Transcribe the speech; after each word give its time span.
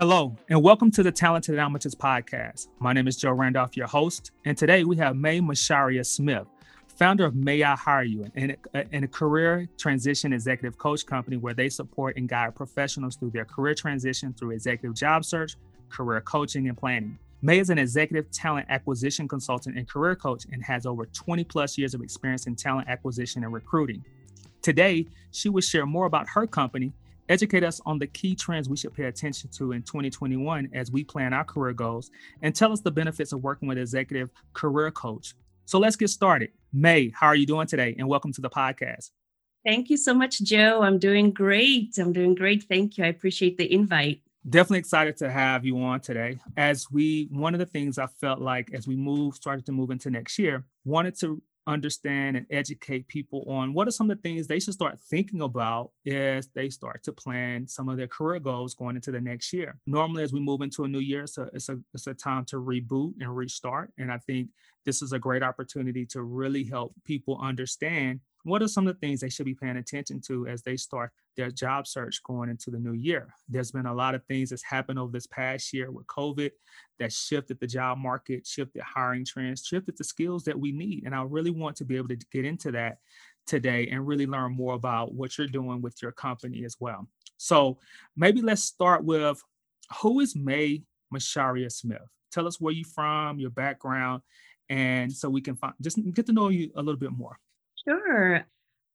Hello, 0.00 0.34
and 0.48 0.62
welcome 0.62 0.90
to 0.92 1.02
the 1.02 1.12
Talented 1.12 1.58
Amateurs 1.58 1.94
podcast. 1.94 2.68
My 2.78 2.94
name 2.94 3.06
is 3.06 3.18
Joe 3.18 3.32
Randolph, 3.32 3.76
your 3.76 3.86
host, 3.86 4.30
and 4.46 4.56
today 4.56 4.82
we 4.82 4.96
have 4.96 5.14
May 5.14 5.42
Macharia 5.42 6.06
Smith, 6.06 6.46
founder 6.86 7.26
of 7.26 7.34
May 7.34 7.62
I 7.62 7.76
Hire 7.76 8.04
You, 8.04 8.24
and 8.34 8.56
a 8.72 9.06
career 9.08 9.68
transition 9.76 10.32
executive 10.32 10.78
coach 10.78 11.04
company 11.04 11.36
where 11.36 11.52
they 11.52 11.68
support 11.68 12.16
and 12.16 12.26
guide 12.26 12.54
professionals 12.54 13.16
through 13.16 13.32
their 13.32 13.44
career 13.44 13.74
transition 13.74 14.32
through 14.32 14.52
executive 14.52 14.94
job 14.94 15.22
search, 15.22 15.56
career 15.90 16.22
coaching, 16.22 16.68
and 16.68 16.78
planning. 16.78 17.18
May 17.42 17.58
is 17.58 17.68
an 17.68 17.76
executive 17.76 18.30
talent 18.30 18.68
acquisition 18.70 19.28
consultant 19.28 19.76
and 19.76 19.86
career 19.86 20.16
coach 20.16 20.46
and 20.50 20.64
has 20.64 20.86
over 20.86 21.04
20 21.04 21.44
plus 21.44 21.76
years 21.76 21.92
of 21.92 22.00
experience 22.00 22.46
in 22.46 22.56
talent 22.56 22.88
acquisition 22.88 23.44
and 23.44 23.52
recruiting. 23.52 24.02
Today, 24.62 25.08
she 25.30 25.50
will 25.50 25.60
share 25.60 25.84
more 25.84 26.06
about 26.06 26.26
her 26.30 26.46
company, 26.46 26.94
educate 27.30 27.62
us 27.62 27.80
on 27.86 27.98
the 27.98 28.08
key 28.08 28.34
trends 28.34 28.68
we 28.68 28.76
should 28.76 28.92
pay 28.92 29.04
attention 29.04 29.48
to 29.50 29.72
in 29.72 29.82
2021 29.82 30.68
as 30.74 30.90
we 30.90 31.04
plan 31.04 31.32
our 31.32 31.44
career 31.44 31.72
goals, 31.72 32.10
and 32.42 32.54
tell 32.54 32.72
us 32.72 32.80
the 32.80 32.90
benefits 32.90 33.32
of 33.32 33.42
working 33.42 33.68
with 33.68 33.78
an 33.78 33.82
executive 33.82 34.30
career 34.52 34.90
coach. 34.90 35.34
So 35.64 35.78
let's 35.78 35.96
get 35.96 36.08
started. 36.08 36.50
May, 36.72 37.12
how 37.14 37.28
are 37.28 37.36
you 37.36 37.46
doing 37.46 37.68
today? 37.68 37.94
And 37.96 38.08
welcome 38.08 38.32
to 38.32 38.40
the 38.40 38.50
podcast. 38.50 39.10
Thank 39.64 39.90
you 39.90 39.96
so 39.96 40.12
much, 40.12 40.40
Joe. 40.40 40.82
I'm 40.82 40.98
doing 40.98 41.30
great. 41.30 41.96
I'm 41.98 42.12
doing 42.12 42.34
great. 42.34 42.64
Thank 42.64 42.98
you. 42.98 43.04
I 43.04 43.08
appreciate 43.08 43.56
the 43.56 43.72
invite 43.72 44.20
definitely 44.48 44.78
excited 44.78 45.18
to 45.18 45.30
have 45.30 45.66
you 45.66 45.78
on 45.82 46.00
today 46.00 46.38
as 46.56 46.90
we 46.90 47.28
one 47.30 47.52
of 47.52 47.60
the 47.60 47.66
things 47.66 47.98
i 47.98 48.06
felt 48.06 48.40
like 48.40 48.70
as 48.72 48.86
we 48.86 48.96
move 48.96 49.34
started 49.34 49.66
to 49.66 49.72
move 49.72 49.90
into 49.90 50.10
next 50.10 50.38
year 50.38 50.64
wanted 50.86 51.14
to 51.18 51.42
understand 51.66 52.36
and 52.36 52.46
educate 52.50 53.06
people 53.08 53.44
on 53.48 53.72
what 53.74 53.86
are 53.86 53.92
some 53.92 54.10
of 54.10 54.16
the 54.16 54.22
things 54.22 54.46
they 54.46 54.60
should 54.60 54.74
start 54.74 54.98
thinking 55.10 55.42
about 55.42 55.90
as 56.06 56.48
they 56.54 56.68
start 56.68 57.02
to 57.04 57.12
plan 57.12 57.66
some 57.66 57.88
of 57.88 57.96
their 57.96 58.06
career 58.06 58.40
goals 58.40 58.74
going 58.74 58.96
into 58.96 59.10
the 59.10 59.20
next 59.20 59.52
year. 59.52 59.78
Normally, 59.86 60.22
as 60.22 60.32
we 60.32 60.40
move 60.40 60.62
into 60.62 60.84
a 60.84 60.88
new 60.88 60.98
year, 60.98 61.22
it's 61.22 61.38
a, 61.38 61.48
it's 61.52 61.68
a, 61.68 61.78
it's 61.94 62.06
a 62.06 62.14
time 62.14 62.44
to 62.46 62.56
reboot 62.56 63.14
and 63.20 63.34
restart. 63.34 63.92
And 63.98 64.10
I 64.10 64.18
think 64.18 64.48
this 64.84 65.02
is 65.02 65.12
a 65.12 65.18
great 65.18 65.42
opportunity 65.42 66.06
to 66.06 66.22
really 66.22 66.64
help 66.64 66.94
people 67.04 67.38
understand 67.42 68.20
what 68.44 68.62
are 68.62 68.68
some 68.68 68.86
of 68.86 68.94
the 68.94 69.06
things 69.06 69.20
they 69.20 69.28
should 69.28 69.44
be 69.44 69.54
paying 69.54 69.76
attention 69.76 70.20
to 70.22 70.46
as 70.46 70.62
they 70.62 70.76
start 70.76 71.10
their 71.36 71.50
job 71.50 71.86
search 71.86 72.22
going 72.22 72.48
into 72.48 72.70
the 72.70 72.78
new 72.78 72.94
year? 72.94 73.34
There's 73.48 73.70
been 73.70 73.86
a 73.86 73.94
lot 73.94 74.14
of 74.14 74.24
things 74.24 74.50
that's 74.50 74.62
happened 74.62 74.98
over 74.98 75.12
this 75.12 75.26
past 75.26 75.72
year 75.72 75.90
with 75.90 76.06
COVID 76.06 76.50
that 76.98 77.12
shifted 77.12 77.60
the 77.60 77.66
job 77.66 77.98
market, 77.98 78.46
shifted 78.46 78.82
hiring 78.82 79.26
trends, 79.26 79.66
shifted 79.66 79.98
the 79.98 80.04
skills 80.04 80.44
that 80.44 80.58
we 80.58 80.72
need. 80.72 81.02
And 81.04 81.14
I 81.14 81.22
really 81.22 81.50
want 81.50 81.76
to 81.76 81.84
be 81.84 81.96
able 81.96 82.08
to 82.08 82.18
get 82.32 82.46
into 82.46 82.72
that 82.72 82.98
today 83.46 83.88
and 83.88 84.06
really 84.06 84.26
learn 84.26 84.52
more 84.52 84.74
about 84.74 85.12
what 85.12 85.36
you're 85.36 85.46
doing 85.46 85.82
with 85.82 86.00
your 86.00 86.12
company 86.12 86.64
as 86.64 86.76
well. 86.80 87.06
So 87.36 87.78
maybe 88.16 88.40
let's 88.40 88.62
start 88.62 89.04
with 89.04 89.42
who 90.00 90.20
is 90.20 90.36
May 90.36 90.82
Macharia 91.12 91.70
Smith? 91.70 91.98
Tell 92.30 92.46
us 92.46 92.60
where 92.60 92.72
you're 92.72 92.86
from, 92.86 93.40
your 93.40 93.50
background, 93.50 94.22
and 94.70 95.12
so 95.12 95.28
we 95.28 95.42
can 95.42 95.56
find, 95.56 95.74
just 95.82 95.98
get 96.14 96.26
to 96.26 96.32
know 96.32 96.48
you 96.48 96.70
a 96.76 96.82
little 96.82 96.98
bit 96.98 97.10
more. 97.10 97.38
Sure. 97.86 98.46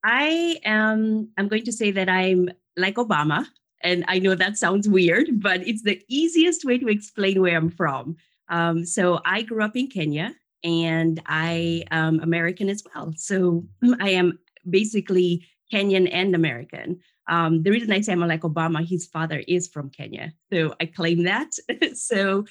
I 0.04 0.58
am, 0.64 1.30
I'm 1.38 1.48
going 1.50 1.66
to 1.66 1.72
say 1.74 1.92
that 1.92 2.10
I'm 2.10 2.50
like 2.78 2.96
Obama. 2.96 3.46
And 3.84 4.06
I 4.08 4.20
know 4.20 4.34
that 4.34 4.58
sounds 4.58 4.88
weird, 4.88 5.42
but 5.42 5.68
it's 5.68 5.84
the 5.84 6.02
easiest 6.08 6.64
way 6.66 6.78
to 6.80 6.88
explain 6.88 7.42
where 7.42 7.58
I'm 7.58 7.70
from. 7.70 8.16
Um, 8.48 8.86
so 8.86 9.20
I 9.26 9.42
grew 9.42 9.64
up 9.64 9.76
in 9.76 9.88
Kenya 9.88 10.34
and 10.64 11.22
I 11.26 11.84
am 11.92 12.22
American 12.22 12.70
as 12.70 12.82
well. 12.96 13.14
So 13.18 13.66
I 14.00 14.12
am 14.12 14.40
basically 14.68 15.46
Kenyan 15.72 16.10
and 16.12 16.34
American. 16.34 17.02
Um, 17.28 17.64
the 17.64 17.72
reason 17.72 17.92
I 17.92 18.02
say 18.02 18.14
I'm 18.14 18.22
like 18.22 18.42
Obama, 18.42 18.88
his 18.88 19.08
father 19.08 19.44
is 19.48 19.68
from 19.68 19.90
Kenya. 19.90 20.32
So 20.54 20.74
I 20.80 20.86
claim 20.86 21.24
that. 21.24 21.52
so 21.96 22.46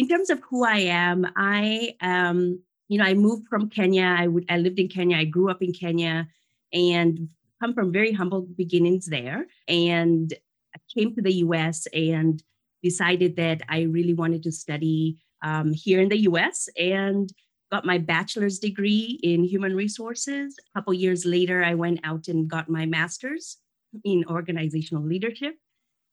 in 0.00 0.08
terms 0.08 0.30
of 0.30 0.40
who 0.48 0.64
I 0.64 0.78
am, 0.78 1.26
I 1.36 1.94
am 2.00 2.60
you 2.88 2.98
know, 2.98 3.04
I 3.04 3.12
moved 3.14 3.46
from 3.48 3.68
Kenya. 3.68 4.16
I 4.18 4.26
would 4.26 4.46
I 4.48 4.56
lived 4.56 4.78
in 4.78 4.88
Kenya. 4.88 5.18
I 5.18 5.24
grew 5.24 5.50
up 5.50 5.62
in 5.62 5.72
Kenya 5.72 6.26
and 6.72 7.28
come 7.60 7.74
from 7.74 7.92
very 7.92 8.10
humble 8.10 8.48
beginnings 8.56 9.06
there. 9.06 9.46
And 9.68 10.32
I 10.74 10.78
came 10.96 11.14
to 11.14 11.22
the 11.22 11.34
US 11.44 11.86
and 11.94 12.42
decided 12.82 13.36
that 13.36 13.60
I 13.68 13.82
really 13.82 14.14
wanted 14.14 14.42
to 14.44 14.50
study 14.50 15.18
um, 15.42 15.72
here 15.72 16.00
in 16.00 16.08
the 16.08 16.22
US 16.30 16.68
and 16.78 17.30
got 17.70 17.84
my 17.84 17.98
bachelor's 17.98 18.58
degree 18.58 19.20
in 19.22 19.44
human 19.44 19.76
resources. 19.76 20.56
A 20.58 20.78
couple 20.78 20.94
years 20.94 21.26
later, 21.26 21.62
I 21.62 21.74
went 21.74 22.00
out 22.04 22.26
and 22.26 22.48
got 22.48 22.70
my 22.70 22.86
master's 22.86 23.58
in 24.02 24.24
organizational 24.28 25.04
leadership 25.04 25.56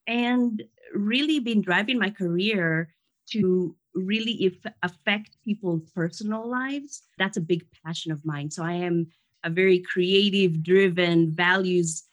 and 0.06 0.62
really 0.94 1.40
been 1.40 1.62
driving 1.62 1.98
my 1.98 2.10
career 2.10 2.90
to 3.32 3.76
really 3.94 4.60
affect 4.84 5.38
people's 5.44 5.82
personal 5.96 6.48
lives 6.48 7.02
that's 7.18 7.38
a 7.38 7.42
big 7.42 7.66
passion 7.84 8.12
of 8.12 8.24
mine. 8.26 8.52
So 8.52 8.64
i 8.64 8.74
am 8.74 9.08
a 9.44 9.50
very 9.50 9.80
creative 9.80 10.64
driven 10.64 11.34
values 11.34 12.04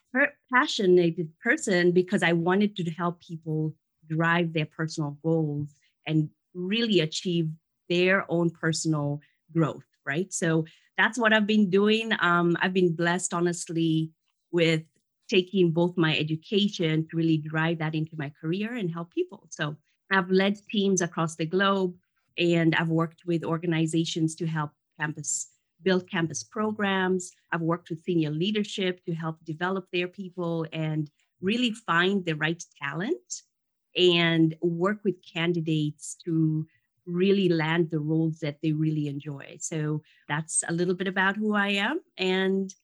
passionate 0.53 1.17
person 1.43 1.91
because 1.91 2.23
i 2.23 2.33
wanted 2.33 2.77
to 2.77 2.89
help 2.91 3.21
people 3.21 3.75
drive 4.09 4.53
their 4.53 4.67
personal 4.67 5.19
goals 5.23 5.75
and 6.07 6.31
really 6.55 7.01
achieve 7.01 7.49
their 7.89 8.25
own 8.31 8.51
personal 8.51 9.21
growth 9.53 9.85
right? 10.07 10.33
So 10.33 10.65
that's 10.97 11.19
what 11.19 11.33
i've 11.33 11.47
been 11.47 11.71
doing. 11.71 12.13
Um, 12.21 12.57
i've 12.61 12.73
been 12.73 12.95
blessed 12.95 13.35
honestly 13.35 14.11
with 14.53 14.83
taking 15.29 15.73
both 15.73 15.97
my 15.97 16.17
education 16.17 17.07
to 17.11 17.17
really 17.17 17.39
drive 17.39 17.79
that 17.79 17.95
into 17.95 18.15
my 18.17 18.31
career 18.41 18.75
and 18.75 18.93
help 18.93 19.11
people. 19.13 19.47
So 19.51 19.77
I've 20.11 20.31
led 20.31 20.59
teams 20.69 21.01
across 21.01 21.37
the 21.37 21.47
globe 21.47 21.95
and 22.39 22.75
I've 22.75 22.89
worked 22.89 23.23
with 23.27 23.45
organizations 23.45 24.35
to 24.37 24.47
help 24.47 24.71
campus 24.99 25.49
build 25.83 26.11
campus 26.11 26.43
programs. 26.43 27.31
I've 27.53 27.61
worked 27.61 27.91
with 27.91 28.03
senior 28.05 28.31
leadership 28.31 29.05
to 29.05 29.15
help 29.15 29.37
develop 29.45 29.87
their 29.93 30.09
people 30.09 30.67
and 30.73 31.11
really 31.41 31.73
find 31.73 32.25
the 32.25 32.35
right 32.35 32.63
talent 32.83 33.43
and 33.97 34.57
work 34.63 35.05
with 35.05 35.17
candidates 35.33 36.17
to 36.25 36.67
really 37.07 37.49
land 37.51 37.91
the 37.91 38.01
roles 38.01 38.41
that 38.41 38.59
they 38.63 38.73
really 38.73 39.09
enjoy. 39.09 39.57
So 39.61 40.03
that's 40.27 40.65
a 40.67 40.73
little 40.73 40.95
bit 40.95 41.07
about 41.07 41.37
who 41.37 41.55
I 41.55 41.69
am. 41.69 42.01
And, 42.17 42.75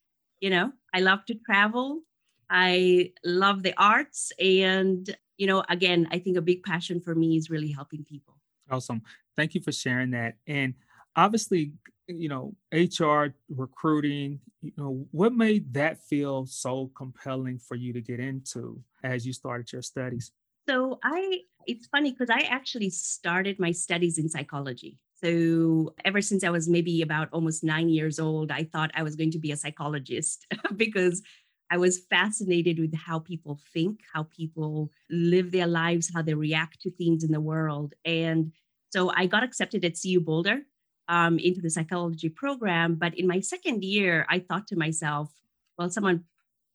you 0.40 0.50
know, 0.50 0.72
I 0.94 1.00
love 1.00 1.24
to 1.26 1.34
travel. 1.46 2.02
I 2.50 3.12
love 3.24 3.62
the 3.62 3.74
arts 3.78 4.30
and 4.38 5.16
you 5.40 5.46
know, 5.46 5.64
again, 5.70 6.06
I 6.10 6.18
think 6.18 6.36
a 6.36 6.42
big 6.42 6.62
passion 6.62 7.00
for 7.00 7.14
me 7.14 7.38
is 7.38 7.48
really 7.48 7.72
helping 7.72 8.04
people. 8.04 8.36
Awesome. 8.70 9.00
Thank 9.38 9.54
you 9.54 9.62
for 9.62 9.72
sharing 9.72 10.10
that. 10.10 10.34
And 10.46 10.74
obviously, 11.16 11.72
you 12.06 12.28
know, 12.28 12.54
HR 12.70 13.34
recruiting, 13.48 14.40
you 14.60 14.72
know, 14.76 15.06
what 15.12 15.32
made 15.32 15.72
that 15.72 16.04
feel 16.04 16.44
so 16.44 16.90
compelling 16.94 17.58
for 17.58 17.74
you 17.74 17.94
to 17.94 18.02
get 18.02 18.20
into 18.20 18.82
as 19.02 19.26
you 19.26 19.32
started 19.32 19.72
your 19.72 19.80
studies? 19.80 20.30
So 20.68 20.98
I 21.02 21.40
it's 21.66 21.86
funny 21.86 22.12
because 22.12 22.28
I 22.28 22.40
actually 22.40 22.90
started 22.90 23.58
my 23.58 23.72
studies 23.72 24.18
in 24.18 24.28
psychology. 24.28 24.98
So 25.24 25.94
ever 26.04 26.20
since 26.20 26.44
I 26.44 26.50
was 26.50 26.68
maybe 26.68 27.00
about 27.00 27.28
almost 27.32 27.64
9 27.64 27.88
years 27.88 28.18
old, 28.18 28.50
I 28.50 28.64
thought 28.64 28.90
I 28.94 29.02
was 29.02 29.16
going 29.16 29.30
to 29.30 29.38
be 29.38 29.52
a 29.52 29.56
psychologist 29.56 30.46
because 30.76 31.22
I 31.70 31.76
was 31.76 32.00
fascinated 32.10 32.78
with 32.78 32.94
how 32.94 33.20
people 33.20 33.60
think, 33.72 34.00
how 34.12 34.24
people 34.24 34.90
live 35.08 35.52
their 35.52 35.66
lives, 35.66 36.10
how 36.12 36.22
they 36.22 36.34
react 36.34 36.80
to 36.82 36.90
things 36.90 37.22
in 37.22 37.30
the 37.30 37.40
world. 37.40 37.94
And 38.04 38.52
so 38.90 39.12
I 39.14 39.26
got 39.26 39.44
accepted 39.44 39.84
at 39.84 39.94
CU 40.00 40.20
Boulder 40.20 40.62
um, 41.08 41.38
into 41.38 41.60
the 41.60 41.70
psychology 41.70 42.28
program. 42.28 42.96
But 42.96 43.16
in 43.16 43.26
my 43.26 43.40
second 43.40 43.84
year, 43.84 44.26
I 44.28 44.40
thought 44.40 44.66
to 44.68 44.76
myself, 44.76 45.32
well, 45.78 45.90
someone 45.90 46.24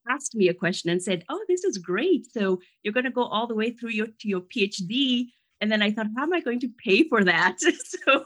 asked 0.09 0.35
me 0.35 0.47
a 0.47 0.53
question 0.53 0.89
and 0.89 1.01
said, 1.01 1.25
"Oh, 1.29 1.43
this 1.47 1.63
is 1.63 1.77
great. 1.77 2.27
So 2.31 2.61
you're 2.83 2.93
going 2.93 3.05
to 3.05 3.11
go 3.11 3.23
all 3.23 3.47
the 3.47 3.55
way 3.55 3.71
through 3.71 3.91
your 3.91 4.07
to 4.07 4.27
your 4.27 4.41
PhD." 4.41 5.27
And 5.61 5.71
then 5.71 5.81
I 5.81 5.91
thought, 5.91 6.07
how 6.15 6.23
am 6.23 6.33
I 6.33 6.41
going 6.41 6.59
to 6.61 6.69
pay 6.83 7.07
for 7.07 7.23
that? 7.23 7.57
so 8.05 8.25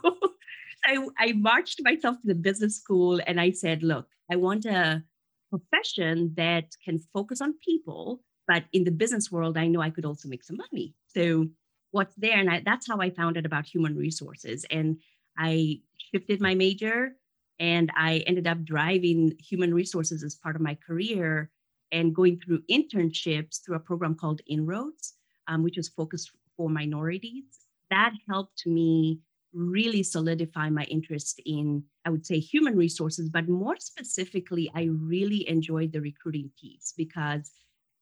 I, 0.85 1.07
I 1.17 1.33
marched 1.33 1.79
myself 1.83 2.17
to 2.21 2.27
the 2.27 2.35
business 2.35 2.77
school 2.77 3.21
and 3.25 3.39
I 3.39 3.51
said, 3.51 3.83
look, 3.83 4.07
I 4.31 4.35
want 4.35 4.63
to 4.63 5.03
profession 5.49 6.33
that 6.35 6.65
can 6.83 6.99
focus 7.13 7.41
on 7.41 7.55
people. 7.65 8.21
But 8.47 8.65
in 8.73 8.83
the 8.83 8.91
business 8.91 9.31
world, 9.31 9.57
I 9.57 9.67
know 9.67 9.81
I 9.81 9.89
could 9.89 10.05
also 10.05 10.27
make 10.27 10.43
some 10.43 10.57
money. 10.57 10.95
So 11.07 11.47
what's 11.91 12.15
there? 12.15 12.37
And 12.37 12.49
I, 12.49 12.61
that's 12.65 12.87
how 12.87 12.99
I 12.99 13.09
found 13.09 13.37
out 13.37 13.45
about 13.45 13.65
human 13.65 13.95
resources. 13.95 14.65
And 14.71 14.97
I 15.37 15.81
shifted 15.97 16.41
my 16.41 16.55
major 16.55 17.15
and 17.59 17.91
I 17.95 18.23
ended 18.25 18.47
up 18.47 18.63
driving 18.63 19.35
human 19.39 19.73
resources 19.73 20.23
as 20.23 20.35
part 20.35 20.55
of 20.55 20.61
my 20.61 20.75
career 20.75 21.49
and 21.91 22.15
going 22.15 22.39
through 22.39 22.61
internships 22.71 23.63
through 23.63 23.75
a 23.75 23.79
program 23.79 24.15
called 24.15 24.41
Inroads, 24.47 25.13
um, 25.47 25.63
which 25.63 25.77
was 25.77 25.89
focused 25.89 26.31
for 26.55 26.69
minorities. 26.69 27.43
That 27.89 28.13
helped 28.29 28.65
me 28.65 29.19
really 29.53 30.03
solidify 30.03 30.69
my 30.69 30.83
interest 30.83 31.41
in, 31.45 31.83
I 32.05 32.09
would 32.09 32.25
say, 32.25 32.39
human 32.39 32.75
resources, 32.75 33.29
but 33.29 33.49
more 33.49 33.77
specifically, 33.79 34.71
I 34.75 34.83
really 34.91 35.47
enjoyed 35.49 35.91
the 35.91 36.01
recruiting 36.01 36.51
piece 36.59 36.93
because 36.95 37.51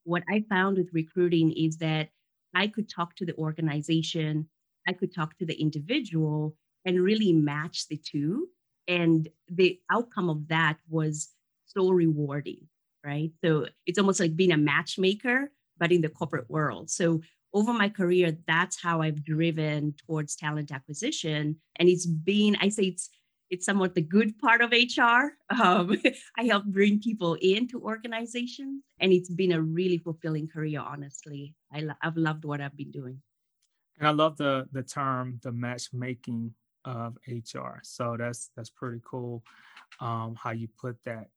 what 0.04 0.24
I 0.30 0.44
found 0.50 0.78
with 0.78 0.90
recruiting 0.94 1.52
is 1.54 1.78
that 1.78 2.10
I 2.54 2.68
could 2.68 2.90
talk 2.90 3.16
to 3.18 3.26
the 3.26 3.36
organization, 3.36 4.48
I 4.88 4.94
could 4.94 5.14
talk 5.14 5.38
to 5.38 5.46
the 5.46 5.60
individual 5.60 6.56
and 6.86 7.02
really 7.02 7.34
match 7.34 7.88
the 7.88 7.98
two. 7.98 8.48
And 8.88 9.28
the 9.50 9.80
outcome 9.92 10.30
of 10.30 10.48
that 10.48 10.78
was 10.90 11.30
so 11.66 11.90
rewarding, 11.90 12.68
right? 13.06 13.32
So 13.44 13.68
it's 13.86 14.00
almost 14.00 14.20
like 14.20 14.36
being 14.36 14.54
a 14.54 14.58
matchmaker, 14.58 15.52
but 15.78 15.92
in 15.92 16.02
the 16.02 16.10
corporate 16.10 16.50
world. 16.50 16.90
So 16.90 17.22
over 17.58 17.74
my 17.74 17.90
career, 17.90 18.38
that's 18.46 18.80
how 18.82 19.02
I've 19.02 19.24
driven 19.24 19.96
towards 20.06 20.36
talent 20.36 20.72
acquisition. 20.72 21.56
And 21.78 21.90
it's 21.90 22.06
been, 22.06 22.56
I 22.62 22.70
say 22.70 22.84
it's 22.84 23.10
it's 23.50 23.66
somewhat 23.66 23.96
the 23.96 24.02
good 24.02 24.38
part 24.40 24.62
of 24.62 24.74
HR. 24.74 25.32
Um, 25.58 25.98
I 26.38 26.44
help 26.44 26.66
bring 26.66 27.00
people 27.00 27.36
into 27.36 27.82
organizations, 27.82 28.84
and 29.00 29.14
it's 29.14 29.30
been 29.30 29.54
a 29.54 29.62
really 29.62 29.98
fulfilling 29.98 30.50
career. 30.50 30.82
Honestly, 30.82 31.56
I 31.74 31.80
lo- 31.80 32.02
I've 32.04 32.18
loved 32.18 32.44
what 32.44 32.60
I've 32.60 32.76
been 32.76 32.92
doing. 32.92 33.22
And 33.98 34.08
I 34.08 34.12
love 34.12 34.38
the 34.38 34.68
the 34.74 34.84
term 34.84 35.40
the 35.44 35.52
matchmaking 35.52 36.54
of 36.86 37.18
HR. 37.28 37.80
So 37.84 38.18
that's 38.20 38.52
that's 38.56 38.70
pretty 38.70 39.02
cool 39.10 39.44
um, 40.00 40.36
how 40.36 40.52
you 40.52 40.68
put 40.80 40.98
that. 41.06 41.28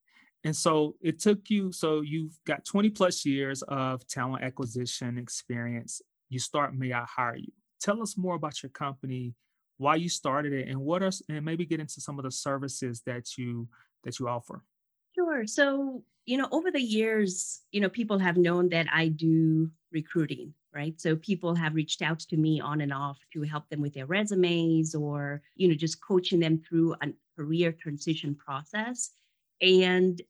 And 0.44 0.56
so 0.56 0.96
it 1.00 1.20
took 1.20 1.50
you. 1.50 1.70
So 1.70 2.00
you've 2.00 2.38
got 2.46 2.64
20 2.64 2.90
plus 2.90 3.26
years 3.26 3.62
of 3.62 4.06
talent 4.06 4.43
acquisition 4.43 5.19
experience. 5.19 6.00
You 6.30 6.38
start 6.38 6.74
May 6.74 6.92
I 6.92 7.04
Hire 7.04 7.36
You. 7.36 7.52
Tell 7.80 8.00
us 8.02 8.16
more 8.16 8.34
about 8.34 8.62
your 8.62 8.70
company 8.70 9.34
why 9.76 9.96
you 9.96 10.08
started 10.08 10.52
it 10.52 10.68
and 10.68 10.80
what 10.80 11.02
are 11.02 11.10
and 11.28 11.44
maybe 11.44 11.66
get 11.66 11.80
into 11.80 12.00
some 12.00 12.18
of 12.18 12.24
the 12.24 12.30
services 12.30 13.02
that 13.06 13.36
you 13.36 13.68
that 14.04 14.18
you 14.18 14.28
offer. 14.28 14.64
Sure. 15.14 15.46
So 15.46 16.02
you 16.24 16.38
know 16.38 16.48
over 16.50 16.70
the 16.70 16.80
years 16.80 17.60
you 17.72 17.80
know 17.80 17.88
people 17.88 18.18
have 18.18 18.36
known 18.36 18.68
that 18.68 18.86
i 18.92 19.08
do 19.08 19.70
recruiting 19.90 20.54
right? 20.72 21.00
So 21.00 21.16
people 21.16 21.54
have 21.54 21.74
reached 21.74 22.02
out 22.02 22.20
to 22.20 22.36
me 22.36 22.60
on 22.60 22.80
and 22.80 22.92
off 22.92 23.18
to 23.32 23.42
help 23.42 23.68
them 23.68 23.80
with 23.80 23.94
their 23.94 24.06
resumes 24.06 24.94
or 24.94 25.42
you 25.56 25.68
know 25.68 25.74
just 25.74 26.00
coaching 26.00 26.40
them 26.40 26.62
through 26.68 26.94
a 27.02 27.08
career 27.36 27.72
transition 27.72 28.34
process. 28.34 29.10
And 29.60 30.20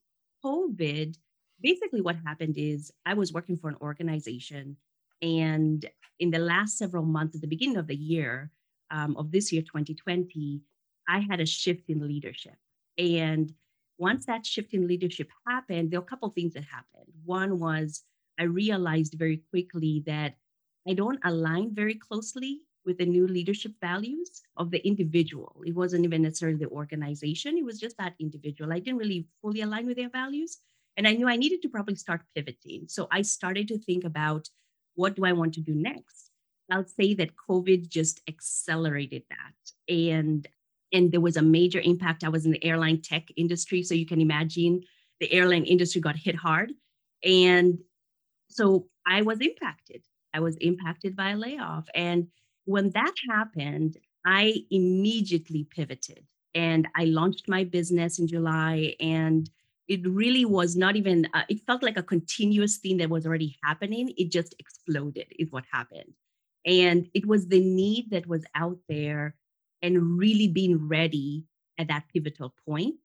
covid 0.45 1.17
basically 1.61 2.01
what 2.01 2.17
happened 2.25 2.57
is 2.57 2.91
i 3.05 3.13
was 3.13 3.35
working 3.35 3.59
for 3.59 3.69
an 3.69 3.77
organization 3.83 4.75
and 5.23 5.89
in 6.19 6.31
the 6.31 6.39
last 6.39 6.79
several 6.79 7.05
months 7.05 7.35
at 7.35 7.41
the 7.41 7.47
beginning 7.47 7.77
of 7.77 7.87
the 7.87 7.97
year 7.97 8.51
um, 8.91 9.17
of 9.17 9.31
this 9.33 9.53
year, 9.53 9.63
2020, 9.63 10.61
I 11.09 11.21
had 11.21 11.41
a 11.41 11.47
shift 11.47 11.89
in 11.89 12.07
leadership. 12.07 12.57
And 12.99 13.53
once 13.99 14.27
that 14.27 14.47
shift 14.47 14.75
in 14.75 14.87
leadership 14.87 15.29
happened, 15.47 15.91
there 15.91 16.01
were 16.01 16.07
a 16.07 16.09
couple 16.09 16.31
things 16.31 16.55
that 16.55 16.65
happened. 16.65 17.13
One 17.25 17.59
was 17.59 18.03
I 18.39 18.45
realized 18.45 19.15
very 19.19 19.43
quickly 19.51 20.03
that 20.07 20.37
I 20.89 20.95
don't 20.95 21.21
align 21.25 21.75
very 21.75 21.95
closely 21.95 22.63
with 22.87 22.99
the 22.99 23.07
new 23.07 23.27
leadership 23.27 23.73
values 23.81 24.43
of 24.57 24.71
the 24.71 24.85
individual. 24.87 25.63
It 25.67 25.75
wasn't 25.75 26.05
even 26.05 26.23
necessarily 26.23 26.59
the 26.59 26.71
organization, 26.71 27.59
it 27.59 27.65
was 27.65 27.79
just 27.79 27.99
that 27.99 28.15
individual. 28.19 28.73
I 28.73 28.79
didn't 28.79 28.99
really 28.99 29.27
fully 29.43 29.61
align 29.61 29.87
with 29.87 29.97
their 29.97 30.09
values. 30.09 30.59
And 30.97 31.07
I 31.07 31.13
knew 31.13 31.29
I 31.29 31.37
needed 31.37 31.63
to 31.63 31.69
probably 31.69 31.95
start 31.95 32.23
pivoting. 32.35 32.87
So 32.89 33.07
I 33.11 33.23
started 33.23 33.69
to 33.69 33.79
think 33.79 34.05
about 34.05 34.49
what 35.01 35.17
do 35.17 35.25
I 35.25 35.33
want 35.33 35.55
to 35.55 35.63
do 35.63 35.75
next? 35.75 36.31
I'll 36.71 36.85
say 36.85 37.15
that 37.15 37.31
COVID 37.49 37.89
just 37.89 38.21
accelerated 38.29 39.23
that. 39.31 39.93
And 39.93 40.47
and 40.93 41.11
there 41.11 41.21
was 41.21 41.37
a 41.37 41.43
major 41.43 41.81
impact. 41.81 42.23
I 42.23 42.29
was 42.29 42.45
in 42.45 42.53
the 42.53 42.65
airline 42.65 43.01
tech 43.01 43.29
industry. 43.37 43.83
So 43.83 43.95
you 43.95 44.07
can 44.07 44.21
imagine 44.21 44.83
the 45.21 45.33
airline 45.33 45.65
industry 45.65 46.01
got 46.01 46.17
hit 46.17 46.35
hard. 46.35 46.73
And 47.25 47.79
so 48.49 48.89
I 49.07 49.23
was 49.23 49.41
impacted. 49.41 50.03
I 50.35 50.41
was 50.41 50.57
impacted 50.57 51.17
by 51.17 51.31
a 51.31 51.37
layoff. 51.37 51.87
And 51.95 52.27
when 52.65 52.91
that 52.91 53.15
happened, 53.31 53.97
I 54.27 54.65
immediately 54.71 55.65
pivoted 55.77 56.25
and 56.55 56.89
I 56.95 57.05
launched 57.05 57.49
my 57.49 57.65
business 57.65 58.19
in 58.19 58.27
July. 58.27 58.97
And 59.01 59.49
it 59.91 60.07
really 60.07 60.45
was 60.45 60.77
not 60.77 60.95
even, 60.95 61.27
uh, 61.35 61.43
it 61.49 61.61
felt 61.67 61.83
like 61.83 61.99
a 61.99 62.03
continuous 62.03 62.77
thing 62.77 62.97
that 62.99 63.11
was 63.11 63.27
already 63.27 63.59
happening. 63.65 64.15
It 64.17 64.31
just 64.31 64.55
exploded, 64.61 65.27
is 65.37 65.51
what 65.51 65.65
happened. 65.73 66.15
And 66.65 67.09
it 67.13 67.27
was 67.27 67.49
the 67.49 67.59
need 67.59 68.11
that 68.11 68.29
was 68.29 68.45
out 68.55 68.79
there 68.89 69.35
and 69.83 70.17
really 70.17 70.47
being 70.47 70.87
ready 70.87 71.45
at 71.77 71.89
that 71.89 72.05
pivotal 72.15 72.55
point 72.65 73.01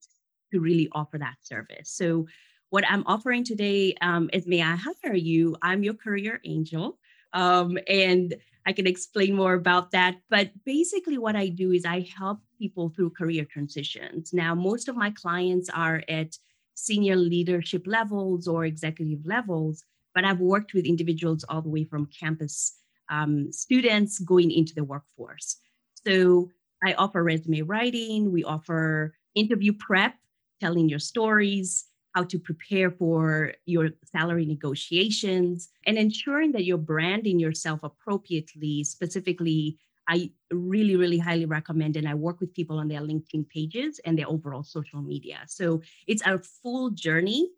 to 0.53 0.59
really 0.59 0.87
offer 0.91 1.17
that 1.17 1.37
service. 1.41 1.89
So, 1.89 2.27
what 2.69 2.83
I'm 2.87 3.03
offering 3.07 3.43
today 3.43 3.95
um, 4.01 4.29
is 4.31 4.45
May 4.45 4.61
I 4.61 4.75
Hire 4.75 5.15
You? 5.15 5.55
I'm 5.61 5.83
your 5.83 5.93
career 5.93 6.41
angel. 6.43 6.99
Um, 7.33 7.77
and 7.87 8.35
I 8.65 8.73
can 8.73 8.85
explain 8.85 9.35
more 9.35 9.53
about 9.53 9.91
that. 9.91 10.17
But 10.29 10.51
basically, 10.65 11.17
what 11.17 11.35
I 11.35 11.47
do 11.47 11.71
is 11.71 11.85
I 11.85 12.07
help 12.15 12.39
people 12.59 12.89
through 12.89 13.11
career 13.11 13.45
transitions. 13.45 14.33
Now, 14.33 14.53
most 14.53 14.87
of 14.87 14.95
my 14.95 15.09
clients 15.11 15.69
are 15.69 16.03
at 16.09 16.37
senior 16.75 17.15
leadership 17.15 17.87
levels 17.87 18.47
or 18.47 18.65
executive 18.65 19.25
levels, 19.25 19.83
but 20.13 20.23
I've 20.23 20.39
worked 20.39 20.73
with 20.73 20.85
individuals 20.85 21.43
all 21.49 21.61
the 21.61 21.69
way 21.69 21.83
from 21.83 22.07
campus 22.07 22.77
um, 23.09 23.51
students 23.51 24.19
going 24.19 24.51
into 24.51 24.73
the 24.73 24.83
workforce. 24.83 25.57
So 26.05 26.49
I 26.83 26.93
offer 26.93 27.23
resume 27.23 27.61
writing, 27.61 28.31
we 28.31 28.43
offer 28.43 29.15
interview 29.35 29.73
prep, 29.73 30.15
telling 30.59 30.89
your 30.89 30.99
stories, 30.99 31.85
how 32.13 32.23
to 32.23 32.39
prepare 32.39 32.91
for 32.91 33.53
your 33.65 33.89
salary 34.05 34.45
negotiations, 34.45 35.69
and 35.85 35.97
ensuring 35.97 36.53
that 36.53 36.63
you're 36.63 36.77
branding 36.77 37.39
yourself 37.39 37.81
appropriately. 37.83 38.83
Specifically, 38.83 39.77
I 40.07 40.31
really, 40.51 40.95
really 40.95 41.17
highly 41.17 41.45
recommend, 41.45 41.97
and 41.97 42.07
I 42.07 42.13
work 42.13 42.39
with 42.39 42.53
people 42.53 42.77
on 42.77 42.87
their 42.87 43.01
LinkedIn 43.01 43.49
pages 43.49 43.99
and 44.05 44.17
their 44.17 44.29
overall 44.29 44.63
social 44.63 45.01
media. 45.01 45.39
So 45.47 45.81
it's 46.07 46.25
a 46.25 46.39
full 46.39 46.91
journey. 46.91 47.49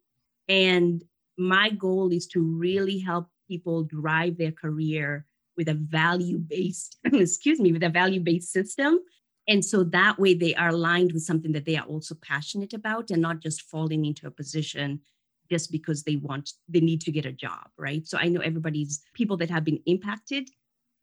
And 0.47 1.03
my 1.37 1.69
goal 1.69 2.11
is 2.11 2.25
to 2.27 2.41
really 2.41 2.99
help 2.99 3.27
people 3.47 3.83
drive 3.83 4.37
their 4.37 4.51
career 4.51 5.25
with 5.57 5.67
a 5.67 5.73
value 5.73 6.37
based, 6.37 6.97
excuse 7.05 7.59
me, 7.59 7.73
with 7.73 7.83
a 7.83 7.89
value 7.89 8.21
based 8.21 8.51
system. 8.51 8.99
And 9.47 9.63
so 9.63 9.83
that 9.85 10.19
way 10.19 10.33
they 10.33 10.53
are 10.55 10.69
aligned 10.69 11.13
with 11.13 11.23
something 11.23 11.53
that 11.53 11.65
they 11.65 11.77
are 11.77 11.85
also 11.85 12.15
passionate 12.15 12.73
about 12.73 13.11
and 13.11 13.21
not 13.21 13.41
just 13.41 13.61
falling 13.61 14.05
into 14.05 14.27
a 14.27 14.31
position 14.31 15.01
just 15.49 15.71
because 15.71 16.03
they 16.03 16.17
want, 16.17 16.51
they 16.67 16.81
need 16.81 16.99
to 17.01 17.11
get 17.11 17.25
a 17.25 17.31
job, 17.31 17.69
right? 17.77 18.05
So 18.05 18.17
I 18.17 18.27
know 18.27 18.41
everybody's 18.41 19.01
people 19.13 19.37
that 19.37 19.49
have 19.49 19.63
been 19.63 19.79
impacted 19.85 20.49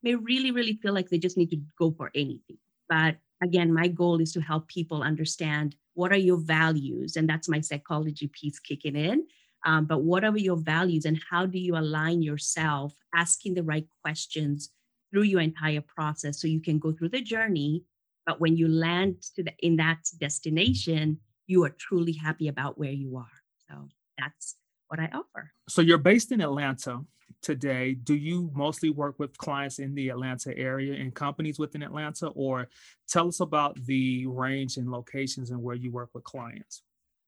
may 0.04 0.14
really, 0.14 0.50
really 0.50 0.75
feel 0.75 0.92
like 0.92 1.08
they 1.08 1.18
just 1.18 1.37
need 1.37 1.50
to 1.50 1.61
go 1.78 1.90
for 1.90 2.11
anything. 2.14 2.58
But 2.88 3.16
again, 3.42 3.73
my 3.73 3.88
goal 3.88 4.20
is 4.20 4.32
to 4.32 4.40
help 4.40 4.68
people 4.68 5.02
understand 5.02 5.75
what 5.94 6.12
are 6.12 6.16
your 6.16 6.38
values. 6.38 7.16
And 7.16 7.28
that's 7.28 7.49
my 7.49 7.61
psychology 7.61 8.28
piece 8.28 8.58
kicking 8.58 8.96
in 8.96 9.26
um, 9.64 9.87
but 9.87 10.02
what 10.02 10.25
are 10.25 10.37
your 10.37 10.56
values 10.56 11.04
and 11.04 11.20
how 11.30 11.46
do 11.46 11.58
you 11.58 11.76
align 11.76 12.23
yourself 12.23 12.94
asking 13.14 13.54
the 13.54 13.62
right 13.62 13.87
questions 14.02 14.70
through 15.11 15.23
your 15.23 15.40
entire 15.40 15.80
process 15.80 16.40
so 16.40 16.46
you 16.46 16.61
can 16.61 16.78
go 16.78 16.92
through 16.92 17.08
the 17.08 17.23
journey 17.23 17.82
but 18.26 18.40
when 18.40 18.56
you 18.56 18.68
land 18.68 19.23
to 19.34 19.42
the, 19.42 19.52
in 19.61 19.76
that 19.76 19.99
destination 20.18 21.18
you 21.46 21.64
are 21.64 21.70
truly 21.70 22.12
happy 22.12 22.49
about 22.49 22.78
where 22.78 22.92
you 22.92 23.16
are 23.16 23.42
so 23.68 23.88
that's 24.18 24.56
what 24.94 25.00
i 25.00 25.16
offer. 25.16 25.50
So 25.68 25.82
you're 25.82 25.98
based 25.98 26.30
in 26.30 26.40
atlanta 26.40 27.00
today. 27.42 27.94
Do 27.94 28.14
you 28.14 28.50
mostly 28.54 28.90
work 28.90 29.18
with 29.18 29.36
clients 29.38 29.78
in 29.78 29.94
the 29.94 30.08
atlanta 30.10 30.56
area 30.56 30.94
and 30.94 31.12
companies 31.12 31.58
within 31.58 31.82
atlanta? 31.82 32.28
Or 32.28 32.68
tell 33.08 33.28
us 33.28 33.40
about 33.40 33.84
the 33.84 34.26
range 34.26 34.76
and 34.76 34.90
locations 34.90 35.50
and 35.50 35.60
where 35.62 35.74
you 35.74 35.90
work 35.90 36.10
with 36.14 36.24
clients. 36.24 36.82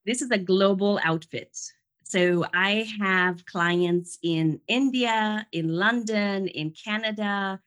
This 0.05 0.23
is 0.23 0.31
a 0.31 0.39
global 0.39 1.01
outfit. 1.03 1.57
So 2.05 2.47
I 2.55 2.89
have 3.01 3.45
clients 3.47 4.19
in 4.23 4.61
India, 4.69 5.45
in 5.51 5.69
London, 5.69 6.47
in 6.47 6.73
Canada, 6.85 7.61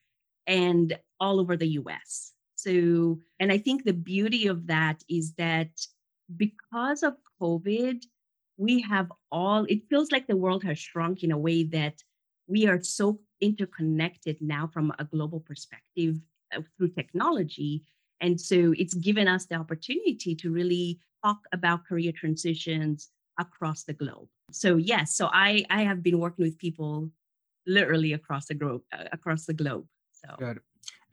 and 0.48 0.98
all 1.20 1.41
over 1.41 1.58
the 1.58 1.68
US. 1.82 2.32
So, 2.56 3.20
and 3.39 3.51
I 3.51 3.58
think 3.58 3.84
the 3.84 3.94
beauty 3.94 4.48
of 4.48 4.68
that 4.68 5.03
is 5.10 5.34
that 5.34 5.72
because 6.38 7.03
of 7.03 7.15
COVID, 7.41 8.06
we 8.60 8.82
have 8.82 9.12
all, 9.32 9.66
it 9.70 9.88
feels 9.89 10.12
like 10.12 10.28
the 10.28 10.36
world 10.36 10.63
has 10.66 10.78
shrunk 10.78 11.24
in 11.24 11.32
a 11.32 11.38
way 11.38 11.63
that 11.63 11.96
we 12.46 12.68
are 12.68 12.84
so 12.84 13.20
interconnected 13.39 14.38
now 14.42 14.68
from 14.68 14.92
a 15.00 15.06
global 15.06 15.39
perspective 15.39 16.18
uh, 16.54 16.62
through 16.78 16.89
technology. 16.89 17.84
And 18.20 18.39
so 18.39 18.74
it's 18.78 18.94
given 18.96 19.30
us 19.30 19.46
the 19.46 19.56
opportunity 19.56 20.36
to 20.36 20.51
really 20.51 21.00
talk 21.24 21.39
about 21.54 21.86
career 21.88 22.12
transitions 22.12 23.10
across 23.39 23.84
the 23.84 23.94
globe. 23.94 24.28
So 24.51 24.75
yes, 24.75 25.16
so 25.16 25.30
I 25.32 25.63
I 25.70 25.84
have 25.84 26.04
been 26.04 26.20
working 26.20 26.44
with 26.44 26.58
people 26.58 27.10
literally 27.66 28.12
across 28.13 28.48
the 28.48 28.56
globe 28.56 28.82
uh, 28.92 29.06
across 29.13 29.46
the 29.46 29.54
globe. 29.54 29.86
So 30.12 30.36
Got 30.38 30.58
it. 30.58 30.63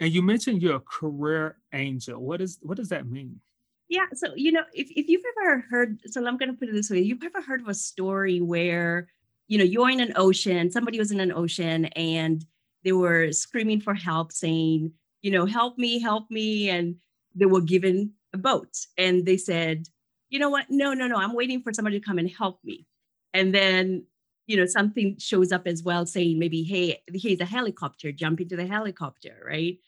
And 0.01 0.13
you 0.13 0.21
mentioned 0.21 0.63
you're 0.63 0.77
a 0.77 0.81
career 0.81 1.59
angel. 1.73 2.21
What 2.21 2.41
is 2.41 2.59
what 2.63 2.77
does 2.77 2.89
that 2.89 3.07
mean? 3.07 3.41
Yeah, 3.89 4.07
so 4.15 4.33
you 4.35 4.51
know, 4.53 4.65
if, 4.73 4.89
if 4.91 5.09
you've 5.09 5.23
ever 5.39 5.65
heard, 5.71 6.01
so 6.07 6.27
I'm 6.27 6.37
going 6.37 6.51
to 6.51 6.59
put 6.59 6.69
it 6.69 6.73
this 6.73 6.91
way: 6.91 7.01
you've 7.01 7.23
ever 7.23 7.41
heard 7.41 7.61
of 7.61 7.69
a 7.69 7.75
story 7.75 8.41
where 8.41 9.09
you 9.49 9.59
know 9.59 9.65
you're 9.65 9.91
in 9.91 10.01
an 10.01 10.13
ocean, 10.17 10.71
somebody 10.71 10.99
was 10.99 11.13
in 11.13 11.21
an 11.21 11.33
ocean, 11.33 11.87
and 11.87 12.45
they 12.87 12.93
were 12.93 13.33
screaming 13.33 13.81
for 13.81 13.95
help, 13.95 14.31
saying, 14.33 14.93
you 15.21 15.33
know, 15.33 15.45
help 15.45 15.77
me, 15.77 15.99
help 16.01 16.31
me. 16.31 16.71
And 16.71 16.95
they 17.35 17.47
were 17.47 17.61
given 17.61 18.13
a 18.33 18.39
boat. 18.39 18.77
And 18.97 19.27
they 19.27 19.37
said, 19.37 19.87
you 20.31 20.39
know 20.39 20.51
what? 20.51 20.67
No, 20.71 20.95
no, 20.95 21.09
no, 21.09 21.17
I'm 21.17 21.35
waiting 21.35 21.63
for 21.63 21.73
somebody 21.73 21.99
to 21.99 22.07
come 22.07 22.19
and 22.19 22.31
help 22.31 22.61
me. 22.63 22.87
And 23.35 23.53
then, 23.53 24.05
you 24.47 24.57
know, 24.57 24.67
something 24.67 25.17
shows 25.19 25.51
up 25.51 25.67
as 25.67 25.83
well 25.83 26.07
saying 26.07 26.39
maybe, 26.39 26.63
hey, 26.63 27.03
here's 27.13 27.41
a 27.41 27.45
helicopter, 27.45 28.13
jump 28.13 28.41
into 28.41 28.55
the 28.55 28.67
helicopter, 28.67 29.43
right? 29.45 29.79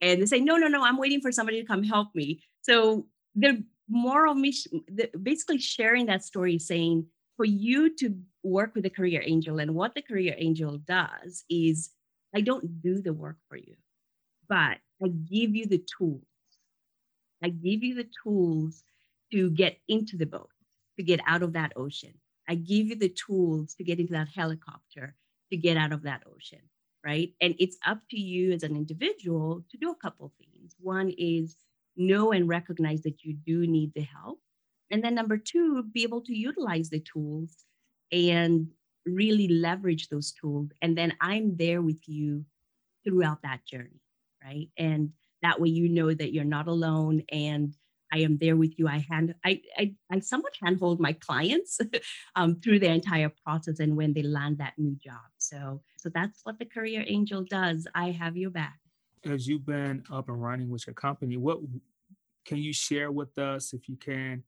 And 0.00 0.22
they 0.22 0.26
say, 0.26 0.38
no, 0.38 0.56
no, 0.56 0.68
no, 0.68 0.84
I'm 0.84 0.98
waiting 0.98 1.20
for 1.20 1.32
somebody 1.32 1.60
to 1.60 1.66
come 1.66 1.82
help 1.82 2.14
me. 2.14 2.40
So 2.62 3.06
they're 3.34 3.58
more 3.88 4.26
of 4.26 4.36
me 4.36 4.54
basically 5.22 5.58
sharing 5.58 6.06
that 6.06 6.24
story 6.24 6.58
saying, 6.58 7.06
for 7.36 7.44
you 7.44 7.94
to 7.96 8.16
work 8.42 8.74
with 8.74 8.86
a 8.86 8.90
career 8.90 9.20
angel 9.24 9.58
and 9.58 9.74
what 9.74 9.94
the 9.94 10.02
career 10.02 10.34
angel 10.38 10.78
does 10.78 11.44
is 11.50 11.90
I 12.34 12.40
don't 12.40 12.80
do 12.80 13.02
the 13.02 13.12
work 13.12 13.38
for 13.48 13.56
you, 13.56 13.74
but 14.48 14.78
I 15.02 15.08
give 15.08 15.54
you 15.54 15.66
the 15.66 15.84
tools. 15.98 16.22
I 17.42 17.48
give 17.48 17.82
you 17.82 17.94
the 17.96 18.08
tools 18.22 18.84
to 19.32 19.50
get 19.50 19.78
into 19.88 20.16
the 20.16 20.26
boat, 20.26 20.50
to 20.96 21.02
get 21.02 21.20
out 21.26 21.42
of 21.42 21.52
that 21.54 21.72
ocean. 21.76 22.14
I 22.48 22.54
give 22.54 22.86
you 22.86 22.96
the 22.96 23.08
tools 23.08 23.74
to 23.74 23.84
get 23.84 23.98
into 23.98 24.12
that 24.12 24.28
helicopter, 24.28 25.16
to 25.50 25.56
get 25.56 25.76
out 25.76 25.92
of 25.92 26.02
that 26.02 26.22
ocean, 26.32 26.60
right? 27.04 27.32
And 27.40 27.54
it's 27.58 27.76
up 27.84 28.00
to 28.10 28.20
you 28.20 28.52
as 28.52 28.62
an 28.62 28.76
individual 28.76 29.64
to 29.70 29.76
do 29.76 29.90
a 29.90 29.96
couple 29.96 30.32
things. 30.38 30.76
One 30.78 31.12
is 31.18 31.56
know 31.96 32.32
and 32.32 32.48
recognize 32.48 33.02
that 33.02 33.22
you 33.22 33.34
do 33.34 33.66
need 33.66 33.92
the 33.94 34.02
help. 34.02 34.40
And 34.90 35.02
then 35.02 35.14
number 35.14 35.38
two, 35.38 35.82
be 35.92 36.02
able 36.02 36.22
to 36.22 36.34
utilize 36.34 36.90
the 36.90 37.00
tools 37.00 37.64
and 38.12 38.68
really 39.06 39.48
leverage 39.48 40.08
those 40.08 40.32
tools. 40.32 40.70
And 40.82 40.96
then 40.96 41.14
I'm 41.20 41.56
there 41.56 41.82
with 41.82 42.06
you 42.06 42.44
throughout 43.04 43.42
that 43.42 43.64
journey, 43.66 44.00
right? 44.42 44.68
And 44.78 45.10
that 45.42 45.60
way 45.60 45.68
you 45.68 45.88
know 45.88 46.12
that 46.12 46.32
you're 46.32 46.44
not 46.44 46.68
alone 46.68 47.22
and 47.30 47.74
I 48.12 48.18
am 48.18 48.38
there 48.38 48.56
with 48.56 48.78
you. 48.78 48.86
I 48.86 49.04
hand 49.10 49.34
I 49.44 49.60
I, 49.76 49.94
I 50.10 50.20
somewhat 50.20 50.54
handhold 50.62 51.00
my 51.00 51.14
clients 51.14 51.80
um, 52.36 52.60
through 52.60 52.78
their 52.78 52.94
entire 52.94 53.32
process 53.44 53.80
and 53.80 53.96
when 53.96 54.12
they 54.12 54.22
land 54.22 54.58
that 54.58 54.74
new 54.78 54.94
job. 54.94 55.26
So 55.38 55.82
so 55.96 56.10
that's 56.14 56.40
what 56.44 56.58
the 56.58 56.64
career 56.64 57.04
angel 57.06 57.42
does. 57.42 57.88
I 57.94 58.12
have 58.12 58.36
your 58.36 58.50
back. 58.50 58.78
As 59.26 59.46
you've 59.46 59.64
been 59.64 60.04
up 60.12 60.28
and 60.28 60.42
running 60.42 60.68
with 60.68 60.86
your 60.86 60.94
company, 60.94 61.36
what 61.36 61.58
can 62.44 62.58
you 62.58 62.72
share 62.72 63.10
with 63.10 63.36
us 63.38 63.72
if 63.72 63.88
you 63.88 63.96
can? 63.96 64.42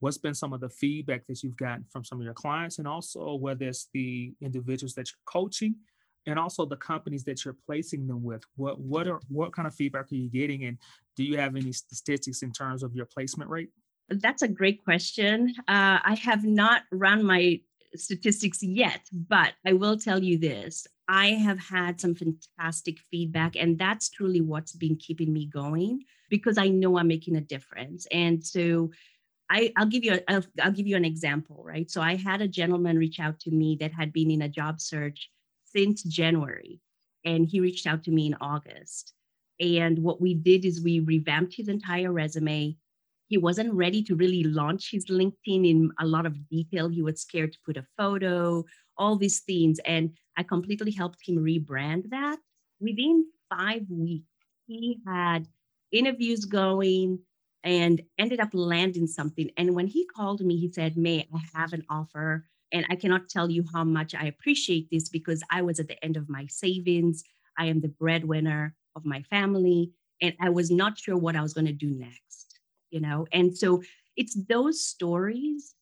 What's 0.00 0.18
been 0.18 0.34
some 0.34 0.52
of 0.52 0.60
the 0.60 0.68
feedback 0.68 1.26
that 1.26 1.42
you've 1.42 1.56
gotten 1.56 1.84
from 1.90 2.04
some 2.04 2.18
of 2.18 2.24
your 2.24 2.34
clients, 2.34 2.78
and 2.78 2.88
also 2.88 3.34
whether 3.36 3.66
it's 3.66 3.88
the 3.94 4.34
individuals 4.40 4.94
that 4.94 5.08
you're 5.10 5.32
coaching 5.32 5.76
and 6.26 6.38
also 6.38 6.66
the 6.66 6.76
companies 6.76 7.24
that 7.24 7.44
you're 7.44 7.56
placing 7.66 8.06
them 8.06 8.22
with 8.22 8.42
what 8.56 8.80
what 8.80 9.06
are 9.06 9.20
what 9.28 9.52
kind 9.52 9.68
of 9.68 9.74
feedback 9.74 10.10
are 10.10 10.16
you 10.16 10.28
getting? 10.28 10.64
And 10.64 10.76
do 11.16 11.24
you 11.24 11.38
have 11.38 11.56
any 11.56 11.72
statistics 11.72 12.42
in 12.42 12.52
terms 12.52 12.82
of 12.82 12.94
your 12.94 13.06
placement 13.06 13.48
rate? 13.48 13.70
That's 14.08 14.42
a 14.42 14.48
great 14.48 14.84
question. 14.84 15.54
Uh, 15.68 15.98
i 16.04 16.18
have 16.20 16.44
not 16.44 16.82
run 16.92 17.24
my 17.24 17.60
statistics 17.94 18.62
yet 18.62 19.00
but 19.12 19.54
i 19.64 19.72
will 19.72 19.96
tell 19.96 20.22
you 20.22 20.36
this 20.36 20.86
i 21.08 21.28
have 21.28 21.58
had 21.58 22.00
some 22.00 22.14
fantastic 22.14 22.98
feedback 23.10 23.56
and 23.56 23.78
that's 23.78 24.10
truly 24.10 24.40
what's 24.40 24.72
been 24.72 24.96
keeping 24.96 25.32
me 25.32 25.46
going 25.46 26.02
because 26.30 26.58
i 26.58 26.68
know 26.68 26.98
i'm 26.98 27.08
making 27.08 27.36
a 27.36 27.40
difference 27.40 28.06
and 28.12 28.44
so 28.44 28.90
I, 29.48 29.72
will 29.78 29.86
give 29.86 30.04
you 30.04 30.14
a, 30.14 30.30
I'll, 30.30 30.44
I'll 30.62 30.72
give 30.72 30.86
you 30.86 30.96
an 30.96 31.04
example, 31.04 31.62
right? 31.64 31.90
So 31.90 32.00
I 32.00 32.16
had 32.16 32.42
a 32.42 32.48
gentleman 32.48 32.98
reach 32.98 33.20
out 33.20 33.38
to 33.40 33.50
me 33.50 33.76
that 33.80 33.92
had 33.92 34.12
been 34.12 34.30
in 34.30 34.42
a 34.42 34.48
job 34.48 34.80
search 34.80 35.30
since 35.64 36.02
January. 36.02 36.80
And 37.24 37.46
he 37.46 37.60
reached 37.60 37.86
out 37.86 38.04
to 38.04 38.10
me 38.10 38.26
in 38.26 38.36
August. 38.40 39.12
And 39.60 39.98
what 40.00 40.20
we 40.20 40.34
did 40.34 40.64
is 40.64 40.82
we 40.82 41.00
revamped 41.00 41.54
his 41.56 41.68
entire 41.68 42.12
resume. 42.12 42.76
He 43.28 43.38
wasn't 43.38 43.72
ready 43.72 44.02
to 44.04 44.14
really 44.14 44.44
launch 44.44 44.90
his 44.92 45.06
LinkedIn 45.06 45.68
in 45.68 45.90
a 45.98 46.06
lot 46.06 46.26
of 46.26 46.48
detail. 46.48 46.88
He 46.88 47.02
was 47.02 47.20
scared 47.20 47.52
to 47.52 47.58
put 47.64 47.76
a 47.76 47.86
photo, 47.96 48.64
all 48.96 49.16
these 49.16 49.40
things. 49.40 49.80
And 49.84 50.16
I 50.36 50.42
completely 50.42 50.92
helped 50.92 51.26
him 51.26 51.36
rebrand 51.36 52.10
that. 52.10 52.38
Within 52.80 53.26
five 53.48 53.86
weeks, 53.88 54.26
he 54.66 55.00
had 55.06 55.46
interviews 55.92 56.44
going 56.44 57.20
and 57.64 58.02
ended 58.18 58.40
up 58.40 58.50
landing 58.52 59.06
something. 59.06 59.50
And 59.56 59.74
when 59.74 59.86
he 59.86 60.06
called 60.06 60.40
me, 60.40 60.56
he 60.56 60.70
said, 60.70 60.96
May, 60.96 61.26
I 61.34 61.58
have 61.58 61.72
an 61.72 61.84
offer 61.88 62.46
and 62.72 62.86
I 62.90 62.96
cannot 62.96 63.28
tell 63.28 63.50
you 63.50 63.64
how 63.72 63.84
much 63.84 64.14
I 64.14 64.26
appreciate 64.26 64.88
this 64.90 65.08
because 65.08 65.42
I 65.50 65.62
was 65.62 65.80
at 65.80 65.88
the 65.88 66.02
end 66.04 66.16
of 66.16 66.28
my 66.28 66.46
savings. 66.46 67.24
I 67.58 67.66
am 67.66 67.80
the 67.80 67.88
breadwinner 67.88 68.74
of 68.94 69.04
my 69.04 69.22
family, 69.22 69.92
and 70.20 70.34
I 70.40 70.50
was 70.50 70.70
not 70.70 70.98
sure 70.98 71.16
what 71.16 71.36
I 71.36 71.42
was 71.42 71.54
going 71.54 71.66
to 71.66 71.72
do 71.72 71.90
next, 71.90 72.58
you 72.90 73.00
know? 73.00 73.26
And 73.32 73.56
so 73.56 73.82
it's 74.16 74.36
those 74.48 74.84
stories 74.84 75.74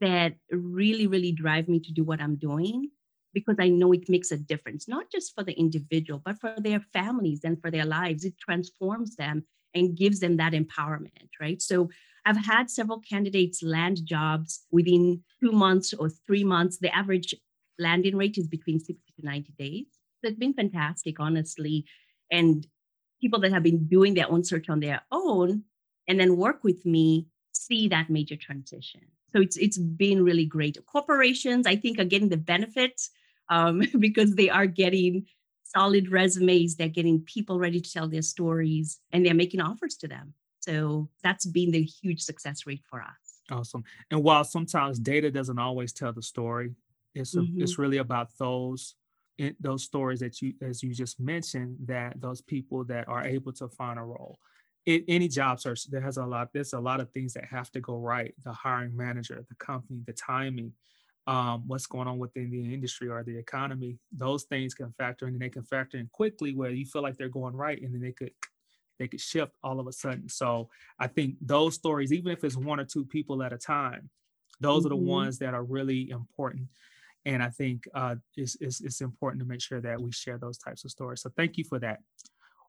that 0.00 0.34
really, 0.50 1.06
really 1.06 1.32
drive 1.32 1.68
me 1.68 1.80
to 1.80 1.92
do 1.92 2.04
what 2.04 2.20
I'm 2.20 2.36
doing 2.36 2.90
because 3.36 3.56
I 3.60 3.68
know 3.68 3.92
it 3.92 4.08
makes 4.08 4.32
a 4.32 4.38
difference, 4.38 4.88
not 4.88 5.10
just 5.12 5.34
for 5.34 5.44
the 5.44 5.52
individual, 5.52 6.22
but 6.24 6.40
for 6.40 6.54
their 6.56 6.80
families 6.80 7.40
and 7.44 7.60
for 7.60 7.70
their 7.70 7.84
lives. 7.84 8.24
It 8.24 8.38
transforms 8.38 9.14
them 9.14 9.44
and 9.74 9.94
gives 9.94 10.20
them 10.20 10.38
that 10.38 10.54
empowerment, 10.54 11.28
right? 11.38 11.60
So 11.60 11.90
I've 12.24 12.42
had 12.42 12.70
several 12.70 13.00
candidates 13.00 13.62
land 13.62 14.06
jobs 14.06 14.64
within 14.70 15.22
two 15.38 15.52
months 15.52 15.92
or 15.92 16.08
three 16.08 16.44
months. 16.44 16.78
The 16.78 16.96
average 16.96 17.34
landing 17.78 18.16
rate 18.16 18.38
is 18.38 18.48
between 18.48 18.80
60 18.80 19.02
to 19.20 19.26
90 19.26 19.52
days. 19.58 19.84
It's 20.22 20.38
been 20.38 20.54
fantastic, 20.54 21.20
honestly. 21.20 21.84
And 22.32 22.66
people 23.20 23.38
that 23.40 23.52
have 23.52 23.62
been 23.62 23.86
doing 23.86 24.14
their 24.14 24.32
own 24.32 24.44
search 24.44 24.70
on 24.70 24.80
their 24.80 25.02
own 25.12 25.64
and 26.08 26.18
then 26.18 26.38
work 26.38 26.64
with 26.64 26.86
me 26.86 27.26
see 27.52 27.86
that 27.88 28.08
major 28.08 28.36
transition. 28.36 29.02
So 29.34 29.42
it's 29.42 29.58
it's 29.58 29.76
been 29.76 30.24
really 30.24 30.46
great. 30.46 30.78
Corporations, 30.86 31.66
I 31.66 31.76
think, 31.76 31.98
are 31.98 32.04
getting 32.04 32.30
the 32.30 32.38
benefits 32.38 33.10
um, 33.48 33.82
because 33.98 34.34
they 34.34 34.50
are 34.50 34.66
getting 34.66 35.26
solid 35.64 36.10
resumes. 36.10 36.76
They're 36.76 36.88
getting 36.88 37.20
people 37.20 37.58
ready 37.58 37.80
to 37.80 37.92
tell 37.92 38.08
their 38.08 38.22
stories, 38.22 39.00
and 39.12 39.24
they're 39.24 39.34
making 39.34 39.60
offers 39.60 39.96
to 39.96 40.08
them. 40.08 40.34
So 40.60 41.08
that's 41.22 41.46
been 41.46 41.70
the 41.70 41.82
huge 41.82 42.22
success 42.22 42.66
rate 42.66 42.82
for 42.88 43.00
us. 43.00 43.08
Awesome. 43.50 43.84
And 44.10 44.24
while 44.24 44.42
sometimes 44.42 44.98
data 44.98 45.30
doesn't 45.30 45.58
always 45.58 45.92
tell 45.92 46.12
the 46.12 46.22
story, 46.22 46.74
it's 47.14 47.34
a, 47.34 47.38
mm-hmm. 47.38 47.62
it's 47.62 47.78
really 47.78 47.98
about 47.98 48.28
those 48.38 48.94
those 49.60 49.84
stories 49.84 50.20
that 50.20 50.40
you 50.40 50.54
as 50.62 50.82
you 50.82 50.94
just 50.94 51.20
mentioned 51.20 51.76
that 51.84 52.18
those 52.20 52.40
people 52.40 52.84
that 52.84 53.06
are 53.06 53.26
able 53.26 53.52
to 53.52 53.68
find 53.68 53.98
a 53.98 54.02
role 54.02 54.38
in 54.86 55.04
any 55.08 55.28
job 55.28 55.60
search 55.60 55.90
there 55.90 56.00
has 56.00 56.16
a 56.16 56.24
lot 56.24 56.48
there's 56.54 56.72
a 56.72 56.80
lot 56.80 57.00
of 57.00 57.10
things 57.10 57.34
that 57.34 57.44
have 57.44 57.70
to 57.70 57.80
go 57.80 57.98
right 57.98 58.34
the 58.44 58.52
hiring 58.52 58.96
manager 58.96 59.44
the 59.48 59.54
company 59.56 60.00
the 60.06 60.12
timing 60.14 60.72
um, 61.26 61.64
what's 61.66 61.86
going 61.86 62.06
on 62.06 62.18
within 62.18 62.50
the 62.50 62.72
industry 62.72 63.08
or 63.08 63.24
the 63.24 63.36
economy 63.36 63.98
those 64.12 64.44
things 64.44 64.74
can 64.74 64.92
factor 64.92 65.26
in 65.26 65.34
and 65.34 65.42
they 65.42 65.48
can 65.48 65.64
factor 65.64 65.98
in 65.98 66.08
quickly 66.12 66.54
where 66.54 66.70
you 66.70 66.86
feel 66.86 67.02
like 67.02 67.16
they're 67.16 67.28
going 67.28 67.54
right 67.54 67.82
and 67.82 67.92
then 67.92 68.00
they 68.00 68.12
could 68.12 68.30
they 68.98 69.08
could 69.08 69.20
shift 69.20 69.52
all 69.62 69.80
of 69.80 69.86
a 69.86 69.92
sudden. 69.92 70.28
So 70.28 70.70
I 70.98 71.06
think 71.06 71.36
those 71.40 71.74
stories, 71.74 72.12
even 72.12 72.32
if 72.32 72.44
it's 72.44 72.56
one 72.56 72.80
or 72.80 72.84
two 72.84 73.04
people 73.04 73.42
at 73.42 73.52
a 73.52 73.58
time, 73.58 74.10
those 74.60 74.84
mm-hmm. 74.84 74.86
are 74.86 74.90
the 74.90 74.96
mm-hmm. 74.96 75.06
ones 75.06 75.38
that 75.38 75.54
are 75.54 75.64
really 75.64 76.10
important. 76.10 76.68
And 77.24 77.42
I 77.42 77.48
think 77.48 77.88
uh, 77.94 78.16
it's, 78.36 78.56
it's, 78.60 78.80
it's 78.80 79.00
important 79.00 79.42
to 79.42 79.48
make 79.48 79.60
sure 79.60 79.80
that 79.80 80.00
we 80.00 80.12
share 80.12 80.38
those 80.38 80.58
types 80.58 80.84
of 80.84 80.90
stories. 80.90 81.22
So 81.22 81.30
thank 81.36 81.58
you 81.58 81.64
for 81.64 81.78
that. 81.80 82.00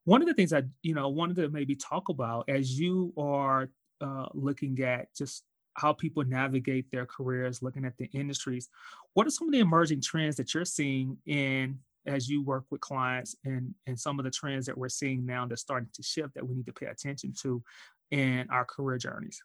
One 0.03 0.21
of 0.21 0.27
the 0.27 0.33
things 0.33 0.53
I 0.53 0.63
you 0.83 0.95
know 0.95 1.09
wanted 1.09 1.35
to 1.37 1.49
maybe 1.49 1.75
talk 1.75 2.07
about 2.09 2.47
as 2.47 2.79
you 2.79 3.13
are 3.17 3.69
uh, 3.99 4.27
looking 4.33 4.81
at 4.81 5.13
just 5.13 5.43
how 5.77 5.93
people 5.93 6.23
navigate 6.23 6.91
their 6.91 7.05
careers, 7.05 7.61
looking 7.61 7.85
at 7.85 7.97
the 7.97 8.09
industries. 8.13 8.69
What 9.13 9.27
are 9.27 9.31
some 9.31 9.47
of 9.47 9.53
the 9.53 9.59
emerging 9.59 10.01
trends 10.01 10.35
that 10.35 10.53
you're 10.53 10.65
seeing 10.65 11.17
in 11.25 11.79
as 12.05 12.27
you 12.29 12.43
work 12.43 12.63
with 12.71 12.81
clients 12.81 13.35
and 13.43 13.73
and 13.85 13.99
some 13.99 14.17
of 14.17 14.25
the 14.25 14.31
trends 14.31 14.65
that 14.65 14.77
we're 14.77 14.89
seeing 14.89 15.25
now 15.25 15.45
that's 15.45 15.61
starting 15.61 15.89
to 15.93 16.03
shift 16.03 16.33
that 16.35 16.47
we 16.47 16.55
need 16.55 16.65
to 16.65 16.73
pay 16.73 16.87
attention 16.87 17.33
to 17.41 17.63
in 18.11 18.47
our 18.49 18.65
career 18.65 18.97
journeys? 18.97 19.41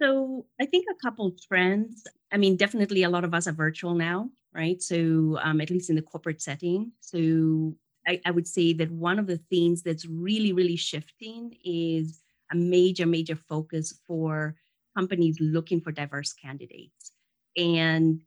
So 0.00 0.46
I 0.60 0.66
think 0.66 0.86
a 0.90 0.94
couple 1.04 1.34
trends. 1.48 2.04
I 2.32 2.36
mean, 2.36 2.56
definitely 2.56 3.02
a 3.02 3.10
lot 3.10 3.24
of 3.24 3.34
us 3.34 3.46
are 3.48 3.52
virtual 3.52 3.94
now, 3.94 4.30
right? 4.54 4.80
So 4.80 5.38
um, 5.42 5.60
at 5.60 5.70
least 5.70 5.90
in 5.90 5.96
the 5.96 6.02
corporate 6.02 6.40
setting. 6.40 6.92
So 7.00 7.74
I, 8.06 8.20
I 8.24 8.30
would 8.30 8.46
say 8.46 8.72
that 8.74 8.90
one 8.92 9.18
of 9.18 9.26
the 9.26 9.38
things 9.50 9.82
that's 9.82 10.06
really, 10.06 10.52
really 10.52 10.76
shifting 10.76 11.56
is 11.64 12.20
a 12.52 12.56
major, 12.56 13.06
major 13.06 13.36
focus 13.36 13.98
for 14.06 14.54
companies 14.98 15.36
looking 15.40 15.80
for 15.80 15.92
diverse 15.92 16.32
candidates. 16.32 17.12
And 17.56 18.20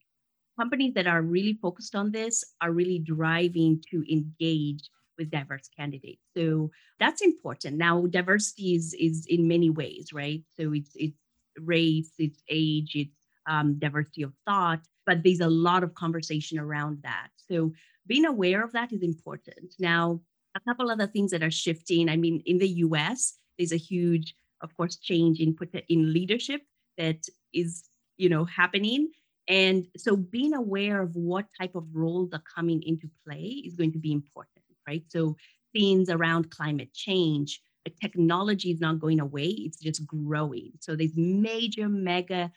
companies 0.57 0.93
that 0.93 1.07
are 1.07 1.21
really 1.21 1.57
focused 1.61 1.95
on 1.95 2.11
this 2.11 2.43
are 2.61 2.71
really 2.71 2.99
driving 2.99 3.83
to 3.91 3.97
engage 4.11 4.89
with 5.17 5.29
diverse 5.31 5.69
candidates. 5.77 6.21
So 6.35 6.71
that's 6.99 7.21
important. 7.21 7.77
Now, 7.77 8.05
diversity 8.07 8.75
is, 8.75 8.95
is 8.97 9.25
in 9.27 9.47
many 9.47 9.69
ways, 9.69 10.13
right? 10.13 10.43
So 10.57 10.73
it's, 10.73 10.91
it's 10.95 11.17
race, 11.59 12.11
it's 12.17 12.41
age, 12.49 12.91
it's 12.95 13.17
um, 13.47 13.77
diversity 13.77 14.23
of 14.23 14.33
thought, 14.45 14.81
but 15.05 15.23
there's 15.23 15.41
a 15.41 15.49
lot 15.49 15.83
of 15.83 15.93
conversation 15.95 16.57
around 16.57 16.99
that. 17.03 17.29
So 17.49 17.73
being 18.07 18.25
aware 18.25 18.63
of 18.63 18.71
that 18.71 18.93
is 18.93 19.03
important. 19.03 19.73
Now, 19.79 20.21
a 20.55 20.59
couple 20.61 20.89
other 20.89 21.07
things 21.07 21.31
that 21.31 21.43
are 21.43 21.51
shifting. 21.51 22.09
I 22.09 22.17
mean, 22.17 22.41
in 22.45 22.57
the 22.59 22.69
US, 22.85 23.37
there's 23.57 23.71
a 23.71 23.77
huge, 23.77 24.35
of 24.61 24.75
course, 24.75 24.97
change 24.97 25.39
in 25.39 25.55
in 25.89 26.13
leadership 26.13 26.61
that 26.97 27.25
is, 27.53 27.89
you 28.17 28.29
know, 28.29 28.45
happening. 28.45 29.09
And 29.47 29.87
so 29.97 30.15
being 30.15 30.53
aware 30.53 31.01
of 31.01 31.15
what 31.15 31.45
type 31.59 31.75
of 31.75 31.85
roles 31.93 32.31
are 32.33 32.43
coming 32.55 32.81
into 32.83 33.09
play 33.25 33.63
is 33.65 33.75
going 33.75 33.91
to 33.93 33.99
be 33.99 34.11
important, 34.11 34.63
right? 34.87 35.03
So 35.07 35.35
things 35.73 36.09
around 36.09 36.51
climate 36.51 36.93
change, 36.93 37.61
technology 37.99 38.71
is 38.71 38.79
not 38.79 38.99
going 38.99 39.19
away, 39.19 39.47
it's 39.47 39.77
just 39.77 40.05
growing. 40.05 40.71
So 40.79 40.95
there's 40.95 41.15
major, 41.15 41.89
mega 41.89 42.51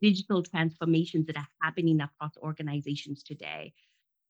digital 0.00 0.42
transformations 0.42 1.26
that 1.26 1.36
are 1.36 1.48
happening 1.62 2.00
across 2.00 2.36
organizations 2.38 3.22
today. 3.22 3.72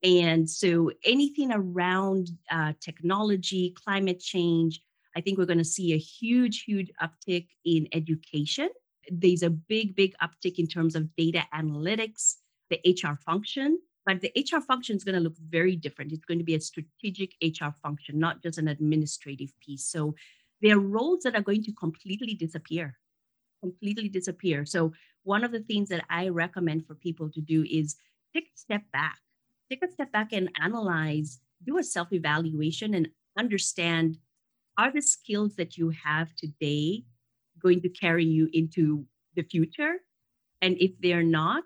And 0.03 0.49
so 0.49 0.91
anything 1.05 1.51
around 1.51 2.31
uh, 2.49 2.73
technology, 2.79 3.75
climate 3.83 4.19
change, 4.19 4.81
I 5.15 5.21
think 5.21 5.37
we're 5.37 5.45
going 5.45 5.57
to 5.57 5.63
see 5.63 5.93
a 5.93 5.97
huge, 5.97 6.63
huge 6.63 6.91
uptick 7.01 7.47
in 7.65 7.87
education. 7.93 8.69
There's 9.11 9.43
a 9.43 9.49
big, 9.49 9.95
big 9.95 10.15
uptick 10.21 10.59
in 10.59 10.67
terms 10.67 10.95
of 10.95 11.13
data 11.15 11.43
analytics, 11.53 12.35
the 12.69 12.79
HR 12.85 13.15
function. 13.25 13.79
But 14.05 14.21
the 14.21 14.31
HR 14.35 14.61
function 14.61 14.95
is 14.95 15.03
going 15.03 15.15
to 15.15 15.21
look 15.21 15.37
very 15.37 15.75
different. 15.75 16.11
It's 16.11 16.25
going 16.25 16.39
to 16.39 16.43
be 16.43 16.55
a 16.55 16.61
strategic 16.61 17.35
HR 17.41 17.71
function, 17.83 18.17
not 18.17 18.41
just 18.41 18.57
an 18.57 18.67
administrative 18.67 19.51
piece. 19.59 19.85
So 19.85 20.15
there 20.61 20.75
are 20.75 20.79
roles 20.79 21.23
that 21.23 21.35
are 21.35 21.41
going 21.41 21.63
to 21.63 21.73
completely 21.73 22.33
disappear, 22.33 22.97
completely 23.61 24.09
disappear. 24.09 24.65
So 24.65 24.93
one 25.23 25.43
of 25.43 25.51
the 25.51 25.59
things 25.59 25.89
that 25.89 26.03
I 26.09 26.29
recommend 26.29 26.87
for 26.87 26.95
people 26.95 27.29
to 27.29 27.41
do 27.41 27.63
is 27.69 27.95
take 28.33 28.45
a 28.45 28.57
step 28.57 28.83
back, 28.91 29.19
take 29.69 29.83
a 29.83 29.91
step 29.91 30.11
back 30.11 30.33
and 30.33 30.49
analyze, 30.59 31.39
do 31.63 31.77
a 31.77 31.83
self 31.83 32.11
evaluation 32.11 32.95
and 32.95 33.09
understand 33.37 34.17
are 34.77 34.91
the 34.91 35.01
skills 35.01 35.55
that 35.55 35.77
you 35.77 35.91
have 36.03 36.35
today 36.35 37.03
going 37.61 37.81
to 37.81 37.89
carry 37.89 38.25
you 38.25 38.49
into 38.53 39.05
the 39.35 39.43
future? 39.43 39.95
And 40.61 40.77
if 40.79 40.91
they're 40.99 41.23
not, 41.23 41.63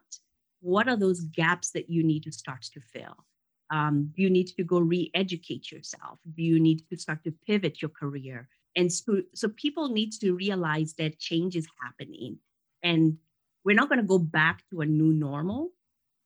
what 0.61 0.87
are 0.87 0.97
those 0.97 1.21
gaps 1.21 1.71
that 1.71 1.89
you 1.89 2.03
need 2.03 2.23
to 2.23 2.31
start 2.31 2.63
to 2.73 2.81
fill? 2.81 3.25
Um, 3.71 4.11
do 4.15 4.21
you 4.21 4.29
need 4.29 4.47
to 4.47 4.63
go 4.63 4.79
re 4.79 5.11
educate 5.13 5.71
yourself? 5.71 6.19
Do 6.35 6.43
you 6.43 6.59
need 6.59 6.87
to 6.89 6.97
start 6.97 7.23
to 7.23 7.33
pivot 7.45 7.81
your 7.81 7.89
career? 7.89 8.47
And 8.75 8.91
so, 8.91 9.21
so 9.33 9.49
people 9.49 9.89
need 9.89 10.11
to 10.21 10.33
realize 10.33 10.93
that 10.97 11.19
change 11.19 11.55
is 11.55 11.67
happening. 11.83 12.39
And 12.83 13.17
we're 13.63 13.75
not 13.75 13.89
going 13.89 14.01
to 14.01 14.07
go 14.07 14.19
back 14.19 14.63
to 14.69 14.81
a 14.81 14.85
new 14.85 15.11
normal. 15.13 15.69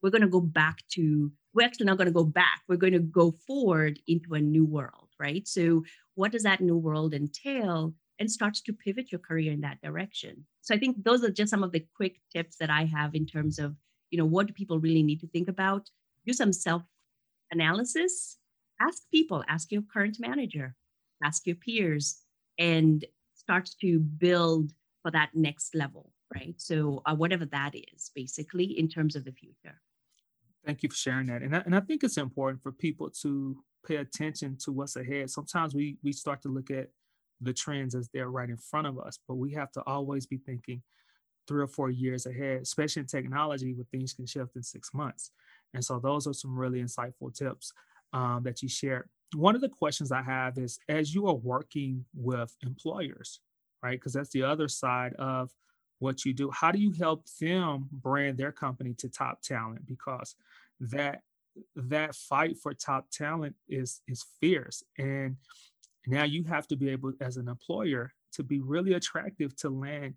We're 0.02 0.10
going 0.10 0.22
to 0.22 0.28
go 0.28 0.42
back 0.42 0.80
to, 0.94 1.32
we're 1.54 1.66
actually 1.66 1.86
not 1.86 1.98
going 1.98 2.08
to 2.08 2.14
go 2.14 2.24
back. 2.24 2.62
We're 2.68 2.78
going 2.78 2.94
to 2.94 3.00
go 3.00 3.32
forward 3.46 4.00
into 4.08 4.34
a 4.34 4.42
new 4.42 4.66
world, 4.66 5.09
right? 5.20 5.48
So, 5.48 5.84
what 6.16 6.32
does 6.32 6.44
that 6.44 6.62
new 6.62 6.78
world 6.78 7.14
entail? 7.14 7.94
And 8.20 8.30
starts 8.30 8.62
to 8.64 8.74
pivot 8.74 9.14
your 9.14 9.20
career 9.20 9.54
in 9.54 9.62
that 9.62 9.82
direction. 9.82 10.46
So, 10.62 10.76
I 10.76 10.78
think 10.78 11.04
those 11.04 11.24
are 11.24 11.32
just 11.32 11.50
some 11.50 11.64
of 11.64 11.72
the 11.72 11.86
quick 11.96 12.20
tips 12.32 12.58
that 12.58 12.70
I 12.70 12.86
have 12.86 13.16
in 13.16 13.26
terms 13.26 13.60
of, 13.60 13.76
you 14.10 14.18
know, 14.18 14.26
what 14.26 14.48
do 14.48 14.54
people 14.54 14.80
really 14.80 15.04
need 15.04 15.22
to 15.22 15.28
think 15.28 15.48
about? 15.48 15.90
Do 16.26 16.34
some 16.34 16.54
self 16.54 16.84
analysis. 17.52 18.38
Ask 18.82 19.04
people, 19.12 19.44
ask 19.50 19.72
your 19.72 19.82
current 19.82 20.18
manager, 20.20 20.74
ask 21.22 21.46
your 21.46 21.58
peers, 21.58 22.22
and 22.58 23.04
start 23.34 23.70
to 23.82 24.00
build 24.00 24.72
for 25.02 25.12
that 25.12 25.30
next 25.34 25.76
level, 25.76 26.14
right? 26.34 26.56
So, 26.58 27.02
uh, 27.06 27.16
whatever 27.16 27.46
that 27.46 27.76
is, 27.76 28.12
basically, 28.16 28.78
in 28.78 28.88
terms 28.88 29.16
of 29.16 29.26
the 29.26 29.32
future. 29.32 29.82
Thank 30.66 30.84
you 30.84 30.90
for 30.90 30.96
sharing 30.96 31.28
that. 31.28 31.42
And 31.42 31.56
I, 31.56 31.60
and 31.66 31.76
I 31.76 31.80
think 31.80 32.04
it's 32.04 32.18
important 32.18 32.62
for 32.62 32.72
people 32.72 33.10
to 33.22 33.58
pay 33.86 33.98
attention 33.98 34.58
to 34.58 34.72
what's 34.72 34.96
ahead. 34.96 35.30
Sometimes 35.30 35.74
we 35.74 35.98
we 36.04 36.12
start 36.12 36.42
to 36.44 36.50
look 36.50 36.72
at 36.72 36.90
the 37.42 37.54
trends 37.54 37.96
as 37.96 38.10
they're 38.10 38.30
right 38.30 38.50
in 38.50 38.58
front 38.58 38.88
of 38.88 39.00
us, 39.00 39.20
but 39.28 39.36
we 39.36 39.54
have 39.54 39.72
to 39.72 39.82
always 39.86 40.26
be 40.26 40.38
thinking 40.38 40.82
three 41.48 41.62
or 41.62 41.68
four 41.68 41.90
years 41.90 42.26
ahead, 42.26 42.62
especially 42.62 43.02
in 43.02 43.08
technology 43.08 43.74
where 43.74 43.86
things 43.92 44.14
can 44.14 44.26
shift 44.26 44.56
in 44.56 44.64
six 44.64 44.94
months. 44.94 45.32
And 45.74 45.84
so 45.84 46.00
those 46.00 46.28
are 46.28 46.34
some 46.34 46.58
really 46.58 46.82
insightful 46.82 47.34
tips 47.34 47.72
um, 48.14 48.42
that 48.44 48.62
you 48.62 48.70
shared 48.70 49.08
one 49.36 49.56
of 49.56 49.62
the 49.62 49.70
questions 49.70 50.12
I 50.12 50.22
have 50.22 50.58
is 50.58 50.80
as 50.90 51.14
you 51.14 51.28
are 51.28 51.36
working 51.36 52.06
with 52.16 52.56
employers, 52.66 53.40
right? 53.84 54.00
Because 54.00 54.14
that's 54.14 54.32
the 54.32 54.44
other 54.44 54.68
side 54.68 55.14
of 55.14 55.52
what 56.00 56.26
you 56.26 56.34
do. 56.34 56.50
How 56.52 56.72
do 56.72 56.80
you 56.80 56.92
help 56.92 57.26
them 57.40 57.88
brand 57.92 58.38
their 58.38 58.52
company 58.52 58.94
to 58.96 59.10
top 59.10 59.42
talent? 59.42 59.86
Because 59.86 60.36
that 60.80 61.22
that 61.76 62.16
fight 62.16 62.58
for 62.58 62.74
top 62.74 63.10
talent 63.12 63.56
is 63.68 64.02
is 64.08 64.26
fierce. 64.40 64.84
And 64.98 65.38
now 66.08 66.24
you 66.24 66.44
have 66.46 66.68
to 66.68 66.76
be 66.76 66.90
able, 66.90 67.14
as 67.22 67.38
an 67.38 67.48
employer, 67.48 68.14
to 68.34 68.44
be 68.44 68.60
really 68.60 68.94
attractive 68.94 69.56
to 69.58 69.70
land 69.70 70.16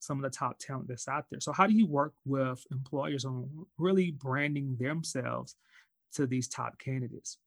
some 0.00 0.22
of 0.22 0.30
the 0.30 0.36
top 0.36 0.58
talent 0.58 0.88
that's 0.88 1.08
out 1.08 1.24
there. 1.30 1.40
So 1.40 1.52
how 1.52 1.66
do 1.66 1.74
you 1.74 1.86
work 1.86 2.12
with 2.24 2.62
employers 2.70 3.24
on 3.24 3.48
really 3.78 4.10
branding 4.12 4.76
themselves 4.78 5.56
to 6.14 6.26
these 6.26 6.48
top 6.48 6.78
candidates? 6.78 7.38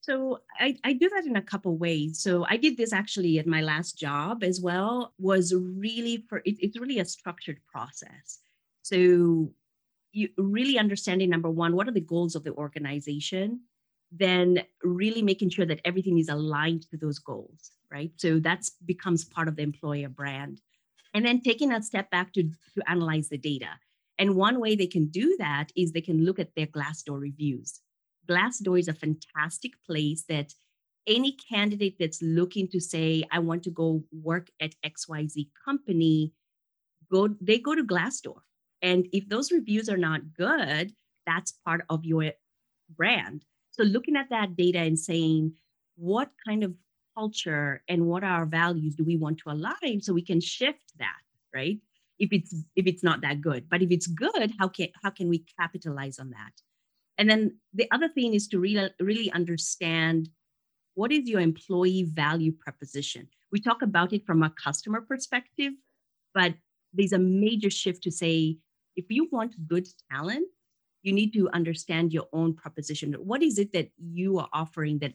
So 0.00 0.40
I, 0.58 0.76
I 0.82 0.94
do 0.94 1.10
that 1.10 1.26
in 1.26 1.36
a 1.36 1.42
couple 1.42 1.76
ways. 1.76 2.22
So 2.22 2.46
I 2.48 2.56
did 2.56 2.76
this 2.78 2.92
actually 2.92 3.38
at 3.38 3.46
my 3.46 3.60
last 3.60 3.98
job 3.98 4.42
as 4.42 4.60
well. 4.60 5.12
Was 5.18 5.54
really 5.54 6.24
for 6.28 6.38
it, 6.38 6.56
it's 6.58 6.80
really 6.80 7.00
a 7.00 7.04
structured 7.04 7.60
process. 7.70 8.38
So 8.82 9.52
you 10.12 10.28
really 10.36 10.78
understanding 10.78 11.30
number 11.30 11.50
one, 11.50 11.74
what 11.74 11.88
are 11.88 11.92
the 11.92 12.00
goals 12.00 12.34
of 12.34 12.44
the 12.44 12.52
organization? 12.52 13.60
Then 14.12 14.64
really 14.82 15.22
making 15.22 15.50
sure 15.50 15.66
that 15.66 15.80
everything 15.84 16.18
is 16.18 16.28
aligned 16.28 16.90
to 16.90 16.96
those 16.96 17.18
goals, 17.18 17.72
right? 17.90 18.10
So 18.16 18.38
that 18.40 18.64
becomes 18.84 19.24
part 19.24 19.48
of 19.48 19.56
the 19.56 19.62
employer 19.62 20.08
brand. 20.08 20.60
And 21.14 21.24
then 21.24 21.40
taking 21.40 21.68
that 21.70 21.84
step 21.84 22.10
back 22.10 22.32
to, 22.34 22.42
to 22.42 22.82
analyze 22.90 23.28
the 23.28 23.38
data. 23.38 23.70
And 24.18 24.36
one 24.36 24.60
way 24.60 24.76
they 24.76 24.86
can 24.86 25.06
do 25.06 25.36
that 25.38 25.72
is 25.76 25.92
they 25.92 26.00
can 26.00 26.24
look 26.24 26.38
at 26.38 26.54
their 26.54 26.66
Glassdoor 26.66 27.20
reviews. 27.20 27.80
Glassdoor 28.28 28.78
is 28.78 28.88
a 28.88 28.92
fantastic 28.92 29.72
place 29.86 30.24
that 30.28 30.52
any 31.06 31.32
candidate 31.32 31.96
that's 31.98 32.22
looking 32.22 32.68
to 32.68 32.80
say, 32.80 33.24
I 33.32 33.38
want 33.38 33.62
to 33.64 33.70
go 33.70 34.04
work 34.12 34.50
at 34.60 34.74
XYZ 34.84 35.48
company, 35.64 36.32
go 37.10 37.28
they 37.40 37.58
go 37.58 37.74
to 37.74 37.82
Glassdoor. 37.82 38.40
And 38.82 39.06
if 39.12 39.28
those 39.28 39.52
reviews 39.52 39.88
are 39.88 39.96
not 39.96 40.34
good, 40.34 40.92
that's 41.26 41.52
part 41.64 41.84
of 41.90 42.04
your 42.04 42.32
brand. 42.96 43.44
So 43.70 43.82
looking 43.82 44.16
at 44.16 44.30
that 44.30 44.56
data 44.56 44.78
and 44.78 44.98
saying, 44.98 45.52
what 45.96 46.30
kind 46.46 46.64
of 46.64 46.74
culture 47.16 47.82
and 47.88 48.06
what 48.06 48.24
are 48.24 48.40
our 48.40 48.46
values 48.46 48.94
do 48.94 49.04
we 49.04 49.16
want 49.16 49.38
to 49.38 49.50
align 49.50 50.00
so 50.00 50.12
we 50.12 50.22
can 50.22 50.40
shift 50.40 50.92
that, 50.98 51.20
right? 51.54 51.78
If 52.18 52.32
it's 52.32 52.54
if 52.76 52.86
it's 52.86 53.02
not 53.02 53.22
that 53.22 53.40
good. 53.40 53.68
But 53.68 53.82
if 53.82 53.90
it's 53.90 54.06
good, 54.06 54.52
how 54.58 54.68
can 54.68 54.88
how 55.02 55.10
can 55.10 55.28
we 55.28 55.44
capitalize 55.58 56.18
on 56.18 56.30
that? 56.30 56.52
And 57.18 57.28
then 57.28 57.58
the 57.74 57.86
other 57.90 58.08
thing 58.08 58.34
is 58.34 58.48
to 58.48 58.58
really, 58.58 58.88
really 58.98 59.30
understand 59.32 60.30
what 60.94 61.12
is 61.12 61.28
your 61.28 61.40
employee 61.40 62.04
value 62.04 62.52
proposition. 62.52 63.28
We 63.52 63.60
talk 63.60 63.82
about 63.82 64.12
it 64.12 64.24
from 64.24 64.42
a 64.42 64.50
customer 64.50 65.02
perspective, 65.02 65.74
but 66.34 66.54
there's 66.92 67.12
a 67.12 67.18
major 67.18 67.70
shift 67.70 68.02
to 68.04 68.10
say 68.10 68.56
if 69.00 69.06
you 69.16 69.28
want 69.30 69.68
good 69.74 69.86
talent, 70.10 70.46
you 71.02 71.12
need 71.12 71.32
to 71.32 71.48
understand 71.58 72.12
your 72.12 72.28
own 72.32 72.54
proposition. 72.62 73.06
What 73.30 73.42
is 73.42 73.58
it 73.58 73.72
that 73.72 73.88
you 73.96 74.38
are 74.38 74.48
offering 74.52 74.98
that 74.98 75.14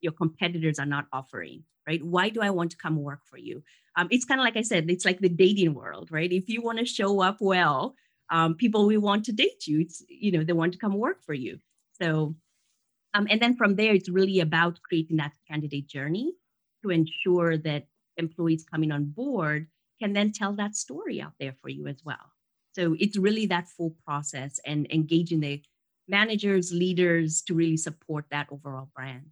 your 0.00 0.14
competitors 0.22 0.78
are 0.78 0.92
not 0.96 1.06
offering? 1.12 1.64
Right? 1.86 2.02
Why 2.14 2.28
do 2.28 2.40
I 2.40 2.50
want 2.50 2.70
to 2.72 2.82
come 2.84 2.96
work 3.10 3.22
for 3.30 3.38
you? 3.38 3.62
Um, 3.96 4.08
it's 4.10 4.24
kind 4.24 4.40
of 4.40 4.44
like 4.44 4.56
I 4.56 4.62
said, 4.62 4.88
it's 4.88 5.04
like 5.04 5.20
the 5.20 5.28
dating 5.44 5.74
world, 5.74 6.06
right? 6.10 6.32
If 6.32 6.48
you 6.48 6.62
want 6.62 6.78
to 6.78 6.86
show 6.86 7.20
up 7.20 7.38
well, 7.40 7.96
um, 8.30 8.54
people 8.54 8.86
will 8.86 9.00
want 9.00 9.24
to 9.26 9.32
date 9.32 9.66
you. 9.66 9.80
It's, 9.80 10.02
you 10.08 10.30
know, 10.32 10.44
they 10.44 10.52
want 10.54 10.72
to 10.72 10.78
come 10.78 10.94
work 10.94 11.18
for 11.26 11.34
you. 11.34 11.58
So, 12.00 12.36
um, 13.14 13.26
and 13.28 13.40
then 13.42 13.56
from 13.56 13.74
there, 13.74 13.94
it's 13.94 14.08
really 14.08 14.40
about 14.40 14.80
creating 14.88 15.18
that 15.18 15.32
candidate 15.50 15.88
journey 15.88 16.32
to 16.82 16.90
ensure 16.90 17.58
that 17.58 17.88
employees 18.16 18.64
coming 18.72 18.92
on 18.92 19.04
board 19.04 19.66
can 20.00 20.12
then 20.12 20.32
tell 20.32 20.54
that 20.54 20.76
story 20.76 21.20
out 21.20 21.34
there 21.38 21.54
for 21.60 21.68
you 21.68 21.86
as 21.88 22.00
well. 22.04 22.26
So 22.72 22.96
it's 22.98 23.16
really 23.16 23.46
that 23.46 23.68
full 23.68 23.94
process 24.04 24.58
and 24.64 24.86
engaging 24.90 25.40
the 25.40 25.62
managers, 26.08 26.72
leaders 26.72 27.42
to 27.42 27.54
really 27.54 27.76
support 27.76 28.26
that 28.30 28.48
overall 28.50 28.88
brand. 28.94 29.26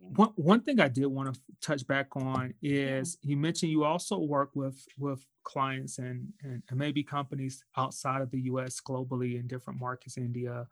One, 0.00 0.30
one 0.36 0.60
thing 0.60 0.80
I 0.80 0.88
did 0.88 1.06
want 1.06 1.34
to 1.34 1.40
touch 1.60 1.86
back 1.86 2.14
on 2.14 2.54
is 2.62 3.18
you 3.22 3.36
mentioned 3.36 3.72
you 3.72 3.84
also 3.84 4.18
work 4.18 4.50
with 4.54 4.86
with 4.96 5.24
clients 5.42 5.98
and, 5.98 6.28
and, 6.42 6.62
and 6.68 6.78
maybe 6.78 7.02
companies 7.02 7.64
outside 7.76 8.22
of 8.22 8.30
the 8.30 8.42
US 8.42 8.80
globally 8.80 9.40
in 9.40 9.46
different 9.46 9.80
markets, 9.80 10.16
India, 10.16 10.66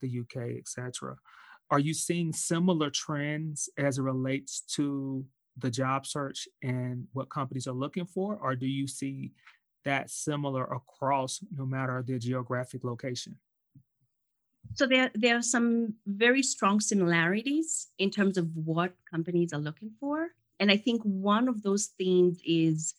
the 0.00 0.20
UK, 0.20 0.58
etc. 0.58 1.16
Are 1.70 1.78
you 1.78 1.94
seeing 1.94 2.32
similar 2.32 2.90
trends 2.90 3.68
as 3.78 3.98
it 3.98 4.02
relates 4.02 4.62
to 4.74 5.24
the 5.58 5.70
job 5.70 6.06
search 6.06 6.48
and 6.62 7.06
what 7.12 7.30
companies 7.30 7.66
are 7.66 7.72
looking 7.72 8.06
for, 8.06 8.36
or 8.42 8.56
do 8.56 8.66
you 8.66 8.88
see 8.88 9.32
that 9.84 10.10
similar 10.10 10.64
across 10.64 11.40
no 11.56 11.66
matter 11.66 12.02
the 12.06 12.18
geographic 12.18 12.84
location? 12.84 13.38
So 14.74 14.86
there, 14.86 15.10
there 15.14 15.36
are 15.36 15.42
some 15.42 15.94
very 16.06 16.42
strong 16.42 16.80
similarities 16.80 17.88
in 17.98 18.10
terms 18.10 18.38
of 18.38 18.48
what 18.56 18.94
companies 19.10 19.52
are 19.52 19.60
looking 19.60 19.90
for. 20.00 20.28
And 20.60 20.70
I 20.70 20.76
think 20.76 21.02
one 21.02 21.48
of 21.48 21.62
those 21.62 21.86
things 21.98 22.40
is 22.44 22.94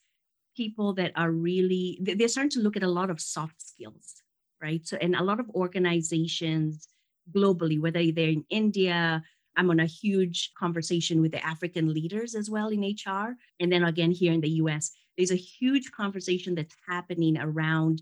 people 0.56 0.94
that 0.94 1.14
are 1.16 1.32
really, 1.32 2.00
they're 2.02 2.28
starting 2.28 2.52
to 2.52 2.60
look 2.60 2.76
at 2.76 2.84
a 2.84 2.88
lot 2.88 3.10
of 3.10 3.20
soft 3.20 3.62
skills, 3.62 4.22
right? 4.62 4.86
So, 4.86 4.98
and 5.02 5.16
a 5.16 5.24
lot 5.24 5.40
of 5.40 5.50
organizations 5.52 6.88
globally, 7.34 7.80
whether 7.80 8.04
they're 8.12 8.30
in 8.30 8.46
India, 8.50 9.24
I'm 9.56 9.70
on 9.70 9.80
a 9.80 9.86
huge 9.86 10.52
conversation 10.58 11.22
with 11.22 11.32
the 11.32 11.46
African 11.46 11.94
leaders 11.94 12.36
as 12.36 12.50
well 12.50 12.70
in 12.70 12.82
HR. 12.82 13.36
And 13.60 13.72
then 13.72 13.84
again, 13.84 14.12
here 14.12 14.34
in 14.34 14.42
the 14.42 14.50
US, 14.50 14.92
there's 15.18 15.32
a 15.32 15.36
huge 15.36 15.92
conversation 15.92 16.56
that's 16.56 16.76
happening 16.88 17.38
around 17.38 18.02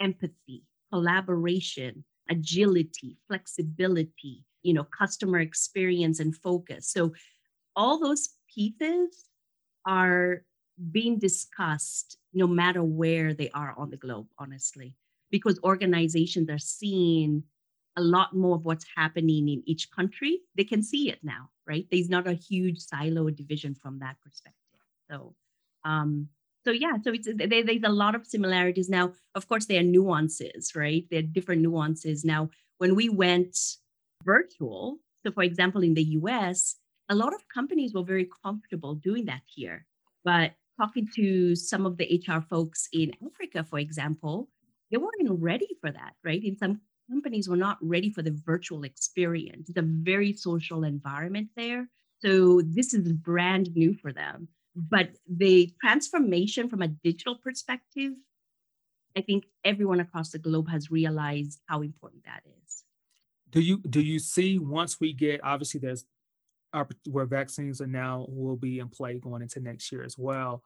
empathy, 0.00 0.64
collaboration, 0.92 2.04
agility, 2.30 3.16
flexibility, 3.26 4.44
you 4.62 4.74
know, 4.74 4.84
customer 4.84 5.38
experience 5.40 6.20
and 6.20 6.34
focus. 6.36 6.90
So 6.90 7.12
all 7.76 7.98
those 7.98 8.30
pieces 8.52 9.28
are 9.86 10.42
being 10.92 11.18
discussed 11.18 12.18
no 12.32 12.46
matter 12.46 12.82
where 12.82 13.34
they 13.34 13.50
are 13.50 13.74
on 13.76 13.90
the 13.90 13.96
globe, 13.96 14.26
honestly, 14.38 14.94
because 15.30 15.58
organizations 15.64 16.50
are 16.50 16.58
seeing 16.58 17.42
a 17.96 18.00
lot 18.00 18.34
more 18.34 18.56
of 18.56 18.64
what's 18.64 18.86
happening 18.96 19.48
in 19.48 19.62
each 19.66 19.90
country. 19.90 20.40
They 20.56 20.64
can 20.64 20.82
see 20.82 21.10
it 21.10 21.18
now, 21.22 21.50
right? 21.66 21.86
There's 21.90 22.08
not 22.08 22.28
a 22.28 22.32
huge 22.32 22.78
silo 22.78 23.28
division 23.30 23.74
from 23.74 23.98
that 23.98 24.16
perspective. 24.22 24.54
So, 25.10 25.34
um, 25.84 26.28
so 26.68 26.72
yeah, 26.72 26.98
so 27.02 27.12
it's 27.14 27.26
there, 27.34 27.64
there's 27.64 27.82
a 27.82 27.88
lot 27.88 28.14
of 28.14 28.26
similarities. 28.26 28.90
Now, 28.90 29.12
of 29.34 29.48
course, 29.48 29.64
there 29.64 29.80
are 29.80 29.94
nuances, 29.96 30.72
right? 30.76 31.06
There 31.10 31.20
are 31.20 31.32
different 31.36 31.62
nuances. 31.62 32.26
Now, 32.26 32.50
when 32.76 32.94
we 32.94 33.08
went 33.08 33.56
virtual, 34.22 34.98
so 35.24 35.32
for 35.32 35.42
example, 35.44 35.82
in 35.82 35.94
the 35.94 36.04
US, 36.20 36.76
a 37.08 37.14
lot 37.14 37.32
of 37.32 37.40
companies 37.48 37.94
were 37.94 38.02
very 38.02 38.28
comfortable 38.44 38.96
doing 38.96 39.24
that 39.24 39.40
here. 39.46 39.86
But 40.26 40.52
talking 40.78 41.08
to 41.16 41.56
some 41.56 41.86
of 41.86 41.96
the 41.96 42.22
HR 42.22 42.42
folks 42.42 42.86
in 42.92 43.12
Africa, 43.24 43.64
for 43.64 43.78
example, 43.78 44.50
they 44.90 44.98
weren't 44.98 45.40
ready 45.40 45.70
for 45.80 45.90
that, 45.90 46.16
right? 46.22 46.44
In 46.44 46.54
some 46.58 46.82
companies 47.10 47.48
were 47.48 47.56
not 47.56 47.78
ready 47.80 48.10
for 48.10 48.20
the 48.20 48.38
virtual 48.44 48.84
experience. 48.84 49.70
It's 49.70 49.78
a 49.78 49.82
very 50.12 50.34
social 50.34 50.84
environment 50.84 51.48
there. 51.56 51.88
So 52.20 52.60
this 52.60 52.92
is 52.92 53.10
brand 53.10 53.74
new 53.74 53.94
for 53.94 54.12
them 54.12 54.48
but 54.78 55.10
the 55.28 55.72
transformation 55.80 56.68
from 56.68 56.82
a 56.82 56.88
digital 56.88 57.34
perspective, 57.36 58.12
I 59.16 59.22
think 59.22 59.46
everyone 59.64 59.98
across 59.98 60.30
the 60.30 60.38
globe 60.38 60.68
has 60.70 60.88
realized 60.88 61.60
how 61.66 61.82
important 61.82 62.24
that 62.24 62.42
is. 62.46 62.84
Do 63.50 63.60
you 63.60 63.78
do 63.78 64.00
you 64.00 64.20
see 64.20 64.58
once 64.58 65.00
we 65.00 65.12
get 65.12 65.42
obviously 65.42 65.80
there's 65.80 66.04
where 67.08 67.24
vaccines 67.24 67.80
are 67.80 67.86
now 67.86 68.26
will 68.28 68.56
be 68.56 68.78
in 68.78 68.88
play 68.88 69.18
going 69.18 69.42
into 69.42 69.58
next 69.58 69.90
year 69.90 70.04
as 70.04 70.16
well. 70.16 70.62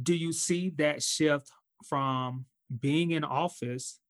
Do 0.00 0.14
you 0.14 0.32
see 0.32 0.70
that 0.76 1.02
shift 1.02 1.50
from 1.88 2.44
being 2.80 3.12
in 3.12 3.24
office 3.24 4.00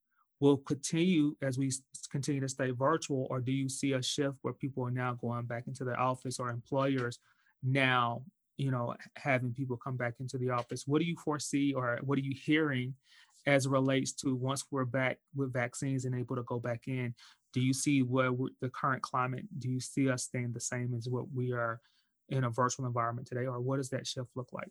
will 0.41 0.57
continue 0.57 1.37
as 1.43 1.59
we 1.59 1.71
continue 2.11 2.41
to 2.41 2.49
stay 2.49 2.71
virtual, 2.71 3.27
or 3.31 3.41
do 3.41 3.53
you 3.53 3.69
see 3.69 3.93
a 3.93 4.03
shift 4.03 4.39
where 4.43 4.55
people 4.55 4.85
are 4.85 4.91
now 4.91 5.15
going 5.15 5.45
back 5.45 5.67
into 5.67 5.85
the 5.85 5.95
office 5.95 6.41
or 6.41 6.51
employers 6.51 7.19
now 7.63 8.23
you 8.57 8.71
know, 8.71 8.95
having 9.17 9.53
people 9.53 9.77
come 9.77 9.97
back 9.97 10.15
into 10.21 10.39
the 10.39 10.51
office. 10.51 10.85
What 10.87 11.01
do 11.01 11.07
you 11.07 11.17
foresee 11.17 11.75
or 11.75 11.99
what 12.03 12.19
are 12.19 12.23
you 12.23 12.35
hearing 12.35 12.95
as 13.47 13.67
it 13.67 13.71
relates 13.71 14.13
to 14.13 14.35
once 14.35 14.65
we're 14.71 14.85
back 14.85 15.19
with 15.35 15.53
vaccines 15.53 16.05
and 16.05 16.15
able 16.15 16.37
to 16.37 16.43
go 16.43 16.59
back 16.59 16.89
in? 16.89 17.15
Do 17.53 17.61
you 17.61 17.73
see 17.73 18.03
what 18.03 18.35
the 18.61 18.71
current 18.71 19.03
climate, 19.03 19.45
do 19.59 19.71
you 19.71 19.81
see 19.81 20.11
us 20.11 20.25
staying 20.25 20.53
the 20.53 20.61
same 20.61 20.95
as 20.97 21.09
what 21.09 21.27
we 21.33 21.53
are 21.53 21.81
in 22.29 22.45
a 22.45 22.51
virtual 22.51 22.87
environment 22.87 23.29
today, 23.29 23.47
or 23.47 23.61
what 23.61 23.77
does 23.77 23.91
that 23.91 24.07
shift 24.07 24.29
look 24.35 24.53
like? 24.53 24.69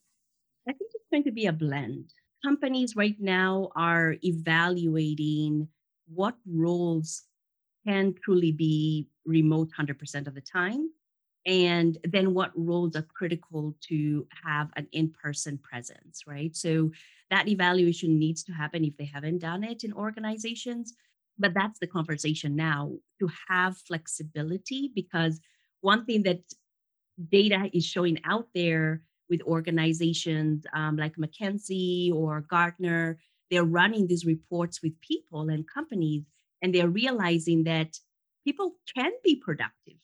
I 0.68 0.74
think 0.74 0.92
it's 0.94 1.06
going 1.12 1.24
to 1.24 1.32
be 1.32 1.46
a 1.46 1.54
blend. 1.54 2.12
Companies 2.44 2.96
right 2.96 3.16
now 3.20 3.70
are 3.76 4.16
evaluating 4.24 5.68
what 6.14 6.36
roles 6.46 7.24
can 7.88 8.14
truly 8.24 8.52
be 8.52 9.08
remote 9.26 9.70
100% 9.80 10.28
of 10.28 10.36
the 10.36 10.42
time 10.42 10.90
and 11.46 11.98
then 12.04 12.34
what 12.34 12.52
roles 12.56 12.96
are 12.96 13.06
critical 13.14 13.76
to 13.82 14.28
have 14.44 14.70
an 14.76 14.88
in-person 14.92 15.58
presence 15.60 16.24
right? 16.28 16.56
So 16.56 16.92
that 17.30 17.48
evaluation 17.48 18.20
needs 18.20 18.44
to 18.44 18.52
happen 18.52 18.84
if 18.84 18.98
they 18.98 19.06
haven't 19.06 19.40
done 19.40 19.64
it 19.64 19.84
in 19.84 19.94
organizations 19.94 20.94
but 21.38 21.54
that's 21.54 21.80
the 21.80 21.88
conversation 21.88 22.56
now 22.56 22.94
to 23.20 23.30
have 23.50 23.78
flexibility 23.78 24.92
because 24.96 25.40
one 25.82 26.06
thing 26.06 26.24
that 26.24 26.40
data 27.30 27.70
is 27.74 27.86
showing 27.86 28.20
out 28.26 28.48
there 28.54 29.02
with 29.30 29.42
organizations 29.44 30.66
um, 30.74 30.98
like 30.98 31.16
mckinsey 31.16 32.14
or 32.14 32.42
gartner 32.42 33.18
they're 33.50 33.64
running 33.64 34.08
these 34.08 34.26
reports 34.26 34.82
with 34.82 35.00
people 35.02 35.50
and 35.50 35.70
companies 35.70 36.24
and 36.62 36.74
they're 36.74 36.90
realizing 36.90 37.64
that 37.64 37.98
people 38.44 38.76
can 38.96 39.12
be 39.24 39.36
productive 39.36 39.98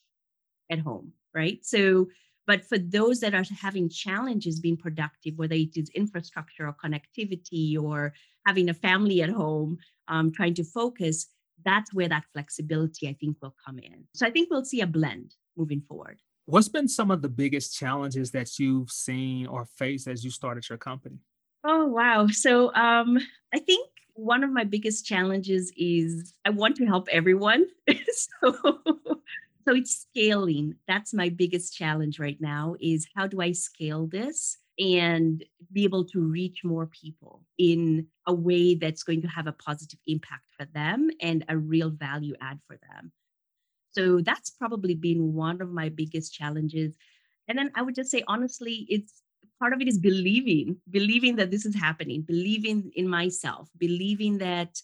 at 0.71 0.79
home 0.79 1.11
right? 1.33 1.59
So, 1.63 2.07
but 2.47 2.65
for 2.65 2.77
those 2.77 3.19
that 3.19 3.33
are 3.33 3.45
having 3.61 3.89
challenges 3.89 4.59
being 4.59 4.77
productive, 4.77 5.37
whether 5.37 5.55
it 5.55 5.77
is 5.77 5.89
infrastructure 5.89 6.67
or 6.67 6.75
connectivity 6.83 7.79
or 7.81 8.13
having 8.45 8.69
a 8.69 8.73
family 8.73 9.21
at 9.21 9.29
home, 9.29 9.77
um, 10.07 10.31
trying 10.31 10.55
to 10.55 10.63
focus, 10.63 11.27
that's 11.63 11.93
where 11.93 12.09
that 12.09 12.25
flexibility 12.33 13.07
I 13.07 13.13
think 13.13 13.37
will 13.41 13.55
come 13.63 13.79
in. 13.79 14.05
So 14.15 14.25
I 14.25 14.31
think 14.31 14.49
we'll 14.49 14.65
see 14.65 14.81
a 14.81 14.87
blend 14.87 15.35
moving 15.55 15.81
forward. 15.81 16.19
What's 16.45 16.67
been 16.67 16.87
some 16.87 17.11
of 17.11 17.21
the 17.21 17.29
biggest 17.29 17.77
challenges 17.77 18.31
that 18.31 18.57
you've 18.57 18.91
seen 18.91 19.45
or 19.45 19.65
faced 19.65 20.07
as 20.07 20.23
you 20.23 20.31
started 20.31 20.67
your 20.67 20.79
company? 20.79 21.19
Oh, 21.63 21.85
wow. 21.85 22.27
So 22.27 22.73
um, 22.73 23.19
I 23.53 23.59
think 23.59 23.87
one 24.13 24.43
of 24.43 24.51
my 24.51 24.63
biggest 24.63 25.05
challenges 25.05 25.71
is 25.77 26.33
I 26.43 26.49
want 26.49 26.75
to 26.77 26.85
help 26.85 27.07
everyone. 27.09 27.65
so 28.41 28.75
so 29.67 29.75
it's 29.75 30.07
scaling. 30.09 30.75
That's 30.87 31.13
my 31.13 31.29
biggest 31.29 31.75
challenge 31.75 32.19
right 32.19 32.39
now 32.39 32.75
is 32.79 33.07
how 33.15 33.27
do 33.27 33.41
i 33.41 33.51
scale 33.51 34.07
this 34.07 34.57
and 34.79 35.43
be 35.71 35.83
able 35.83 36.05
to 36.05 36.19
reach 36.21 36.63
more 36.63 36.87
people 36.87 37.43
in 37.57 38.07
a 38.25 38.33
way 38.33 38.75
that's 38.75 39.03
going 39.03 39.21
to 39.21 39.27
have 39.27 39.47
a 39.47 39.51
positive 39.51 39.99
impact 40.07 40.45
for 40.57 40.65
them 40.73 41.09
and 41.21 41.45
a 41.49 41.57
real 41.57 41.89
value 41.89 42.33
add 42.41 42.59
for 42.67 42.77
them. 42.89 43.11
So 43.91 44.21
that's 44.21 44.49
probably 44.49 44.95
been 44.95 45.33
one 45.33 45.61
of 45.61 45.69
my 45.69 45.89
biggest 45.89 46.33
challenges. 46.33 46.95
And 47.47 47.57
then 47.57 47.71
i 47.75 47.81
would 47.81 47.95
just 47.95 48.09
say 48.09 48.23
honestly 48.27 48.85
it's 48.87 49.21
part 49.59 49.73
of 49.73 49.81
it 49.81 49.87
is 49.87 49.99
believing 49.99 50.77
believing 50.89 51.35
that 51.35 51.51
this 51.51 51.65
is 51.65 51.75
happening 51.75 52.21
believing 52.21 52.91
in 52.95 53.07
myself 53.07 53.69
believing 53.77 54.37
that 54.39 54.81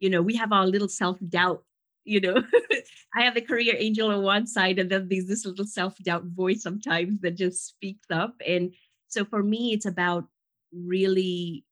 you 0.00 0.10
know 0.10 0.20
we 0.20 0.34
have 0.34 0.52
our 0.52 0.66
little 0.66 0.88
self 0.88 1.18
doubt 1.28 1.62
you 2.10 2.20
know 2.20 2.42
i 3.14 3.22
have 3.22 3.34
the 3.34 3.40
career 3.40 3.74
angel 3.78 4.10
on 4.10 4.22
one 4.22 4.46
side 4.46 4.78
and 4.78 4.90
then 4.90 5.06
there's 5.08 5.26
this 5.26 5.46
little 5.46 5.64
self-doubt 5.64 6.24
voice 6.24 6.62
sometimes 6.62 7.20
that 7.20 7.36
just 7.36 7.68
speaks 7.68 8.06
up. 8.10 8.34
And 8.46 8.74
so 9.08 9.24
for 9.24 9.42
me 9.42 9.72
it's 9.72 9.86
about 9.86 10.24
really 10.72 11.64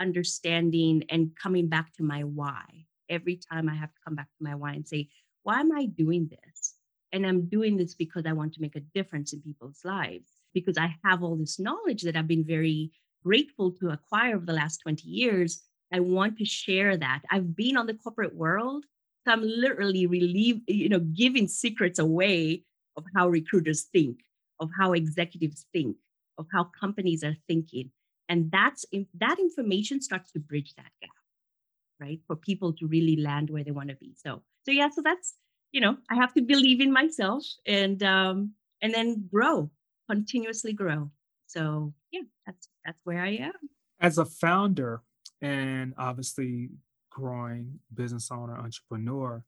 understanding 0.00 1.04
and 1.10 1.36
coming 1.36 1.68
back 1.68 1.92
to 1.94 2.02
my 2.02 2.22
why. 2.22 2.64
Every 3.08 3.40
time 3.50 3.68
i 3.68 3.74
have 3.74 3.92
to 3.92 4.00
come 4.04 4.14
back 4.14 4.28
to 4.38 4.44
my 4.44 4.54
why 4.54 4.72
and 4.74 4.86
say 4.86 5.08
why 5.42 5.60
am 5.60 5.72
i 5.72 5.86
doing 5.86 6.30
this? 6.30 6.74
And 7.12 7.26
i'm 7.26 7.46
doing 7.46 7.76
this 7.76 7.94
because 7.94 8.24
i 8.26 8.32
want 8.32 8.54
to 8.54 8.62
make 8.62 8.76
a 8.76 8.86
difference 8.94 9.32
in 9.32 9.42
people's 9.42 9.80
lives 9.84 10.30
because 10.54 10.78
i 10.78 10.94
have 11.04 11.24
all 11.24 11.36
this 11.36 11.58
knowledge 11.58 12.02
that 12.02 12.16
i've 12.16 12.28
been 12.28 12.44
very 12.44 12.92
grateful 13.24 13.72
to 13.72 13.90
acquire 13.90 14.36
over 14.36 14.46
the 14.46 14.52
last 14.52 14.78
20 14.78 15.08
years. 15.08 15.62
I 15.92 16.00
want 16.00 16.38
to 16.38 16.44
share 16.44 16.96
that. 16.96 17.22
I've 17.30 17.54
been 17.56 17.76
on 17.76 17.86
the 17.86 17.94
corporate 17.94 18.34
world 18.34 18.84
I'm 19.26 19.42
literally 19.42 20.06
relieve, 20.06 20.60
you 20.66 20.88
know, 20.88 21.00
giving 21.00 21.48
secrets 21.48 21.98
away 21.98 22.64
of 22.96 23.04
how 23.14 23.28
recruiters 23.28 23.82
think, 23.82 24.20
of 24.60 24.70
how 24.78 24.92
executives 24.92 25.66
think, 25.72 25.96
of 26.38 26.46
how 26.52 26.64
companies 26.78 27.22
are 27.24 27.36
thinking. 27.48 27.90
And 28.28 28.50
that's 28.50 28.84
that 29.18 29.38
information 29.38 30.00
starts 30.00 30.32
to 30.32 30.40
bridge 30.40 30.74
that 30.76 30.92
gap, 31.02 31.10
right? 31.98 32.20
For 32.26 32.36
people 32.36 32.72
to 32.74 32.86
really 32.86 33.16
land 33.16 33.50
where 33.50 33.64
they 33.64 33.72
want 33.72 33.88
to 33.88 33.96
be. 33.96 34.14
So, 34.16 34.42
so 34.64 34.70
yeah, 34.70 34.88
so 34.90 35.02
that's, 35.02 35.34
you 35.72 35.80
know, 35.80 35.96
I 36.08 36.14
have 36.14 36.32
to 36.34 36.42
believe 36.42 36.80
in 36.80 36.92
myself 36.92 37.44
and 37.66 38.02
um 38.02 38.52
and 38.82 38.94
then 38.94 39.28
grow, 39.30 39.70
continuously 40.08 40.72
grow. 40.72 41.10
So 41.46 41.92
yeah, 42.12 42.22
that's 42.46 42.68
that's 42.84 43.00
where 43.04 43.22
I 43.22 43.30
am. 43.36 43.52
As 44.00 44.16
a 44.18 44.24
founder, 44.24 45.02
and 45.42 45.94
obviously 45.98 46.70
growing 47.10 47.78
business 47.94 48.30
owner, 48.30 48.56
entrepreneur, 48.56 49.44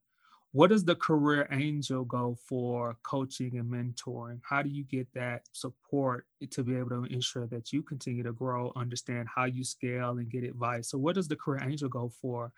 what 0.52 0.68
does 0.68 0.84
the 0.84 0.94
career 0.94 1.48
angel 1.50 2.04
go 2.04 2.36
for 2.46 2.98
coaching 3.02 3.56
and 3.56 3.72
mentoring? 3.72 4.40
How 4.42 4.60
do 4.60 4.68
you 4.68 4.84
get 4.84 5.08
that 5.14 5.48
support 5.52 6.26
to 6.50 6.62
be 6.62 6.76
able 6.76 6.90
to 6.90 7.04
ensure 7.04 7.46
that 7.46 7.72
you 7.72 7.82
continue 7.82 8.22
to 8.22 8.32
grow, 8.32 8.70
understand 8.76 9.28
how 9.34 9.46
you 9.46 9.64
scale 9.64 10.10
and 10.18 10.28
get 10.30 10.44
advice? 10.44 10.90
So 10.90 10.98
what 10.98 11.14
does 11.14 11.28
the 11.28 11.36
career 11.36 11.66
angel 11.66 11.88
go 11.88 12.10
for 12.20 12.52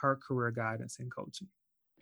her 0.00 0.16
career 0.16 0.50
guidance 0.50 0.98
and 0.98 1.14
coaching? 1.14 1.48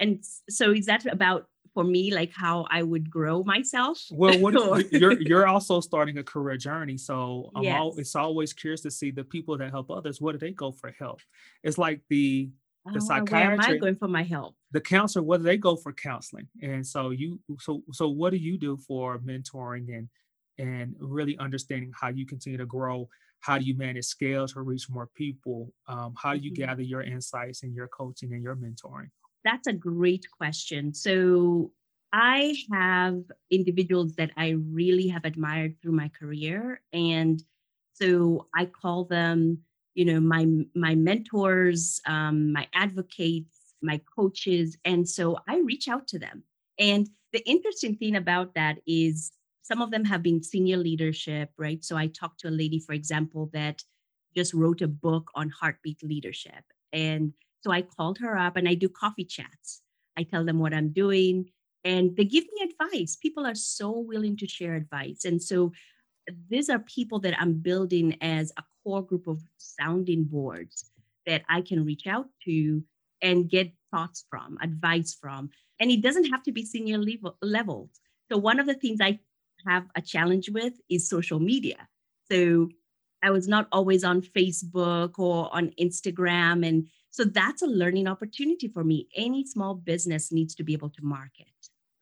And 0.01 0.23
so 0.49 0.73
is 0.73 0.87
that 0.87 1.07
about 1.07 1.47
for 1.75 1.85
me, 1.85 2.15
like 2.15 2.33
how 2.33 2.67
I 2.71 2.83
would 2.83 3.11
grow 3.11 3.43
myself? 3.43 4.01
Well, 4.11 4.39
what 4.39 4.55
you're 4.93 5.21
you're 5.21 5.47
also 5.47 5.81
starting 5.81 6.19
a 6.19 6.23
career 6.23 6.57
journey, 6.57 6.97
so 6.97 7.51
I'm 7.55 7.65
yes. 7.65 7.95
it's 7.99 8.17
always 8.17 8.53
curious 8.53 8.81
to 8.83 8.91
see 8.91 9.11
the 9.11 9.25
people 9.25 9.59
that 9.59 9.71
help 9.71 9.91
others. 9.91 10.21
What 10.21 10.33
do 10.33 10.39
they 10.39 10.53
go 10.53 10.73
for 10.73 10.95
help? 10.99 11.21
It's 11.63 11.77
like 11.77 12.01
the 12.09 12.51
the 12.87 13.01
oh, 13.01 13.25
Where 13.31 13.53
am 13.53 13.61
I 13.61 13.77
going 13.77 13.97
for 13.97 14.09
my 14.09 14.23
help? 14.23 14.57
The 14.73 14.81
counselor, 14.81 15.25
what 15.25 15.39
do 15.39 15.45
they 15.45 15.57
go 15.57 15.75
for 15.75 15.93
counseling? 15.93 16.49
And 16.63 16.87
so 16.87 17.11
you, 17.11 17.41
so 17.59 17.83
so 17.93 18.09
what 18.09 18.31
do 18.31 18.37
you 18.37 18.59
do 18.59 18.77
for 18.77 19.19
mentoring 19.19 19.89
and 19.97 20.09
and 20.59 20.95
really 21.01 21.37
understanding 21.39 21.93
how 21.99 22.09
you 22.09 22.27
continue 22.27 22.59
to 22.59 22.67
grow? 22.67 23.09
How 23.41 23.59
do 23.59 23.65
you 23.65 23.77
manage 23.77 24.05
scale 24.05 24.47
to 24.49 24.61
reach 24.61 24.89
more 24.89 25.09
people? 25.15 25.73
Um, 25.89 26.15
how 26.17 26.35
do 26.35 26.41
you 26.41 26.53
mm-hmm. 26.53 26.65
gather 26.65 26.83
your 26.83 27.03
insights 27.03 27.63
and 27.63 27.75
your 27.75 27.89
coaching 27.89 28.33
and 28.33 28.43
your 28.43 28.57
mentoring? 28.57 29.11
That's 29.45 29.67
a 29.67 29.73
great 29.73 30.27
question. 30.31 30.95
So 30.95 31.73
I 32.13 32.55
have 32.73 33.23
individuals 33.51 34.15
that 34.17 34.31
I 34.37 34.51
really 34.51 35.09
have 35.09 35.25
admired 35.25 35.77
through 35.83 35.93
my 35.93 36.09
career. 36.09 36.81
And 36.93 37.43
so 37.93 38.49
I 38.55 38.67
call 38.67 39.05
them, 39.05 39.59
you 39.95 40.05
know, 40.05 40.21
my 40.21 40.47
my 40.75 40.95
mentors, 40.95 42.01
um, 42.07 42.53
my 42.53 42.69
advocates, 42.75 43.75
my 43.83 44.01
coaches. 44.17 44.77
And 44.85 45.09
so 45.09 45.39
I 45.49 45.59
reach 45.59 45.89
out 45.89 46.09
to 46.09 46.19
them. 46.19 46.45
And 46.79 47.09
the 47.33 47.47
interesting 47.49 47.97
thing 47.97 48.17
about 48.17 48.55
that 48.55 48.79
is 48.87 49.33
some 49.63 49.83
of 49.83 49.91
them 49.91 50.05
have 50.05 50.23
been 50.23 50.43
senior 50.43 50.77
leadership, 50.77 51.51
right? 51.59 51.85
So 51.85 51.97
I 51.97 52.07
talked 52.07 52.41
to 52.41 52.49
a 52.49 52.51
lady, 52.51 52.79
for 52.79 52.93
example, 52.93 53.51
that 53.53 53.83
just 54.35 54.55
wrote 54.55 54.83
a 54.83 54.89
book 54.89 55.31
on 55.35 55.51
heartbeat 55.51 56.03
leadership. 56.03 56.65
And 56.93 57.33
so 57.65 57.71
I 57.71 57.83
called 57.83 58.19
her 58.19 58.37
up 58.37 58.57
and 58.57 58.69
I 58.69 58.75
do 58.75 58.89
coffee 58.89 59.25
chats. 59.25 59.81
I 60.17 60.23
tell 60.23 60.45
them 60.45 60.59
what 60.59 60.75
I'm 60.75 60.91
doing 60.91 61.47
and 61.85 62.17
they 62.17 62.25
give 62.25 62.45
me 62.45 62.71
advice. 62.71 63.17
People 63.17 63.47
are 63.47 63.55
so 63.55 63.99
willing 63.99 64.37
to 64.39 64.47
share 64.47 64.75
advice. 64.75 65.25
And 65.25 65.43
so 65.43 65.73
these 66.49 66.71
are 66.71 66.79
people 66.79 67.21
that 67.21 67.39
I'm 67.39 67.55
building 67.55 68.17
as 68.21 68.53
a 68.59 68.63
core 68.83 69.03
group 69.03 69.27
of 69.27 69.43
sounding 69.59 70.25
boards 70.25 70.91
that 71.27 71.43
I 71.49 71.61
can 71.61 71.85
reach 71.85 72.07
out 72.07 72.27
to 72.45 72.83
and 73.23 73.49
get 73.49 73.73
thoughts 73.91 74.25
from, 74.29 74.59
advice 74.63 75.17
from. 75.19 75.51
And 75.81 75.91
it 75.91 76.03
doesn't 76.03 76.31
have 76.31 76.43
to 76.45 76.53
be 76.53 76.65
senior 76.65 76.99
level 76.99 77.37
levels. 77.43 77.91
So 78.31 78.39
one 78.39 78.59
of 78.59 78.67
the 78.67 78.75
things 78.75 79.01
I 79.01 79.21
have 79.67 79.85
a 79.95 80.01
challenge 80.01 80.51
with 80.51 80.75
is 80.91 81.09
social 81.09 81.41
media. 81.41 81.89
So 82.31 82.71
I 83.23 83.31
was 83.31 83.49
not 83.49 83.69
always 83.73 84.05
on 84.05 84.23
Facebook 84.23 85.19
or 85.19 85.55
on 85.55 85.73
Instagram 85.81 86.67
and 86.67 86.87
so 87.15 87.23
that's 87.23 87.63
a 87.63 87.69
learning 87.69 88.09
opportunity 88.09 88.67
for 88.67 88.83
me. 88.83 89.07
Any 89.15 89.47
small 89.47 89.77
business 89.77 90.33
needs 90.33 90.53
to 90.57 90.65
be 90.65 90.73
able 90.73 90.91
to 90.91 91.05
market, 91.05 91.47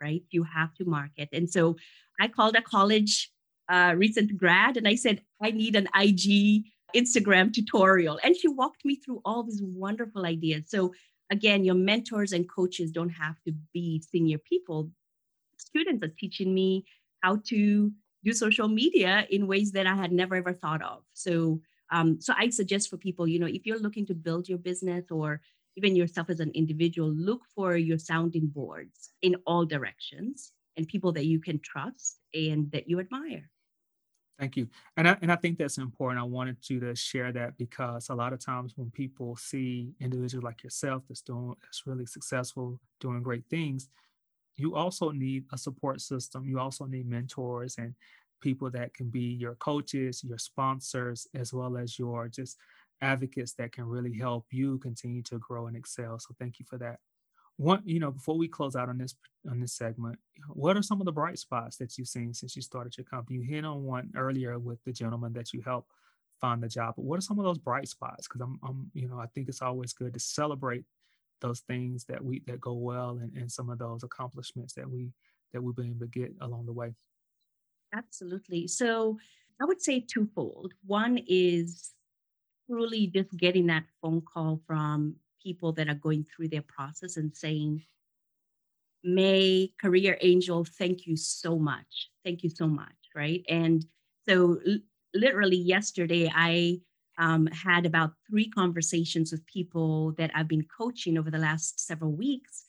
right? 0.00 0.22
You 0.30 0.42
have 0.42 0.72
to 0.76 0.86
market. 0.86 1.28
And 1.34 1.50
so 1.50 1.76
I 2.18 2.28
called 2.28 2.56
a 2.56 2.62
college 2.62 3.30
uh, 3.68 3.92
recent 3.94 4.38
grad 4.38 4.78
and 4.78 4.88
I 4.88 4.94
said, 4.94 5.20
I 5.42 5.50
need 5.50 5.76
an 5.76 5.86
IG 5.94 6.64
Instagram 6.96 7.52
tutorial. 7.52 8.20
And 8.24 8.34
she 8.34 8.48
walked 8.48 8.86
me 8.86 8.96
through 8.96 9.20
all 9.22 9.42
these 9.42 9.60
wonderful 9.62 10.24
ideas. 10.24 10.62
So 10.68 10.94
again, 11.30 11.62
your 11.62 11.74
mentors 11.74 12.32
and 12.32 12.48
coaches 12.48 12.90
don't 12.90 13.10
have 13.10 13.36
to 13.46 13.52
be 13.74 14.02
senior 14.10 14.38
people. 14.38 14.92
Students 15.58 16.02
are 16.06 16.14
teaching 16.18 16.54
me 16.54 16.86
how 17.20 17.42
to 17.48 17.92
do 18.24 18.32
social 18.32 18.66
media 18.66 19.26
in 19.28 19.46
ways 19.46 19.72
that 19.72 19.86
I 19.86 19.94
had 19.94 20.10
never 20.10 20.36
ever 20.36 20.54
thought 20.54 20.80
of. 20.80 21.02
So 21.12 21.60
um, 21.92 22.20
so 22.20 22.32
I 22.36 22.48
suggest 22.48 22.88
for 22.88 22.96
people, 22.96 23.28
you 23.28 23.38
know, 23.38 23.46
if 23.46 23.66
you're 23.66 23.78
looking 23.78 24.06
to 24.06 24.14
build 24.14 24.48
your 24.48 24.58
business 24.58 25.04
or 25.10 25.40
even 25.76 25.94
yourself 25.94 26.30
as 26.30 26.40
an 26.40 26.50
individual, 26.54 27.10
look 27.10 27.42
for 27.54 27.76
your 27.76 27.98
sounding 27.98 28.46
boards 28.46 29.10
in 29.20 29.36
all 29.46 29.64
directions 29.64 30.52
and 30.76 30.88
people 30.88 31.12
that 31.12 31.26
you 31.26 31.38
can 31.38 31.60
trust 31.60 32.18
and 32.34 32.70
that 32.72 32.88
you 32.88 32.98
admire. 32.98 33.48
Thank 34.38 34.56
you. 34.56 34.68
And 34.96 35.06
I, 35.06 35.18
and 35.20 35.30
I 35.30 35.36
think 35.36 35.58
that's 35.58 35.78
important. 35.78 36.18
I 36.18 36.24
wanted 36.24 36.56
you 36.68 36.80
to 36.80 36.96
share 36.96 37.30
that 37.32 37.58
because 37.58 38.08
a 38.08 38.14
lot 38.14 38.32
of 38.32 38.44
times 38.44 38.72
when 38.76 38.90
people 38.90 39.36
see 39.36 39.92
individuals 40.00 40.42
like 40.42 40.64
yourself 40.64 41.04
that's 41.06 41.20
doing 41.20 41.54
that's 41.62 41.86
really 41.86 42.06
successful, 42.06 42.80
doing 43.00 43.22
great 43.22 43.44
things, 43.50 43.90
you 44.56 44.74
also 44.74 45.10
need 45.10 45.44
a 45.52 45.58
support 45.58 46.00
system. 46.00 46.46
You 46.46 46.58
also 46.58 46.86
need 46.86 47.06
mentors 47.06 47.76
and 47.76 47.94
people 48.42 48.70
that 48.72 48.92
can 48.92 49.08
be 49.08 49.20
your 49.22 49.54
coaches, 49.54 50.22
your 50.22 50.38
sponsors, 50.38 51.26
as 51.34 51.54
well 51.54 51.78
as 51.78 51.98
your 51.98 52.28
just 52.28 52.58
advocates 53.00 53.54
that 53.54 53.72
can 53.72 53.84
really 53.84 54.16
help 54.16 54.46
you 54.50 54.78
continue 54.78 55.22
to 55.22 55.38
grow 55.38 55.66
and 55.66 55.76
excel. 55.76 56.18
So 56.18 56.34
thank 56.38 56.58
you 56.58 56.66
for 56.68 56.78
that. 56.78 56.98
One, 57.56 57.82
you 57.84 58.00
know, 58.00 58.10
before 58.10 58.36
we 58.36 58.48
close 58.48 58.76
out 58.76 58.88
on 58.88 58.98
this 58.98 59.14
on 59.50 59.60
this 59.60 59.74
segment, 59.74 60.18
what 60.48 60.76
are 60.76 60.82
some 60.82 61.00
of 61.00 61.04
the 61.04 61.12
bright 61.12 61.38
spots 61.38 61.76
that 61.78 61.96
you've 61.96 62.08
seen 62.08 62.32
since 62.34 62.56
you 62.56 62.62
started 62.62 62.96
your 62.96 63.04
company? 63.04 63.38
You 63.38 63.44
hit 63.44 63.64
on 63.64 63.84
one 63.84 64.10
earlier 64.16 64.58
with 64.58 64.82
the 64.84 64.92
gentleman 64.92 65.32
that 65.34 65.52
you 65.52 65.62
helped 65.62 65.90
find 66.40 66.62
the 66.62 66.68
job, 66.68 66.94
but 66.96 67.04
what 67.04 67.18
are 67.18 67.22
some 67.22 67.38
of 67.38 67.44
those 67.44 67.58
bright 67.58 67.88
spots? 67.88 68.26
Because 68.26 68.40
I'm, 68.40 68.58
I'm, 68.64 68.90
you 68.94 69.08
know, 69.08 69.18
I 69.18 69.26
think 69.26 69.48
it's 69.48 69.62
always 69.62 69.92
good 69.92 70.14
to 70.14 70.20
celebrate 70.20 70.84
those 71.40 71.60
things 71.60 72.04
that 72.04 72.24
we 72.24 72.42
that 72.46 72.60
go 72.60 72.72
well 72.72 73.18
and, 73.20 73.32
and 73.36 73.50
some 73.52 73.68
of 73.68 73.78
those 73.78 74.02
accomplishments 74.02 74.72
that 74.74 74.88
we 74.88 75.12
that 75.52 75.62
we've 75.62 75.76
been 75.76 75.90
able 75.90 76.00
to 76.00 76.06
get 76.06 76.32
along 76.40 76.66
the 76.66 76.72
way. 76.72 76.94
Absolutely. 77.92 78.68
So 78.68 79.18
I 79.60 79.64
would 79.64 79.82
say 79.82 80.00
twofold. 80.00 80.72
One 80.86 81.18
is 81.26 81.92
truly 82.68 83.06
just 83.08 83.36
getting 83.36 83.66
that 83.66 83.84
phone 84.00 84.22
call 84.22 84.60
from 84.66 85.16
people 85.42 85.72
that 85.72 85.88
are 85.88 85.94
going 85.94 86.24
through 86.24 86.48
their 86.48 86.62
process 86.62 87.16
and 87.16 87.34
saying, 87.36 87.82
May 89.04 89.72
Career 89.80 90.16
Angel, 90.20 90.64
thank 90.64 91.06
you 91.06 91.16
so 91.16 91.58
much. 91.58 92.10
Thank 92.24 92.42
you 92.42 92.50
so 92.50 92.66
much. 92.66 92.94
Right. 93.14 93.44
And 93.48 93.84
so, 94.28 94.58
literally, 95.12 95.56
yesterday, 95.56 96.30
I 96.34 96.80
um, 97.18 97.46
had 97.48 97.84
about 97.84 98.12
three 98.30 98.48
conversations 98.48 99.32
with 99.32 99.44
people 99.46 100.12
that 100.12 100.30
I've 100.34 100.48
been 100.48 100.64
coaching 100.76 101.18
over 101.18 101.30
the 101.30 101.38
last 101.38 101.80
several 101.80 102.12
weeks, 102.12 102.64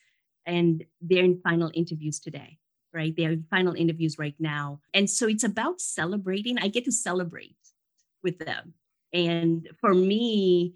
and 0.46 0.84
they're 1.02 1.24
in 1.24 1.40
final 1.42 1.72
interviews 1.74 2.20
today 2.20 2.58
right? 2.94 3.14
They're 3.16 3.32
in 3.32 3.46
final 3.50 3.74
interviews 3.74 4.18
right 4.18 4.36
now. 4.40 4.80
And 4.94 5.10
so 5.10 5.28
it's 5.28 5.44
about 5.44 5.82
celebrating. 5.82 6.58
I 6.58 6.68
get 6.68 6.86
to 6.86 6.92
celebrate 6.92 7.58
with 8.24 8.40
them. 8.40 8.74
And 9.14 9.70
for 9.80 9.94
me, 9.94 10.76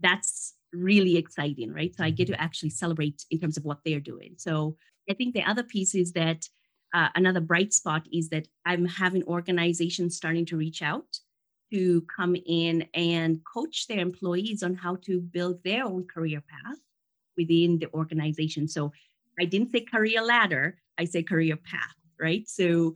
that's 0.00 0.54
really 0.72 1.16
exciting, 1.16 1.72
right? 1.72 1.94
So 1.94 2.04
I 2.04 2.10
get 2.10 2.26
to 2.26 2.32
mm-hmm. 2.34 2.42
actually 2.42 2.70
celebrate 2.70 3.24
in 3.30 3.40
terms 3.40 3.56
of 3.56 3.64
what 3.64 3.78
they're 3.84 4.00
doing. 4.00 4.34
So 4.36 4.76
I 5.08 5.14
think 5.14 5.34
the 5.34 5.44
other 5.44 5.62
piece 5.62 5.94
is 5.94 6.12
that 6.12 6.48
uh, 6.94 7.08
another 7.14 7.40
bright 7.40 7.72
spot 7.72 8.06
is 8.12 8.28
that 8.30 8.48
I'm 8.64 8.86
having 8.86 9.22
organizations 9.24 10.16
starting 10.16 10.46
to 10.46 10.56
reach 10.56 10.82
out 10.82 11.18
to 11.72 12.02
come 12.14 12.36
in 12.46 12.86
and 12.94 13.40
coach 13.44 13.86
their 13.86 13.98
employees 13.98 14.62
on 14.62 14.74
how 14.74 14.96
to 15.04 15.20
build 15.20 15.62
their 15.64 15.84
own 15.84 16.06
career 16.06 16.40
path 16.40 16.78
within 17.36 17.78
the 17.78 17.92
organization. 17.92 18.68
So 18.68 18.92
I 19.38 19.44
didn't 19.44 19.72
say 19.72 19.80
career 19.80 20.22
ladder, 20.22 20.78
I 20.98 21.04
say 21.04 21.22
career 21.22 21.56
path, 21.56 21.94
right? 22.20 22.48
So 22.48 22.94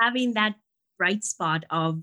having 0.00 0.34
that 0.34 0.54
bright 0.98 1.24
spot 1.24 1.64
of 1.70 2.02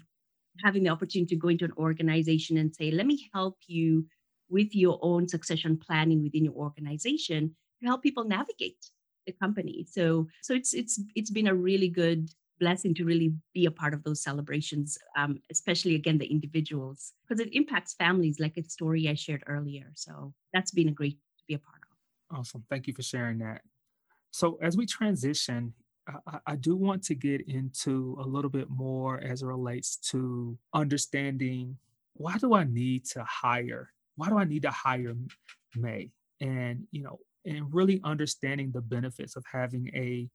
having 0.64 0.84
the 0.84 0.90
opportunity 0.90 1.36
to 1.36 1.40
go 1.40 1.48
into 1.48 1.66
an 1.66 1.74
organization 1.78 2.58
and 2.58 2.76
say, 2.76 2.92
let 2.92 3.06
me 3.06 3.30
help 3.34 3.58
you 3.68 4.06
with 4.50 4.76
your 4.76 5.00
own 5.02 5.28
succession 5.28 5.78
planning 5.78 6.24
within 6.24 6.44
your 6.44 6.54
organization 6.54 7.56
to 7.82 7.88
help 7.88 8.04
people 8.04 8.24
navigate 8.24 8.86
the 9.26 9.34
company. 9.34 9.86
So 9.90 10.28
so 10.42 10.54
it's 10.54 10.74
it's 10.74 11.02
it's 11.16 11.30
been 11.32 11.48
a 11.48 11.56
really 11.56 11.90
good 11.90 12.30
blessing 12.60 12.94
to 12.94 13.06
really 13.06 13.34
be 13.54 13.66
a 13.66 13.72
part 13.72 13.94
of 13.94 14.04
those 14.04 14.22
celebrations, 14.22 14.98
um, 15.16 15.38
especially 15.50 15.96
again 15.96 16.18
the 16.18 16.26
individuals, 16.26 17.14
because 17.24 17.40
it 17.40 17.54
impacts 17.54 17.94
families, 17.94 18.40
like 18.40 18.58
a 18.58 18.64
story 18.64 19.08
I 19.08 19.14
shared 19.14 19.44
earlier. 19.48 19.92
So 19.96 20.34
that's 20.54 20.72
been 20.72 20.90
a 20.90 20.92
great 20.92 21.18
to 21.38 21.44
be 21.48 21.54
a 21.54 21.60
part 21.60 21.82
of. 21.84 22.38
Awesome. 22.38 22.66
Thank 22.70 22.88
you 22.88 22.94
for 22.94 23.04
sharing 23.04 23.40
that. 23.40 23.62
So 24.32 24.58
as 24.62 24.78
we 24.78 24.86
transition, 24.86 25.74
I, 26.28 26.40
I, 26.48 26.56
do 26.56 26.76
want 26.76 27.04
to 27.04 27.16
get 27.16 27.48
into 27.48 28.18
a 28.20 28.26
little 28.26 28.50
bit 28.50 28.70
more 28.70 29.20
as 29.20 29.42
it 29.42 29.46
relates 29.46 29.98
to 30.12 30.58
understanding 30.74 31.78
why 32.14 32.38
do 32.38 32.54
I 32.54 32.64
need 32.64 33.06
to 33.12 33.24
hire? 33.24 33.92
Why 34.16 34.30
do 34.30 34.38
I 34.38 34.44
need 34.44 34.64
to 34.64 34.72
hire 34.72 35.16
May? 35.76 36.12
And 36.42 36.86
you 36.92 37.04
know, 37.04 37.20
and 37.46 37.74
really 37.74 38.02
understanding 38.04 38.72
the 38.72 38.82
benefits 38.82 39.36
of 39.36 39.46
having 39.52 39.90
a 39.96 40.30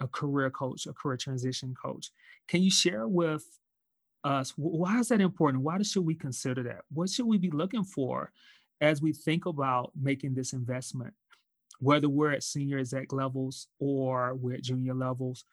a 0.00 0.08
career 0.08 0.50
coach, 0.50 0.86
a 0.86 0.92
career 0.92 1.16
transition 1.16 1.74
coach. 1.80 2.10
Can 2.48 2.62
you 2.62 2.70
share 2.70 3.06
with 3.06 3.44
us 4.24 4.52
why 4.56 4.98
is 4.98 5.08
that 5.08 5.20
important? 5.20 5.62
Why 5.62 5.80
should 5.82 6.04
we 6.04 6.14
consider 6.14 6.62
that? 6.64 6.82
What 6.92 7.10
should 7.10 7.26
we 7.26 7.38
be 7.38 7.50
looking 7.50 7.84
for 7.84 8.32
as 8.80 9.00
we 9.00 9.12
think 9.12 9.46
about 9.46 9.92
making 10.00 10.34
this 10.34 10.52
investment 10.52 11.14
whether 11.84 12.08
we're 12.08 12.32
at 12.32 12.42
senior 12.42 12.78
exec 12.78 13.12
levels 13.12 13.68
or 13.78 14.34
we're 14.34 14.54
at 14.54 14.62
junior 14.62 14.94
levels, 14.94 15.44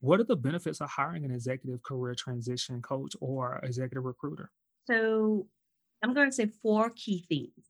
what 0.00 0.20
are 0.20 0.24
the 0.24 0.36
benefits 0.48 0.80
of 0.80 0.88
hiring 0.88 1.24
an 1.24 1.30
executive 1.30 1.82
career 1.82 2.14
transition 2.14 2.80
coach 2.80 3.14
or 3.20 3.60
executive 3.62 4.04
recruiter? 4.04 4.50
So 4.86 5.46
I'm 6.02 6.14
going 6.14 6.30
to 6.30 6.34
say 6.34 6.48
four 6.62 6.90
key 6.90 7.24
things. 7.28 7.64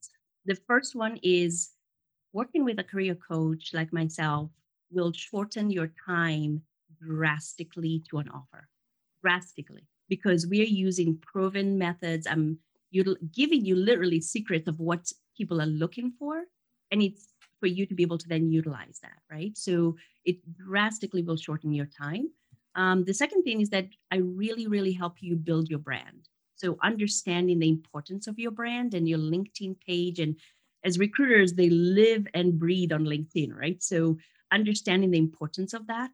The 0.45 0.55
first 0.69 0.95
one 0.95 1.19
is 1.21 1.71
working 2.31 2.63
with 2.63 2.79
a 2.79 2.83
career 2.83 3.15
coach 3.15 3.71
like 3.73 3.91
myself 3.91 4.49
will 4.91 5.11
shorten 5.11 5.69
your 5.69 5.89
time 6.05 6.61
drastically 7.01 8.03
to 8.09 8.19
an 8.19 8.29
offer, 8.29 8.69
drastically, 9.21 9.85
because 10.07 10.47
we 10.47 10.61
are 10.61 10.73
using 10.87 11.17
proven 11.21 11.77
methods. 11.77 12.27
I'm 12.27 12.59
giving 12.93 13.65
you 13.65 13.75
literally 13.75 14.21
secrets 14.21 14.67
of 14.67 14.79
what 14.79 15.11
people 15.37 15.61
are 15.61 15.73
looking 15.83 16.13
for, 16.17 16.43
and 16.91 17.01
it's 17.01 17.27
for 17.59 17.67
you 17.67 17.85
to 17.85 17.95
be 17.95 18.03
able 18.03 18.17
to 18.17 18.27
then 18.27 18.51
utilize 18.51 18.99
that, 19.01 19.19
right? 19.31 19.57
So 19.57 19.95
it 20.25 20.37
drastically 20.55 21.23
will 21.23 21.37
shorten 21.37 21.73
your 21.73 21.87
time. 21.87 22.29
Um, 22.75 23.03
the 23.03 23.13
second 23.13 23.43
thing 23.43 23.61
is 23.61 23.69
that 23.71 23.87
I 24.11 24.17
really, 24.17 24.67
really 24.67 24.93
help 24.93 25.15
you 25.19 25.35
build 25.35 25.69
your 25.69 25.79
brand. 25.79 26.29
So 26.55 26.77
understanding 26.83 27.59
the 27.59 27.69
importance 27.69 28.27
of 28.27 28.39
your 28.39 28.51
brand 28.51 28.93
and 28.93 29.07
your 29.07 29.19
LinkedIn 29.19 29.77
page. 29.85 30.19
And 30.19 30.35
as 30.83 30.99
recruiters, 30.99 31.53
they 31.53 31.69
live 31.69 32.27
and 32.33 32.59
breathe 32.59 32.91
on 32.91 33.05
LinkedIn, 33.05 33.55
right? 33.55 33.81
So 33.81 34.17
understanding 34.51 35.11
the 35.11 35.17
importance 35.17 35.73
of 35.73 35.87
that. 35.87 36.11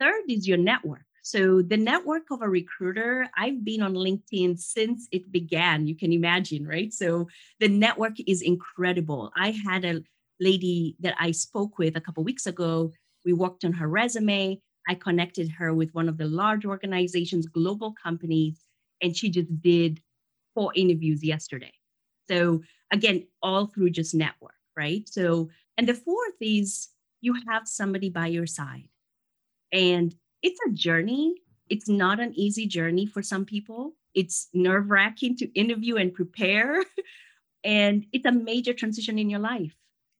Third 0.00 0.24
is 0.28 0.46
your 0.46 0.58
network. 0.58 1.04
So 1.22 1.60
the 1.60 1.76
network 1.76 2.30
of 2.30 2.42
a 2.42 2.48
recruiter, 2.48 3.28
I've 3.36 3.64
been 3.64 3.82
on 3.82 3.94
LinkedIn 3.94 4.58
since 4.60 5.08
it 5.10 5.32
began. 5.32 5.86
You 5.86 5.96
can 5.96 6.12
imagine, 6.12 6.64
right? 6.66 6.92
So 6.92 7.26
the 7.58 7.68
network 7.68 8.14
is 8.28 8.42
incredible. 8.42 9.32
I 9.36 9.50
had 9.50 9.84
a 9.84 10.02
lady 10.40 10.96
that 11.00 11.14
I 11.18 11.30
spoke 11.32 11.78
with 11.78 11.96
a 11.96 12.00
couple 12.00 12.24
weeks 12.24 12.46
ago. 12.46 12.92
We 13.24 13.32
worked 13.32 13.64
on 13.64 13.72
her 13.72 13.88
resume. 13.88 14.60
I 14.88 14.94
connected 14.94 15.50
her 15.58 15.74
with 15.74 15.94
one 15.94 16.08
of 16.08 16.16
the 16.16 16.26
large 16.26 16.64
organizations, 16.64 17.46
global 17.46 17.94
companies, 18.00 18.64
and 19.02 19.16
she 19.16 19.30
just 19.30 19.60
did 19.60 20.00
four 20.54 20.72
interviews 20.74 21.24
yesterday. 21.24 21.72
So 22.28 22.62
again, 22.92 23.26
all 23.42 23.66
through 23.66 23.90
just 23.90 24.14
network, 24.14 24.54
right? 24.76 25.08
So, 25.08 25.50
and 25.76 25.88
the 25.88 25.94
fourth 25.94 26.34
is 26.40 26.88
you 27.20 27.34
have 27.48 27.66
somebody 27.66 28.08
by 28.08 28.28
your 28.28 28.46
side. 28.46 28.88
And 29.72 30.14
it's 30.42 30.60
a 30.66 30.72
journey. 30.72 31.34
It's 31.68 31.88
not 31.88 32.20
an 32.20 32.32
easy 32.34 32.66
journey 32.66 33.06
for 33.06 33.22
some 33.22 33.44
people. 33.44 33.94
It's 34.14 34.48
nerve 34.54 34.90
wracking 34.90 35.36
to 35.38 35.52
interview 35.58 35.96
and 35.96 36.14
prepare. 36.14 36.82
and 37.64 38.06
it's 38.12 38.26
a 38.26 38.32
major 38.32 38.72
transition 38.72 39.18
in 39.18 39.28
your 39.28 39.40
life, 39.40 39.74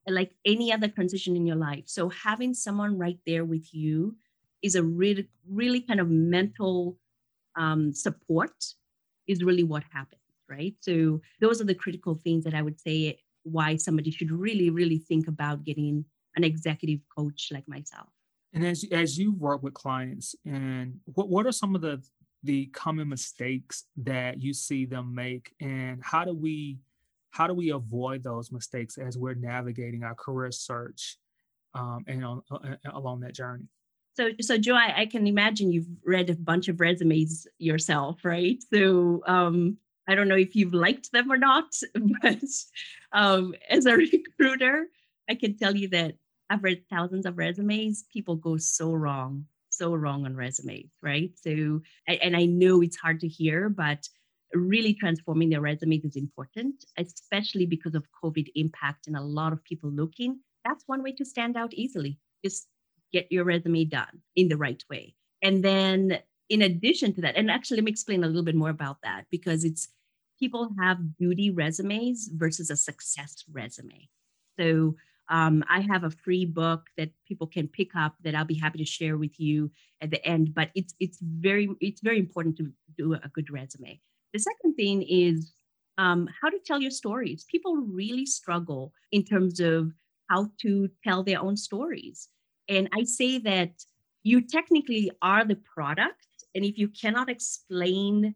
like 0.07 0.33
any 0.45 0.73
other 0.73 0.89
transition 0.89 1.37
in 1.37 1.47
your 1.47 1.57
life. 1.57 1.85
So 1.87 2.09
having 2.09 2.55
someone 2.55 2.97
right 2.99 3.19
there 3.27 3.45
with 3.45 3.75
you 3.75 4.17
is 4.63 4.75
a 4.75 4.83
really, 4.83 5.29
really 5.49 5.81
kind 5.81 6.01
of 6.01 6.09
mental 6.09 6.99
um, 7.57 7.93
support 7.93 8.75
is 9.27 9.43
really 9.43 9.65
what 9.65 9.83
happens, 9.91 10.21
right? 10.49 10.75
So 10.81 11.21
those 11.41 11.61
are 11.61 11.65
the 11.65 11.75
critical 11.75 12.15
things 12.15 12.45
that 12.45 12.55
I 12.55 12.63
would 12.63 12.81
say 12.81 13.19
why 13.43 13.77
somebody 13.77 14.11
should 14.11 14.31
really, 14.31 14.71
really 14.71 14.99
think 14.99 15.29
about 15.29 15.65
getting 15.65 16.05
an 16.37 16.45
executive 16.45 17.01
coach 17.17 17.49
like 17.51 17.67
myself. 17.67 18.09
And 18.53 18.65
as 18.65 18.85
as 18.91 19.19
you 19.19 19.33
work 19.33 19.63
with 19.63 19.75
clients, 19.75 20.35
and 20.45 21.01
what 21.05 21.29
what 21.29 21.47
are 21.47 21.53
some 21.53 21.75
of 21.75 21.83
the 21.83 22.03
the 22.43 22.67
common 22.67 23.09
mistakes 23.09 23.85
that 23.97 24.41
you 24.41 24.55
see 24.55 24.87
them 24.87 25.15
make, 25.15 25.53
and 25.61 26.01
how 26.03 26.25
do 26.25 26.33
we 26.33 26.79
how 27.37 27.47
do 27.47 27.53
we 27.53 27.71
avoid 27.71 28.23
those 28.23 28.51
mistakes 28.51 28.97
as 28.97 29.19
we're 29.19 29.35
navigating 29.35 30.03
our 30.05 30.15
career 30.15 30.51
search 30.51 31.19
um, 31.75 32.03
and 32.07 32.25
on, 32.25 32.43
uh, 32.51 32.77
along 32.95 33.21
that 33.21 33.35
journey? 33.35 33.65
So, 34.17 34.31
so 34.41 34.57
Joe, 34.57 34.75
I, 34.75 35.01
I, 35.01 35.07
can 35.07 35.27
imagine 35.27 35.71
you've 35.71 35.89
read 36.07 36.31
a 36.31 36.35
bunch 36.35 36.69
of 36.69 36.81
resumes 36.81 37.47
yourself, 37.59 38.25
right? 38.25 38.57
So, 38.73 39.23
um, 39.27 39.77
I 40.09 40.15
don't 40.15 40.29
know 40.29 40.37
if 40.37 40.57
you've 40.57 40.73
liked 40.73 41.13
them 41.13 41.31
or 41.31 41.37
not, 41.37 41.67
but 42.23 42.43
um, 43.13 43.55
as 43.69 43.85
a 43.85 43.97
recruiter, 44.39 44.87
I 45.29 45.35
can 45.35 45.59
tell 45.59 45.77
you 45.77 45.89
that 45.89 46.15
I've 46.49 46.65
read 46.65 46.85
thousands 46.89 47.27
of 47.27 47.37
resumes. 47.37 48.05
People 48.11 48.37
go 48.37 48.57
so 48.57 48.95
wrong, 48.95 49.45
so 49.69 49.95
wrong 49.95 50.25
on 50.25 50.35
resumes, 50.35 50.93
right? 51.03 51.33
So, 51.37 51.83
and 52.07 52.35
I 52.37 52.47
know 52.47 52.81
it's 52.81 52.97
hard 52.97 53.21
to 53.21 53.29
hear, 53.29 53.69
but 53.69 54.09
really 54.55 54.95
transforming 54.95 55.51
their 55.51 55.61
resumes 55.61 56.05
is 56.05 56.17
important, 56.17 56.85
especially 56.99 57.67
because 57.67 57.95
of 57.95 58.07
COVID 58.23 58.49
impact 58.55 59.07
and 59.07 59.17
a 59.17 59.21
lot 59.21 59.53
of 59.53 59.65
people 59.65 59.91
looking. 59.91 60.41
That's 60.65 60.85
one 60.87 61.03
way 61.03 61.13
to 61.13 61.25
stand 61.25 61.57
out 61.57 61.75
easily. 61.75 62.19
Just 62.45 62.69
get 63.13 63.31
your 63.31 63.45
resume 63.45 63.85
done 63.85 64.23
in 64.35 64.49
the 64.49 64.57
right 64.57 64.83
way. 64.91 65.15
And 65.43 65.65
then 65.65 66.19
in 66.49 66.63
addition 66.63 67.13
to 67.15 67.21
that, 67.23 67.37
and 67.37 67.51
actually 67.51 67.79
let 67.79 67.85
me 67.85 67.91
explain 67.91 68.25
a 68.25 68.27
little 68.27 68.45
bit 68.45 68.55
more 68.55 68.71
about 68.71 68.99
that 69.03 69.25
because 69.31 69.65
it's 69.65 69.89
people 70.39 70.71
have 70.81 71.17
duty 71.17 71.51
resumes 71.51 72.29
versus 72.33 72.71
a 72.71 72.77
success 72.77 73.45
resume. 73.53 74.09
So 74.59 74.97
um, 75.29 75.65
I 75.69 75.81
have 75.81 76.05
a 76.05 76.11
free 76.11 76.45
book 76.45 76.87
that 76.97 77.11
people 77.27 77.47
can 77.47 77.69
pick 77.69 77.97
up 77.97 78.15
that 78.23 78.35
I'll 78.35 78.45
be 78.45 78.55
happy 78.55 78.79
to 78.79 78.85
share 78.85 79.17
with 79.17 79.41
you 79.41 79.71
at 80.01 80.11
the 80.11 80.25
end. 80.25 80.55
But 80.55 80.71
it's 80.75 80.95
it's 81.01 81.19
very 81.21 81.69
it's 81.81 82.01
very 82.01 82.19
important 82.19 82.57
to 82.59 82.73
do 82.97 83.15
a 83.15 83.29
good 83.33 83.51
resume. 83.51 84.01
The 84.33 84.41
second 84.41 84.75
thing 84.75 85.03
is 85.03 85.53
um, 85.99 86.29
how 86.41 86.51
to 86.51 86.59
tell 86.65 86.81
your 86.81 86.91
stories. 86.91 87.45
People 87.51 87.77
really 87.77 88.27
struggle 88.27 88.93
in 89.13 89.25
terms 89.25 89.61
of 89.61 89.93
how 90.29 90.51
to 90.63 90.89
tell 91.05 91.23
their 91.23 91.41
own 91.41 91.57
stories. 91.57 92.29
And 92.69 92.89
I 92.93 93.05
say 93.05 93.39
that 93.39 93.71
you 94.23 94.41
technically 94.41 95.11
are 95.23 95.45
the 95.45 95.57
product. 95.57 96.27
And 96.55 96.65
if 96.65 96.77
you 96.79 96.89
cannot 96.89 97.31
explain 97.31 98.35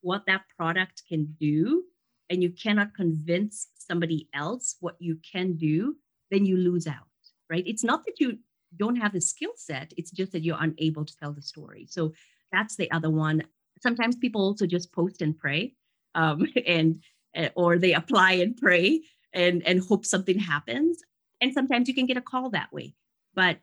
what 0.00 0.22
that 0.26 0.42
product 0.56 1.02
can 1.08 1.36
do, 1.38 1.84
and 2.32 2.42
you 2.42 2.50
cannot 2.50 2.94
convince 2.94 3.68
somebody 3.76 4.26
else 4.34 4.76
what 4.80 4.96
you 4.98 5.18
can 5.30 5.52
do, 5.52 5.96
then 6.30 6.46
you 6.46 6.56
lose 6.56 6.86
out, 6.86 7.12
right? 7.50 7.62
It's 7.66 7.84
not 7.84 8.06
that 8.06 8.18
you 8.18 8.38
don't 8.78 8.96
have 8.96 9.12
the 9.12 9.20
skill 9.20 9.52
set, 9.54 9.92
it's 9.98 10.10
just 10.10 10.32
that 10.32 10.42
you're 10.42 10.56
unable 10.58 11.04
to 11.04 11.16
tell 11.18 11.32
the 11.32 11.42
story. 11.42 11.86
So 11.90 12.14
that's 12.50 12.74
the 12.76 12.90
other 12.90 13.10
one. 13.10 13.42
Sometimes 13.82 14.16
people 14.16 14.42
also 14.42 14.66
just 14.66 14.92
post 14.92 15.22
and 15.22 15.36
pray, 15.36 15.74
um, 16.14 16.46
and 16.66 17.00
eh, 17.34 17.48
or 17.54 17.78
they 17.78 17.94
apply 17.94 18.32
and 18.32 18.56
pray 18.56 19.02
and 19.32 19.66
and 19.66 19.80
hope 19.80 20.04
something 20.04 20.38
happens. 20.38 21.02
And 21.40 21.52
sometimes 21.52 21.88
you 21.88 21.94
can 21.94 22.06
get 22.06 22.16
a 22.16 22.22
call 22.22 22.50
that 22.50 22.72
way. 22.72 22.94
But 23.34 23.58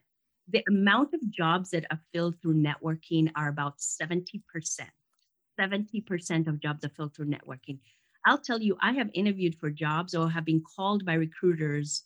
the 0.50 0.64
amount 0.68 1.14
of 1.14 1.30
jobs 1.30 1.70
that 1.72 1.86
are 1.92 2.00
filled 2.12 2.42
through 2.42 2.56
networking 2.56 3.32
are 3.36 3.50
about 3.50 3.78
70%. 3.80 4.42
70% 5.60 6.48
of 6.48 6.60
jobs 6.60 6.84
are 6.84 6.90
filled 6.90 7.16
through 7.16 7.28
networking. 7.28 7.80
I'll 8.26 8.40
tell 8.40 8.62
you, 8.62 8.78
I 8.82 8.94
have 8.94 9.10
interviewed 9.14 9.56
for 9.56 9.70
jobs 9.70 10.16
or 10.16 10.30
have 10.30 10.46
been 10.46 10.62
called 10.76 11.06
by 11.06 11.14
recruiters 11.14 12.04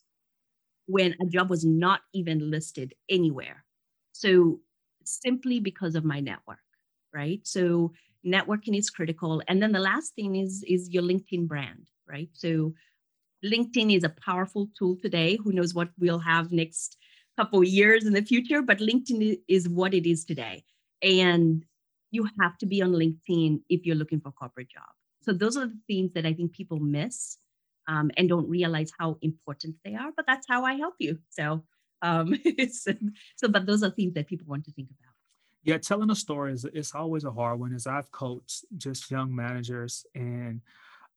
when 0.86 1.16
a 1.22 1.26
job 1.26 1.50
was 1.50 1.64
not 1.64 2.02
even 2.14 2.52
listed 2.52 2.94
anywhere. 3.10 3.64
So 4.12 4.60
simply 5.06 5.60
because 5.60 5.96
of 5.96 6.04
my 6.04 6.20
network, 6.20 6.60
right? 7.14 7.40
So 7.44 7.94
networking 8.26 8.78
is 8.78 8.90
critical. 8.90 9.42
And 9.48 9.62
then 9.62 9.72
the 9.72 9.80
last 9.80 10.16
thing 10.16 10.36
is 10.36 10.64
is 10.68 10.90
your 10.90 11.04
LinkedIn 11.04 11.48
brand, 11.48 11.90
right? 12.08 12.30
So 12.34 12.74
LinkedIn 13.44 13.96
is 13.96 14.04
a 14.04 14.10
powerful 14.10 14.70
tool 14.78 14.98
today. 15.02 15.38
Who 15.44 15.52
knows 15.52 15.74
what 15.74 15.90
we'll 16.00 16.20
have 16.20 16.52
next 16.52 16.98
couple 17.38 17.64
years 17.64 18.06
in 18.06 18.14
the 18.14 18.22
future, 18.22 18.62
but 18.62 18.78
LinkedIn 18.78 19.40
is 19.48 19.68
what 19.68 19.94
it 19.94 20.10
is 20.10 20.24
today. 20.24 20.64
And 21.02 21.66
you 22.12 22.30
have 22.40 22.58
to 22.60 22.66
be 22.66 22.82
on 22.82 22.92
LinkedIn 22.92 23.62
if 23.70 23.86
you're 23.86 23.96
looking 23.96 24.22
for 24.22 24.30
a 24.30 24.34
corporate 24.34 24.70
job. 24.70 24.90
So 25.22 25.34
those 25.34 25.58
are 25.58 25.66
the 25.66 25.80
things 25.88 26.14
that 26.14 26.26
I 26.26 26.34
think 26.34 26.54
people 26.54 26.80
miss 26.80 27.38
um, 27.88 28.12
and 28.18 28.30
don't 28.30 28.50
realize 28.50 28.92
how 28.98 29.18
important 29.22 29.76
they 29.84 29.96
are. 29.96 30.12
But 30.16 30.26
that's 30.28 30.48
how 30.48 30.64
I 30.64 30.76
help 30.76 30.96
you. 31.00 31.18
So, 31.30 31.64
um, 32.02 32.36
so, 32.72 33.48
but 33.50 33.66
those 33.66 33.84
are 33.84 33.90
things 33.90 34.14
that 34.14 34.28
people 34.28 34.48
want 34.48 34.66
to 34.66 34.72
think 34.72 34.90
about. 34.90 35.03
Yeah, 35.64 35.78
telling 35.78 36.10
a 36.12 36.16
story 36.16 36.54
is 36.54 36.66
it's 36.66 36.94
always 36.94 37.24
a 37.24 37.32
hard 37.32 37.60
one. 37.60 37.74
As 37.74 37.88
I've 37.88 38.12
coached 38.12 38.66
just 38.78 39.10
young 39.10 39.34
managers 39.34 40.06
and 40.14 40.62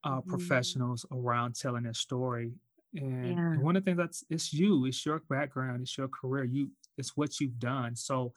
uh, 0.04 0.20
mm-hmm. 0.20 0.30
professionals 0.30 1.04
around 1.10 1.56
telling 1.56 1.82
their 1.82 1.94
story, 1.94 2.52
and 2.94 3.36
yeah. 3.36 3.56
one 3.58 3.76
of 3.76 3.84
the 3.84 3.90
things 3.90 3.98
that's 3.98 4.24
it's 4.30 4.52
you, 4.52 4.86
it's 4.86 5.04
your 5.04 5.20
background, 5.28 5.82
it's 5.82 5.98
your 5.98 6.08
career, 6.08 6.44
you 6.44 6.70
it's 6.96 7.16
what 7.16 7.40
you've 7.40 7.58
done. 7.58 7.96
So 7.96 8.32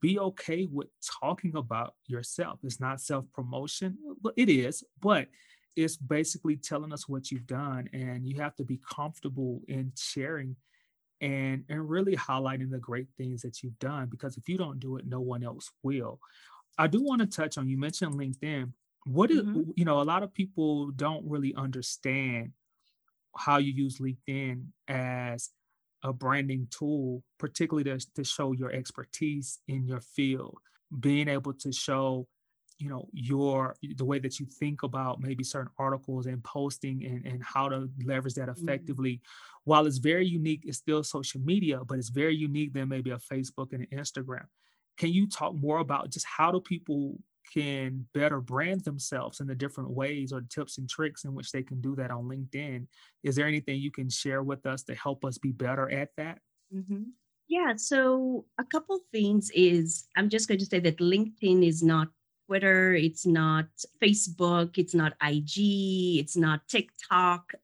be 0.00 0.18
okay 0.18 0.68
with 0.70 0.88
talking 1.20 1.56
about 1.56 1.94
yourself. 2.06 2.60
It's 2.62 2.80
not 2.80 3.00
self-promotion. 3.00 3.98
Well, 4.22 4.32
it 4.36 4.48
is, 4.48 4.84
but 5.00 5.28
it's 5.76 5.96
basically 5.96 6.56
telling 6.56 6.92
us 6.92 7.08
what 7.08 7.30
you've 7.30 7.46
done. 7.46 7.88
And 7.92 8.26
you 8.26 8.40
have 8.40 8.54
to 8.56 8.64
be 8.64 8.80
comfortable 8.88 9.60
in 9.68 9.92
sharing 9.98 10.56
and 11.22 11.64
and 11.68 11.88
really 11.88 12.16
highlighting 12.16 12.70
the 12.70 12.78
great 12.78 13.06
things 13.16 13.40
that 13.42 13.62
you've 13.62 13.78
done 13.78 14.08
because 14.10 14.36
if 14.36 14.48
you 14.48 14.58
don't 14.58 14.80
do 14.80 14.96
it, 14.96 15.06
no 15.06 15.20
one 15.20 15.42
else 15.42 15.70
will. 15.82 16.20
I 16.76 16.88
do 16.88 17.02
want 17.02 17.20
to 17.20 17.26
touch 17.26 17.56
on 17.56 17.68
you 17.68 17.78
mentioned 17.78 18.14
LinkedIn. 18.14 18.72
What 19.04 19.30
is, 19.30 19.42
mm-hmm. 19.42 19.70
you 19.76 19.84
know, 19.84 20.00
a 20.00 20.02
lot 20.02 20.22
of 20.22 20.34
people 20.34 20.90
don't 20.90 21.24
really 21.24 21.54
understand 21.54 22.52
how 23.36 23.58
you 23.58 23.72
use 23.72 23.98
LinkedIn 23.98 24.66
as 24.88 25.50
a 26.02 26.12
branding 26.12 26.66
tool, 26.70 27.22
particularly 27.38 27.84
to, 27.84 28.04
to 28.14 28.24
show 28.24 28.52
your 28.52 28.72
expertise 28.72 29.60
in 29.68 29.86
your 29.86 30.00
field, 30.00 30.58
being 30.98 31.28
able 31.28 31.52
to 31.54 31.72
show 31.72 32.26
you 32.82 32.88
know 32.88 33.06
your 33.12 33.76
the 33.96 34.04
way 34.04 34.18
that 34.18 34.40
you 34.40 34.46
think 34.46 34.82
about 34.82 35.20
maybe 35.20 35.44
certain 35.44 35.70
articles 35.78 36.26
and 36.26 36.42
posting 36.42 37.04
and, 37.04 37.24
and 37.24 37.42
how 37.42 37.68
to 37.68 37.88
leverage 38.04 38.34
that 38.34 38.48
mm-hmm. 38.48 38.68
effectively 38.68 39.14
mm-hmm. 39.14 39.70
while 39.70 39.86
it's 39.86 39.98
very 39.98 40.26
unique 40.26 40.62
it's 40.64 40.78
still 40.78 41.04
social 41.04 41.40
media 41.40 41.80
but 41.86 41.98
it's 41.98 42.08
very 42.08 42.34
unique 42.34 42.72
than 42.72 42.88
maybe 42.88 43.10
a 43.10 43.18
facebook 43.18 43.72
and 43.72 43.86
an 43.90 43.98
instagram 43.98 44.44
can 44.98 45.12
you 45.12 45.28
talk 45.28 45.54
more 45.54 45.78
about 45.78 46.10
just 46.10 46.26
how 46.26 46.50
do 46.50 46.60
people 46.60 47.16
can 47.52 48.06
better 48.14 48.40
brand 48.40 48.82
themselves 48.84 49.40
in 49.40 49.46
the 49.46 49.54
different 49.54 49.90
ways 49.90 50.32
or 50.32 50.40
tips 50.42 50.78
and 50.78 50.88
tricks 50.88 51.24
in 51.24 51.34
which 51.34 51.52
they 51.52 51.62
can 51.62 51.80
do 51.80 51.94
that 51.94 52.10
on 52.10 52.24
linkedin 52.24 52.86
is 53.22 53.36
there 53.36 53.46
anything 53.46 53.78
you 53.78 53.92
can 53.92 54.10
share 54.10 54.42
with 54.42 54.66
us 54.66 54.82
to 54.82 54.94
help 54.94 55.24
us 55.24 55.38
be 55.38 55.52
better 55.52 55.88
at 55.90 56.08
that 56.16 56.38
mm-hmm. 56.74 57.02
Yeah, 57.48 57.74
so 57.76 58.46
a 58.56 58.64
couple 58.64 58.98
things 59.12 59.50
is 59.54 60.08
I'm 60.16 60.30
just 60.30 60.48
going 60.48 60.60
to 60.60 60.64
say 60.64 60.80
that 60.80 60.98
LinkedIn 60.98 61.66
is 61.66 61.82
not 61.82 62.08
Twitter, 62.52 62.92
it's 62.92 63.24
not 63.24 63.64
Facebook, 63.98 64.76
it's 64.76 64.94
not 64.94 65.14
IG, 65.22 66.18
it's 66.20 66.36
not 66.36 66.68
TikTok. 66.68 67.54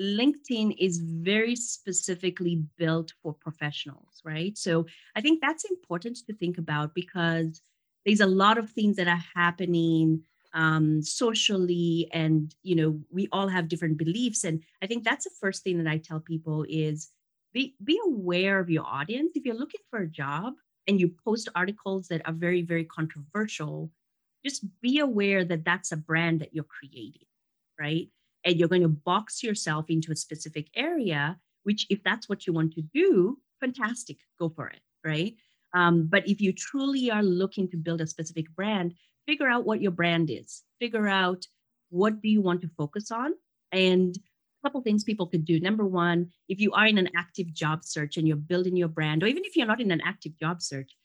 LinkedIn 0.00 0.74
is 0.78 0.96
very 0.96 1.54
specifically 1.54 2.64
built 2.78 3.12
for 3.22 3.34
professionals, 3.34 4.22
right? 4.24 4.56
So 4.56 4.86
I 5.14 5.20
think 5.20 5.42
that's 5.42 5.66
important 5.66 6.16
to 6.26 6.32
think 6.32 6.56
about 6.56 6.94
because 6.94 7.60
there's 8.06 8.22
a 8.22 8.26
lot 8.26 8.56
of 8.56 8.70
things 8.70 8.96
that 8.96 9.06
are 9.06 9.22
happening 9.36 10.22
um, 10.54 11.02
socially, 11.02 12.08
and 12.14 12.54
you 12.62 12.74
know 12.74 12.98
we 13.12 13.28
all 13.32 13.48
have 13.48 13.68
different 13.68 13.98
beliefs, 13.98 14.44
and 14.44 14.62
I 14.80 14.86
think 14.86 15.04
that's 15.04 15.24
the 15.24 15.38
first 15.42 15.62
thing 15.62 15.76
that 15.76 15.90
I 15.90 15.98
tell 15.98 16.20
people 16.20 16.64
is 16.70 17.10
be 17.52 17.76
be 17.84 18.00
aware 18.02 18.60
of 18.60 18.70
your 18.70 18.86
audience. 18.86 19.32
If 19.34 19.44
you're 19.44 19.62
looking 19.62 19.82
for 19.90 19.98
a 19.98 20.08
job 20.08 20.54
and 20.86 20.98
you 20.98 21.12
post 21.22 21.50
articles 21.54 22.08
that 22.08 22.22
are 22.24 22.32
very 22.32 22.62
very 22.62 22.86
controversial, 22.86 23.90
just 24.44 24.64
be 24.80 24.98
aware 24.98 25.44
that 25.44 25.64
that's 25.64 25.92
a 25.92 25.96
brand 25.96 26.40
that 26.40 26.54
you're 26.54 26.64
creating, 26.64 27.26
right? 27.78 28.08
And 28.44 28.56
you're 28.56 28.68
going 28.68 28.82
to 28.82 28.88
box 28.88 29.42
yourself 29.42 29.86
into 29.88 30.12
a 30.12 30.16
specific 30.16 30.68
area, 30.74 31.38
which, 31.64 31.86
if 31.90 32.02
that's 32.04 32.28
what 32.28 32.46
you 32.46 32.52
want 32.52 32.72
to 32.74 32.82
do, 32.82 33.38
fantastic, 33.60 34.18
go 34.38 34.48
for 34.48 34.68
it, 34.68 34.80
right? 35.04 35.34
Um, 35.74 36.06
but 36.10 36.26
if 36.26 36.40
you 36.40 36.52
truly 36.52 37.10
are 37.10 37.22
looking 37.22 37.68
to 37.70 37.76
build 37.76 38.00
a 38.00 38.06
specific 38.06 38.46
brand, 38.54 38.94
figure 39.26 39.48
out 39.48 39.66
what 39.66 39.82
your 39.82 39.90
brand 39.90 40.30
is, 40.30 40.62
figure 40.80 41.08
out 41.08 41.46
what 41.90 42.22
do 42.22 42.28
you 42.28 42.40
want 42.40 42.62
to 42.62 42.70
focus 42.76 43.10
on, 43.10 43.32
and 43.72 44.16
a 44.16 44.66
couple 44.66 44.80
things 44.80 45.04
people 45.04 45.26
could 45.26 45.44
do. 45.44 45.60
Number 45.60 45.84
one, 45.84 46.30
if 46.48 46.58
you 46.60 46.72
are 46.72 46.86
in 46.86 46.98
an 46.98 47.10
active 47.16 47.52
job 47.52 47.84
search 47.84 48.16
and 48.16 48.26
you're 48.26 48.36
building 48.36 48.76
your 48.76 48.88
brand, 48.88 49.22
or 49.22 49.26
even 49.26 49.44
if 49.44 49.56
you're 49.56 49.66
not 49.66 49.80
in 49.80 49.90
an 49.90 50.00
active 50.04 50.38
job 50.38 50.62
search, 50.62 50.96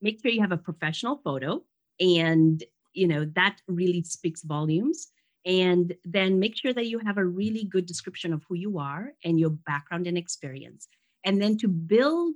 make 0.00 0.20
sure 0.22 0.30
you 0.30 0.40
have 0.40 0.52
a 0.52 0.56
professional 0.56 1.20
photo 1.24 1.62
and 2.00 2.62
you 2.92 3.06
know 3.06 3.24
that 3.34 3.60
really 3.68 4.02
speaks 4.02 4.42
volumes. 4.42 5.08
And 5.44 5.94
then 6.04 6.38
make 6.38 6.56
sure 6.56 6.72
that 6.72 6.86
you 6.86 7.00
have 7.00 7.18
a 7.18 7.24
really 7.24 7.64
good 7.64 7.86
description 7.86 8.32
of 8.32 8.44
who 8.48 8.54
you 8.54 8.78
are 8.78 9.12
and 9.24 9.40
your 9.40 9.50
background 9.50 10.06
and 10.06 10.16
experience. 10.16 10.86
And 11.24 11.42
then 11.42 11.58
to 11.58 11.68
build 11.68 12.34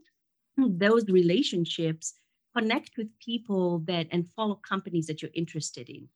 those 0.57 1.05
relationships 1.07 2.15
connect 2.57 2.97
with 2.97 3.07
people 3.21 3.81
that 3.87 4.09
and 4.11 4.29
follow 4.35 4.61
companies 4.69 5.07
that 5.07 5.23
you're 5.23 5.31
interested 5.35 5.89
in. 5.89 6.09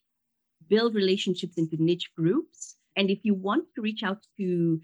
Build 0.68 0.94
relationships 0.94 1.58
into 1.58 1.80
niche 1.80 2.10
groups. 2.16 2.76
And 2.96 3.08
if 3.08 3.20
you 3.22 3.34
want 3.34 3.66
to 3.76 3.82
reach 3.82 4.02
out 4.02 4.26
to 4.38 4.80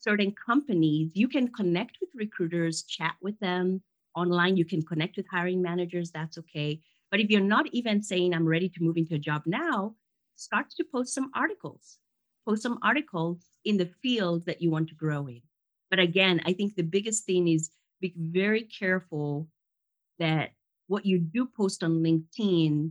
certain 0.00 0.34
companies 0.46 1.10
you 1.14 1.26
can 1.28 1.48
connect 1.48 1.96
with 2.00 2.10
recruiters 2.14 2.82
chat 2.82 3.14
with 3.22 3.38
them 3.40 3.82
online. 4.14 4.56
You 4.56 4.64
can 4.64 4.82
connect 4.82 5.16
with 5.16 5.26
hiring 5.30 5.62
managers. 5.62 6.10
That's 6.10 6.38
okay 6.38 6.80
but 7.14 7.20
if 7.20 7.30
you're 7.30 7.40
not 7.40 7.68
even 7.70 8.02
saying, 8.02 8.34
I'm 8.34 8.44
ready 8.44 8.68
to 8.68 8.82
move 8.82 8.96
into 8.96 9.14
a 9.14 9.20
job 9.20 9.42
now, 9.46 9.94
start 10.34 10.70
to 10.70 10.82
post 10.82 11.14
some 11.14 11.30
articles. 11.32 11.98
Post 12.44 12.62
some 12.62 12.80
articles 12.82 13.38
in 13.64 13.76
the 13.76 13.88
field 14.02 14.44
that 14.46 14.60
you 14.60 14.68
want 14.68 14.88
to 14.88 14.96
grow 14.96 15.28
in. 15.28 15.40
But 15.90 16.00
again, 16.00 16.40
I 16.44 16.54
think 16.54 16.74
the 16.74 16.82
biggest 16.82 17.24
thing 17.24 17.46
is 17.46 17.70
be 18.00 18.12
very 18.16 18.62
careful 18.62 19.46
that 20.18 20.54
what 20.88 21.06
you 21.06 21.20
do 21.20 21.46
post 21.46 21.84
on 21.84 22.02
LinkedIn, 22.02 22.90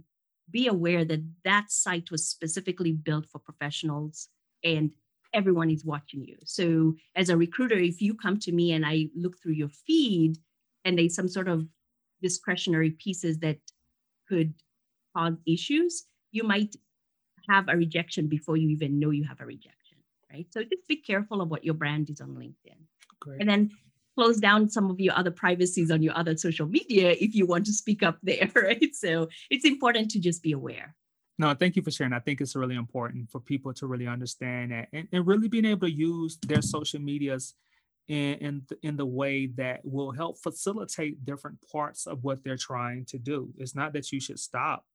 be 0.49 0.67
aware 0.67 1.03
that 1.03 1.25
that 1.43 1.69
site 1.69 2.09
was 2.09 2.25
specifically 2.25 2.93
built 2.93 3.25
for 3.25 3.39
professionals 3.39 4.29
and 4.63 4.93
everyone 5.33 5.69
is 5.69 5.83
watching 5.83 6.23
you. 6.23 6.37
So, 6.45 6.95
as 7.17 7.27
a 7.27 7.35
recruiter, 7.35 7.77
if 7.77 8.01
you 8.01 8.15
come 8.15 8.39
to 8.39 8.53
me 8.53 8.71
and 8.71 8.85
I 8.85 9.09
look 9.17 9.35
through 9.43 9.55
your 9.55 9.73
feed 9.85 10.37
and 10.85 10.97
there's 10.97 11.13
some 11.13 11.27
sort 11.27 11.49
of 11.49 11.67
discretionary 12.21 12.91
pieces 12.91 13.39
that 13.39 13.57
could 14.27 14.53
cause 15.15 15.33
issues, 15.45 16.05
you 16.31 16.43
might 16.43 16.75
have 17.49 17.67
a 17.69 17.75
rejection 17.75 18.27
before 18.27 18.57
you 18.57 18.69
even 18.69 18.99
know 18.99 19.09
you 19.09 19.23
have 19.23 19.41
a 19.41 19.45
rejection, 19.45 19.97
right? 20.31 20.47
So 20.51 20.61
just 20.61 20.87
be 20.87 20.97
careful 20.97 21.41
of 21.41 21.49
what 21.49 21.63
your 21.63 21.73
brand 21.73 22.09
is 22.09 22.21
on 22.21 22.29
LinkedIn. 22.29 22.77
Great. 23.19 23.39
And 23.41 23.49
then 23.49 23.71
close 24.15 24.37
down 24.37 24.69
some 24.69 24.89
of 24.89 24.99
your 24.99 25.15
other 25.17 25.31
privacies 25.31 25.91
on 25.91 26.01
your 26.03 26.15
other 26.15 26.37
social 26.37 26.67
media 26.67 27.11
if 27.19 27.33
you 27.33 27.45
want 27.45 27.65
to 27.65 27.73
speak 27.73 28.03
up 28.03 28.17
there, 28.23 28.49
right? 28.55 28.95
So 28.95 29.29
it's 29.49 29.65
important 29.65 30.11
to 30.11 30.19
just 30.19 30.43
be 30.43 30.51
aware. 30.51 30.95
No, 31.39 31.53
thank 31.55 31.75
you 31.75 31.81
for 31.81 31.89
sharing. 31.89 32.13
I 32.13 32.19
think 32.19 32.41
it's 32.41 32.55
really 32.55 32.75
important 32.75 33.29
for 33.31 33.39
people 33.39 33.73
to 33.73 33.87
really 33.87 34.07
understand 34.07 34.71
that 34.71 34.87
and, 34.93 35.07
and 35.11 35.25
really 35.25 35.47
being 35.47 35.65
able 35.65 35.87
to 35.87 35.93
use 35.93 36.37
their 36.45 36.61
social 36.61 36.99
medias 36.99 37.55
in, 38.07 38.33
in, 38.35 38.61
in 38.81 38.97
the 38.97 39.05
way 39.05 39.47
that 39.55 39.81
will 39.83 40.11
help 40.11 40.37
facilitate 40.39 41.23
different 41.25 41.57
parts 41.71 42.05
of 42.05 42.23
what 42.23 42.43
they're 42.43 42.57
trying 42.57 43.05
to 43.05 43.17
do. 43.17 43.49
It's 43.57 43.75
not 43.75 43.93
that 43.93 44.11
you 44.11 44.19
should 44.19 44.39
stop 44.39 44.85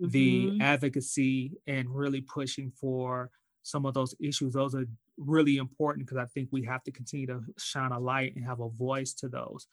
mm-hmm. 0.00 0.10
the 0.10 0.58
advocacy 0.60 1.52
and 1.66 1.88
really 1.94 2.20
pushing 2.20 2.70
for 2.70 3.30
some 3.62 3.84
of 3.84 3.94
those 3.94 4.14
issues. 4.20 4.54
Those 4.54 4.74
are 4.74 4.86
really 5.18 5.58
important 5.58 6.06
because 6.06 6.18
I 6.18 6.26
think 6.26 6.48
we 6.50 6.64
have 6.64 6.82
to 6.84 6.92
continue 6.92 7.26
to 7.26 7.40
shine 7.58 7.92
a 7.92 7.98
light 7.98 8.34
and 8.34 8.44
have 8.44 8.60
a 8.60 8.68
voice 8.68 9.12
to 9.14 9.28
those 9.28 9.66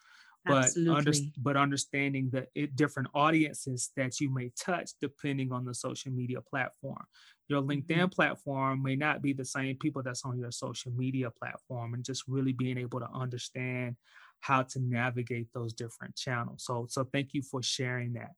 but 0.46 0.70
under, 0.90 1.12
but 1.38 1.58
understanding 1.58 2.30
the 2.32 2.48
it, 2.56 2.76
different 2.76 3.10
audiences 3.14 3.92
that 3.98 4.20
you 4.20 4.34
may 4.34 4.52
touch 4.60 4.92
depending 5.02 5.52
on 5.52 5.66
the 5.66 5.74
social 5.74 6.12
media 6.12 6.40
platform. 6.42 7.04
Your 7.48 7.62
LinkedIn 7.62 7.88
mm-hmm. 7.88 8.08
platform 8.08 8.82
may 8.84 8.96
not 8.96 9.22
be 9.22 9.34
the 9.34 9.46
same 9.46 9.78
people 9.78 10.02
that's 10.04 10.26
on 10.26 10.40
your 10.40 10.52
social 10.52 10.92
media 10.92 11.30
platform, 11.32 11.94
and 11.94 12.04
just 12.04 12.24
really 12.28 12.54
being 12.54 12.78
able 12.78 13.00
to 13.00 13.10
understand 13.14 13.96
how 14.40 14.64
to 14.64 14.80
navigate 14.80 15.48
those 15.54 15.74
different 15.74 16.16
channels. 16.16 16.64
So, 16.66 16.86
so 16.90 17.04
thank 17.12 17.34
you 17.34 17.42
for 17.42 17.64
sharing 17.64 18.14
that. 18.14 18.32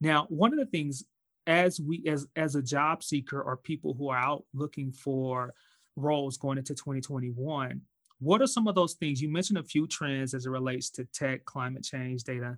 Now, 0.00 0.26
one 0.28 0.52
of 0.52 0.58
the 0.58 0.66
things 0.66 1.04
as 1.46 1.78
we 1.80 2.02
as 2.06 2.26
as 2.36 2.54
a 2.54 2.62
job 2.62 3.02
seeker 3.02 3.40
or 3.40 3.56
people 3.56 3.94
who 3.94 4.08
are 4.08 4.18
out 4.18 4.44
looking 4.54 4.92
for 4.92 5.52
roles 5.96 6.36
going 6.38 6.58
into 6.58 6.74
2021 6.74 7.80
what 8.24 8.40
are 8.40 8.46
some 8.46 8.66
of 8.66 8.74
those 8.74 8.94
things? 8.94 9.20
You 9.20 9.28
mentioned 9.28 9.58
a 9.58 9.62
few 9.62 9.86
trends 9.86 10.32
as 10.32 10.46
it 10.46 10.50
relates 10.50 10.88
to 10.90 11.04
tech, 11.12 11.44
climate 11.44 11.84
change, 11.84 12.24
data, 12.24 12.56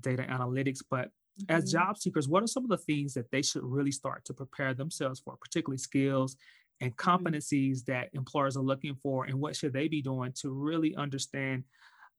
data 0.00 0.22
analytics, 0.22 0.78
but 0.88 1.06
mm-hmm. 1.06 1.56
as 1.56 1.72
job 1.72 1.98
seekers, 1.98 2.28
what 2.28 2.42
are 2.42 2.46
some 2.46 2.62
of 2.62 2.70
the 2.70 2.78
things 2.78 3.14
that 3.14 3.30
they 3.32 3.42
should 3.42 3.64
really 3.64 3.90
start 3.90 4.24
to 4.26 4.32
prepare 4.32 4.74
themselves 4.74 5.18
for, 5.18 5.36
particularly 5.36 5.78
skills 5.78 6.36
and 6.80 6.96
mm-hmm. 6.96 7.10
competencies 7.10 7.78
mm-hmm. 7.78 7.92
that 7.92 8.10
employers 8.12 8.56
are 8.56 8.62
looking 8.62 8.94
for, 8.94 9.24
and 9.24 9.40
what 9.40 9.56
should 9.56 9.72
they 9.72 9.88
be 9.88 10.00
doing 10.00 10.32
to 10.40 10.50
really 10.50 10.94
understand 10.94 11.64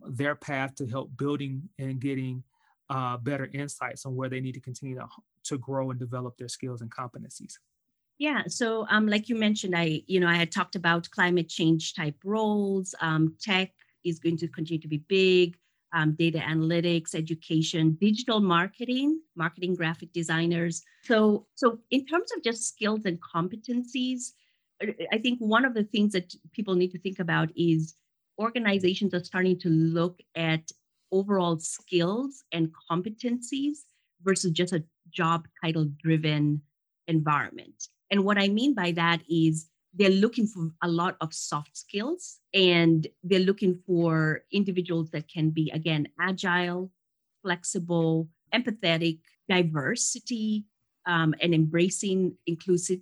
their 0.02 0.36
path 0.36 0.76
to 0.76 0.86
help 0.86 1.16
building 1.18 1.70
and 1.78 2.02
getting 2.02 2.44
uh, 2.90 3.16
better 3.18 3.50
insights 3.54 4.06
on 4.06 4.16
where 4.16 4.30
they 4.30 4.42
need 4.42 4.56
to 4.56 4.62
continue 4.62 4.96
to, 4.96 5.08
to 5.44 5.58
grow 5.58 5.92
and 5.92 6.00
develop 6.00 6.38
their 6.38 6.50
skills 6.50 6.82
and 6.82 6.92
competencies? 6.92 7.54
Yeah. 8.20 8.44
So, 8.48 8.86
um, 8.90 9.08
like 9.08 9.30
you 9.30 9.36
mentioned, 9.36 9.76
I, 9.76 10.02
you 10.06 10.20
know, 10.20 10.28
I 10.28 10.36
had 10.36 10.52
talked 10.52 10.76
about 10.76 11.10
climate 11.10 11.48
change 11.48 11.94
type 11.94 12.16
roles. 12.26 12.94
Um, 13.00 13.36
tech 13.42 13.72
is 14.04 14.20
going 14.20 14.38
to 14.38 14.48
continue 14.50 14.82
to 14.82 14.88
be 14.90 15.04
big. 15.08 15.58
Um, 15.92 16.14
data 16.20 16.38
analytics, 16.38 17.16
education, 17.16 17.98
digital 18.00 18.42
marketing, 18.42 19.22
marketing 19.36 19.74
graphic 19.74 20.14
designers. 20.14 20.84
So, 21.02 21.48
so 21.56 21.80
in 21.90 22.06
terms 22.06 22.30
of 22.36 22.44
just 22.44 22.68
skills 22.68 23.06
and 23.06 23.18
competencies, 23.20 24.34
I 25.12 25.18
think 25.18 25.40
one 25.40 25.66
of 25.66 25.74
the 25.74 25.86
things 25.86 26.12
that 26.14 26.32
people 26.52 26.76
need 26.76 26.92
to 26.92 27.00
think 27.00 27.18
about 27.18 27.50
is 27.56 27.96
organizations 28.38 29.16
are 29.16 29.24
starting 29.24 29.60
to 29.62 29.70
look 29.70 30.20
at 30.36 30.72
overall 31.12 31.60
skills 31.60 32.44
and 32.52 32.72
competencies 32.92 33.78
versus 34.22 34.52
just 34.52 34.74
a 34.74 34.84
job 35.10 35.48
title 35.64 35.90
driven 36.04 36.62
environment. 37.08 37.88
And 38.12 38.24
what 38.24 38.38
I 38.38 38.48
mean 38.48 38.74
by 38.74 38.92
that 38.94 39.22
is 39.30 39.68
they're 39.94 40.10
looking 40.10 40.48
for 40.48 40.72
a 40.84 40.88
lot 40.88 41.18
of 41.22 41.34
soft 41.34 41.78
skills 41.78 42.40
and 42.54 43.08
they're 43.24 43.40
looking 43.40 43.80
for 43.86 44.44
individuals 44.52 45.10
that 45.12 45.28
can 45.28 45.50
be, 45.50 45.72
again, 45.72 46.08
agile, 46.20 46.92
flexible, 47.42 48.28
empathetic, 48.54 49.20
diversity, 49.48 50.66
um, 51.08 51.34
and 51.42 51.54
embracing 51.54 52.36
inclusive, 52.46 53.00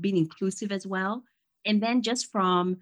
being 0.00 0.16
inclusive 0.16 0.70
as 0.72 0.86
well. 0.86 1.24
And 1.64 1.82
then 1.82 2.02
just 2.02 2.30
from 2.30 2.78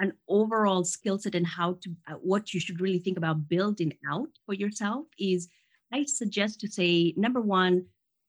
an 0.00 0.12
overall 0.28 0.84
skill 0.84 1.18
set 1.18 1.34
and 1.34 1.46
how 1.46 1.74
to, 1.82 1.90
uh, 2.08 2.14
what 2.14 2.52
you 2.52 2.60
should 2.60 2.80
really 2.80 2.98
think 2.98 3.18
about 3.18 3.48
building 3.48 3.92
out 4.10 4.30
for 4.46 4.54
yourself 4.54 5.06
is 5.18 5.48
I 5.92 6.04
suggest 6.04 6.60
to 6.60 6.68
say, 6.68 7.14
number 7.16 7.40
one, 7.40 7.86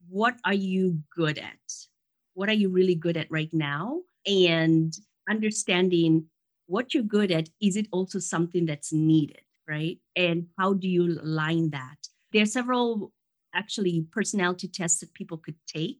what 0.10 0.36
are 0.46 0.54
you 0.54 1.04
good 1.16 1.38
at? 1.38 1.91
What 2.34 2.50
are 2.50 2.54
you 2.54 2.70
really 2.70 2.96
good 2.96 3.18
at 3.18 3.30
right 3.30 3.54
now? 3.54 4.02
And 4.26 4.94
understanding 5.30 6.26
what 6.68 6.94
you're 6.94 7.04
good 7.04 7.32
at, 7.32 7.50
is 7.62 7.76
it 7.76 7.88
also 7.92 8.20
something 8.20 8.66
that's 8.66 8.94
needed, 8.94 9.42
right? 9.68 10.00
And 10.16 10.48
how 10.58 10.74
do 10.74 10.88
you 10.88 11.20
align 11.22 11.72
that? 11.72 11.98
There 12.32 12.44
are 12.44 12.46
several 12.48 13.12
actually 13.54 14.06
personality 14.12 14.68
tests 14.68 15.02
that 15.02 15.14
people 15.14 15.38
could 15.38 15.58
take. 15.68 16.00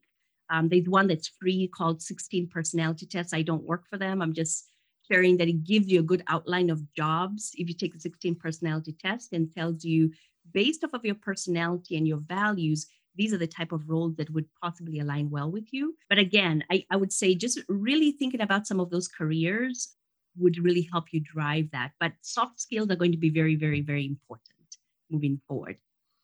Um, 0.50 0.70
there's 0.70 0.88
one 0.88 1.08
that's 1.08 1.28
free 1.28 1.68
called 1.68 2.02
16 2.02 2.48
personality 2.48 3.06
tests. 3.06 3.34
I 3.34 3.42
don't 3.42 3.64
work 3.64 3.84
for 3.90 3.98
them. 3.98 4.22
I'm 4.22 4.34
just 4.34 4.70
sharing 5.10 5.38
that 5.38 5.50
it 5.50 5.64
gives 5.64 5.88
you 5.88 6.00
a 6.00 6.04
good 6.04 6.24
outline 6.28 6.70
of 6.70 6.82
jobs 6.94 7.52
if 7.56 7.68
you 7.68 7.76
take 7.76 7.94
the 7.94 8.00
16 8.00 8.36
personality 8.36 8.94
test 8.94 9.34
and 9.34 9.54
tells 9.54 9.84
you 9.84 10.12
based 10.54 10.84
off 10.84 10.94
of 10.94 11.06
your 11.06 11.16
personality 11.16 11.98
and 11.98 12.08
your 12.08 12.20
values 12.20 12.88
these 13.16 13.34
are 13.34 13.38
the 13.38 13.47
type 13.47 13.72
of 13.72 13.89
roles 13.89 14.16
that 14.16 14.30
would 14.30 14.45
possibly 14.62 14.99
align 14.99 15.30
well 15.30 15.51
with 15.51 15.72
you. 15.72 15.95
But 16.09 16.18
again 16.18 16.64
I, 16.72 16.86
I 16.89 16.95
would 16.97 17.14
say 17.14 17.36
just 17.36 17.59
really 17.68 18.12
thinking 18.12 18.41
about 18.41 18.68
some 18.68 18.80
of 18.80 18.89
those 18.89 19.07
careers 19.07 19.89
would 20.38 20.57
really 20.57 20.88
help 20.91 21.05
you 21.12 21.20
drive 21.20 21.70
that. 21.72 21.91
But 21.99 22.14
soft 22.22 22.62
skills 22.62 22.89
are 22.89 22.95
going 22.95 23.12
to 23.12 23.18
be 23.18 23.30
very 23.30 23.55
very 23.55 23.82
very 23.82 24.05
important 24.05 24.78
moving 25.09 25.41
forward. 25.47 25.78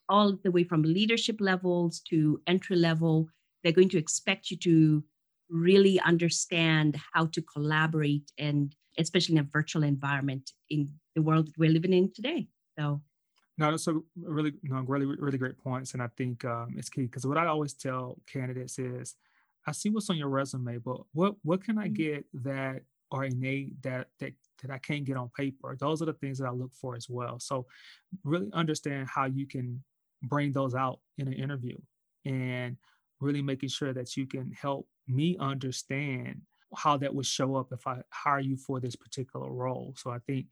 All 0.09 0.37
the 0.43 0.51
way 0.51 0.63
from 0.63 0.83
leadership 0.83 1.37
levels 1.39 1.99
to 2.09 2.41
entry 2.47 2.77
level 2.77 3.29
they're 3.63 3.73
going 3.73 3.89
to 3.89 3.97
expect 3.97 4.51
you 4.51 4.57
to 4.57 5.03
really 5.49 5.99
understand 6.01 6.97
how 7.13 7.25
to 7.27 7.41
collaborate 7.41 8.31
and 8.37 8.75
especially 8.97 9.35
in 9.35 9.39
a 9.39 9.43
virtual 9.43 9.83
environment 9.83 10.51
in 10.69 10.89
the 11.15 11.21
world 11.21 11.47
that 11.47 11.57
we're 11.57 11.69
living 11.69 11.93
in 11.93 12.11
today. 12.13 12.47
So 12.77 13.01
no, 13.57 13.71
that's 13.71 13.87
a 13.87 13.99
really, 14.21 14.53
no, 14.63 14.81
really, 14.81 15.05
really 15.05 15.37
great 15.37 15.57
points, 15.57 15.93
and 15.93 16.01
I 16.01 16.09
think 16.15 16.45
um, 16.45 16.75
it's 16.77 16.89
key 16.89 17.03
because 17.03 17.25
what 17.25 17.37
I 17.37 17.47
always 17.47 17.73
tell 17.73 18.17
candidates 18.31 18.77
is, 18.77 19.15
I 19.65 19.71
see 19.71 19.89
what's 19.89 20.09
on 20.09 20.17
your 20.17 20.29
resume, 20.29 20.77
but 20.77 21.01
what 21.13 21.35
what 21.43 21.63
can 21.63 21.77
I 21.77 21.85
mm-hmm. 21.85 21.93
get 21.93 22.25
that 22.43 22.83
are 23.11 23.25
innate 23.25 23.81
that 23.81 24.07
that 24.19 24.33
that 24.61 24.71
I 24.71 24.77
can't 24.77 25.05
get 25.05 25.17
on 25.17 25.29
paper? 25.35 25.75
Those 25.79 26.01
are 26.01 26.05
the 26.05 26.13
things 26.13 26.37
that 26.37 26.47
I 26.47 26.51
look 26.51 26.73
for 26.73 26.95
as 26.95 27.07
well. 27.09 27.39
So, 27.39 27.65
really 28.23 28.49
understand 28.53 29.07
how 29.09 29.25
you 29.25 29.47
can 29.47 29.83
bring 30.23 30.51
those 30.51 30.75
out 30.75 30.99
in 31.17 31.27
an 31.27 31.33
interview, 31.33 31.77
and 32.25 32.77
really 33.19 33.41
making 33.41 33.69
sure 33.69 33.93
that 33.93 34.15
you 34.15 34.27
can 34.27 34.51
help 34.51 34.87
me 35.07 35.35
understand 35.39 36.41
how 36.75 36.97
that 36.97 37.13
would 37.13 37.25
show 37.25 37.55
up 37.55 37.71
if 37.71 37.87
I 37.87 38.01
hire 38.11 38.39
you 38.39 38.55
for 38.55 38.79
this 38.79 38.95
particular 38.95 39.51
role. 39.51 39.93
So 39.97 40.11
I 40.11 40.19
think 40.19 40.47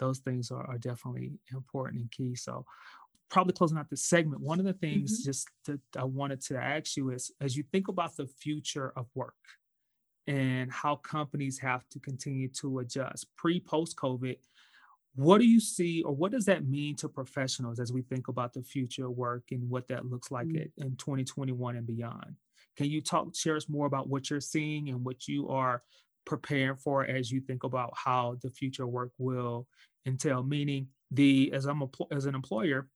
those 0.00 0.18
things 0.18 0.50
are, 0.50 0.66
are 0.66 0.78
definitely 0.78 1.38
important 1.52 2.00
and 2.00 2.10
key. 2.10 2.34
So 2.34 2.64
probably 3.30 3.52
closing 3.52 3.78
out 3.78 3.88
this 3.88 4.04
segment, 4.04 4.42
one 4.42 4.58
of 4.58 4.66
the 4.66 4.72
things 4.72 5.20
mm-hmm. 5.20 5.28
just 5.28 5.48
that 5.66 5.80
I 5.96 6.04
wanted 6.04 6.40
to 6.46 6.58
ask 6.58 6.96
you 6.96 7.10
is 7.10 7.30
as 7.40 7.56
you 7.56 7.62
think 7.70 7.88
about 7.88 8.16
the 8.16 8.26
future 8.26 8.92
of 8.96 9.06
work 9.14 9.34
and 10.26 10.70
how 10.70 10.96
companies 10.96 11.58
have 11.60 11.88
to 11.90 12.00
continue 12.00 12.48
to 12.60 12.80
adjust 12.80 13.26
pre 13.36 13.60
post 13.60 13.96
COVID, 13.96 14.36
what 15.14 15.38
do 15.38 15.46
you 15.46 15.60
see 15.60 16.02
or 16.02 16.12
what 16.12 16.32
does 16.32 16.44
that 16.46 16.66
mean 16.66 16.96
to 16.96 17.08
professionals 17.08 17.80
as 17.80 17.92
we 17.92 18.02
think 18.02 18.28
about 18.28 18.52
the 18.52 18.62
future 18.62 19.06
of 19.06 19.16
work 19.16 19.44
and 19.50 19.68
what 19.68 19.88
that 19.88 20.06
looks 20.06 20.30
like 20.30 20.48
mm-hmm. 20.48 20.82
in 20.82 20.96
2021 20.96 21.76
and 21.76 21.86
beyond? 21.86 22.34
Can 22.76 22.86
you 22.86 23.00
talk, 23.00 23.34
share 23.34 23.56
us 23.56 23.68
more 23.68 23.86
about 23.86 24.08
what 24.08 24.30
you're 24.30 24.40
seeing 24.40 24.88
and 24.88 25.04
what 25.04 25.28
you 25.28 25.48
are 25.48 25.82
preparing 26.24 26.76
for 26.76 27.04
as 27.04 27.30
you 27.30 27.40
think 27.40 27.64
about 27.64 27.92
how 27.96 28.36
the 28.42 28.50
future 28.50 28.86
work 28.86 29.10
will 29.18 29.66
entail 30.06 30.42
meaning 30.42 30.86
the 31.10 31.50
as 31.52 31.66
i'm 31.66 31.82
a, 31.82 31.88
as 32.10 32.26
an 32.26 32.34
employer 32.34 32.88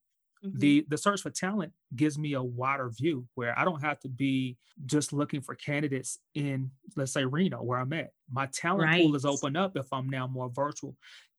mm-hmm. 0.43 0.57
the 0.59 0.85
the 0.89 0.97
search 0.97 1.21
for 1.21 1.29
talent 1.29 1.71
gives 1.95 2.17
me 2.17 2.33
a 2.33 2.41
wider 2.41 2.89
view 2.89 3.25
where 3.35 3.57
i 3.59 3.65
don't 3.65 3.81
have 3.81 3.99
to 3.99 4.07
be 4.07 4.57
just 4.85 5.13
looking 5.13 5.41
for 5.41 5.55
candidates 5.55 6.19
in 6.33 6.69
let's 6.95 7.11
say 7.11 7.25
reno 7.25 7.61
where 7.61 7.79
i'm 7.79 7.93
at 7.93 8.11
my 8.31 8.45
talent 8.47 8.83
right. 8.83 9.01
pool 9.03 9.15
is 9.15 9.25
open 9.25 9.55
up 9.55 9.75
if 9.75 9.91
i'm 9.91 10.09
now 10.09 10.27
more 10.27 10.49
virtual 10.49 10.95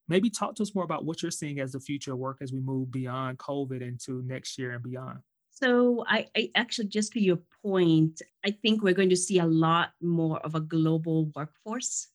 maybe 0.09 0.31
talk 0.31 0.55
to 0.55 0.63
us 0.63 0.75
more 0.75 0.85
about 0.85 1.05
what 1.05 1.23
you're 1.23 1.31
seeing 1.31 1.61
as 1.61 1.73
the 1.73 1.81
future 1.81 2.15
work 2.15 2.39
as 2.41 2.53
we 2.53 2.61
move 2.61 2.91
beyond 2.91 3.39
covid 3.39 3.83
into 3.83 4.23
next 4.23 4.59
year 4.59 4.73
and 4.73 4.83
beyond 4.83 5.19
so 5.57 6.05
I, 6.07 6.27
I, 6.37 6.51
actually 6.55 6.89
just 6.89 7.13
to 7.13 7.21
your 7.21 7.39
point 7.63 8.21
i 8.45 8.51
think 8.51 8.83
we're 8.83 8.95
going 8.95 9.11
to 9.11 9.17
see 9.17 9.39
a 9.39 9.47
lot 9.47 9.91
more 10.01 10.39
of 10.41 10.55
a 10.55 10.61
global 10.61 11.31
workforce 11.35 12.09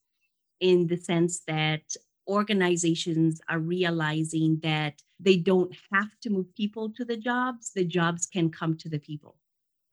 in 0.60 0.88
the 0.88 0.98
sense 0.98 1.42
that 1.48 1.82
organizations 2.28 3.42
are 3.50 3.60
realizing 3.60 4.60
that 4.64 5.02
they 5.20 5.38
don't 5.38 5.76
have 5.92 6.10
to 6.22 6.30
move 6.30 6.54
people 6.56 6.90
to 6.92 7.04
the 7.04 7.18
jobs, 7.18 7.72
the 7.74 7.84
jobs 7.84 8.26
can 8.26 8.50
come 8.50 8.78
to 8.78 8.90
the 8.90 9.00
people, 9.00 9.36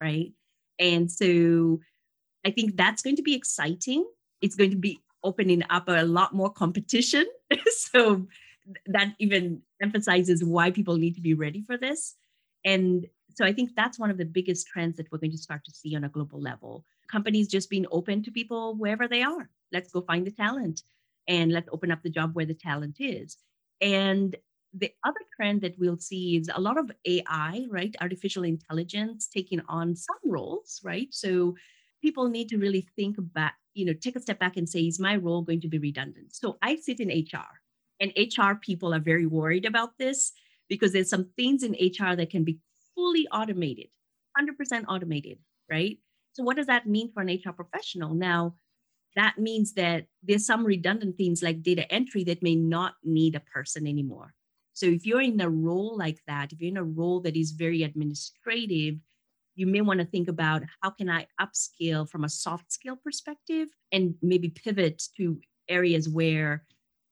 right? 0.00 0.32
And 0.78 1.10
so 1.10 1.80
I 2.46 2.50
think 2.50 2.76
that's 2.76 3.02
going 3.02 3.16
to 3.16 3.22
be 3.22 3.34
exciting. 3.34 4.06
It's 4.40 4.54
going 4.54 4.70
to 4.70 4.76
be 4.76 5.00
opening 5.24 5.64
up 5.68 5.88
a 5.88 6.04
lot 6.04 6.34
more 6.34 6.50
competition. 6.50 7.26
so 7.70 8.26
that 8.86 9.14
even 9.18 9.62
emphasizes 9.82 10.44
why 10.44 10.70
people 10.70 10.96
need 10.96 11.16
to 11.16 11.20
be 11.20 11.34
ready 11.34 11.64
for 11.66 11.76
this. 11.76 12.14
And 12.64 13.06
so 13.38 13.44
I 13.44 13.52
think 13.52 13.70
that's 13.76 14.00
one 14.00 14.10
of 14.10 14.18
the 14.18 14.24
biggest 14.24 14.66
trends 14.66 14.96
that 14.96 15.06
we're 15.12 15.18
going 15.18 15.30
to 15.30 15.38
start 15.38 15.64
to 15.64 15.70
see 15.70 15.94
on 15.94 16.02
a 16.02 16.08
global 16.08 16.40
level. 16.40 16.84
Companies 17.08 17.46
just 17.46 17.70
being 17.70 17.86
open 17.92 18.20
to 18.24 18.32
people 18.32 18.74
wherever 18.74 19.06
they 19.06 19.22
are. 19.22 19.48
Let's 19.70 19.92
go 19.92 20.00
find 20.00 20.26
the 20.26 20.32
talent 20.32 20.82
and 21.28 21.52
let's 21.52 21.68
open 21.70 21.92
up 21.92 22.02
the 22.02 22.10
job 22.10 22.34
where 22.34 22.46
the 22.46 22.54
talent 22.54 22.96
is. 22.98 23.36
And 23.80 24.34
the 24.74 24.90
other 25.04 25.20
trend 25.36 25.60
that 25.60 25.78
we'll 25.78 26.00
see 26.00 26.36
is 26.36 26.50
a 26.52 26.60
lot 26.60 26.78
of 26.78 26.90
AI, 27.04 27.64
right? 27.70 27.94
Artificial 28.00 28.42
intelligence 28.42 29.28
taking 29.32 29.60
on 29.68 29.94
some 29.94 30.18
roles, 30.24 30.80
right? 30.82 31.06
So 31.12 31.54
people 32.02 32.28
need 32.28 32.48
to 32.48 32.58
really 32.58 32.88
think 32.96 33.18
back, 33.20 33.54
you 33.72 33.84
know, 33.84 33.92
take 33.92 34.16
a 34.16 34.20
step 34.20 34.40
back 34.40 34.56
and 34.56 34.68
say, 34.68 34.80
is 34.80 34.98
my 34.98 35.14
role 35.14 35.42
going 35.42 35.60
to 35.60 35.68
be 35.68 35.78
redundant? 35.78 36.34
So 36.34 36.58
I 36.60 36.74
sit 36.74 36.98
in 36.98 37.10
HR, 37.10 37.60
and 38.00 38.12
HR 38.16 38.54
people 38.60 38.92
are 38.92 38.98
very 38.98 39.26
worried 39.26 39.64
about 39.64 39.96
this 39.96 40.32
because 40.68 40.92
there's 40.92 41.08
some 41.08 41.30
things 41.36 41.62
in 41.62 41.74
HR 41.74 42.16
that 42.16 42.30
can 42.30 42.42
be 42.42 42.58
fully 42.98 43.28
automated, 43.28 43.86
100% 44.36 44.84
automated, 44.88 45.38
right? 45.70 45.98
So 46.32 46.42
what 46.42 46.56
does 46.56 46.66
that 46.66 46.88
mean 46.88 47.12
for 47.12 47.22
an 47.22 47.28
HR 47.28 47.52
professional? 47.52 48.12
Now, 48.12 48.56
that 49.14 49.38
means 49.38 49.74
that 49.74 50.06
there's 50.22 50.44
some 50.44 50.64
redundant 50.64 51.16
things 51.16 51.40
like 51.40 51.62
data 51.62 51.90
entry 51.92 52.24
that 52.24 52.42
may 52.42 52.56
not 52.56 52.94
need 53.04 53.36
a 53.36 53.40
person 53.40 53.86
anymore. 53.86 54.34
So 54.72 54.86
if 54.86 55.06
you're 55.06 55.20
in 55.20 55.40
a 55.40 55.48
role 55.48 55.96
like 55.96 56.18
that, 56.26 56.52
if 56.52 56.60
you're 56.60 56.70
in 56.70 56.76
a 56.76 56.82
role 56.82 57.20
that 57.20 57.36
is 57.36 57.52
very 57.52 57.84
administrative, 57.84 58.96
you 59.54 59.66
may 59.66 59.80
want 59.80 60.00
to 60.00 60.06
think 60.06 60.28
about 60.28 60.62
how 60.82 60.90
can 60.90 61.08
I 61.08 61.26
upskill 61.40 62.08
from 62.08 62.24
a 62.24 62.28
soft 62.28 62.72
skill 62.72 62.96
perspective 62.96 63.68
and 63.92 64.14
maybe 64.22 64.48
pivot 64.48 65.02
to 65.16 65.40
areas 65.68 66.08
where 66.08 66.64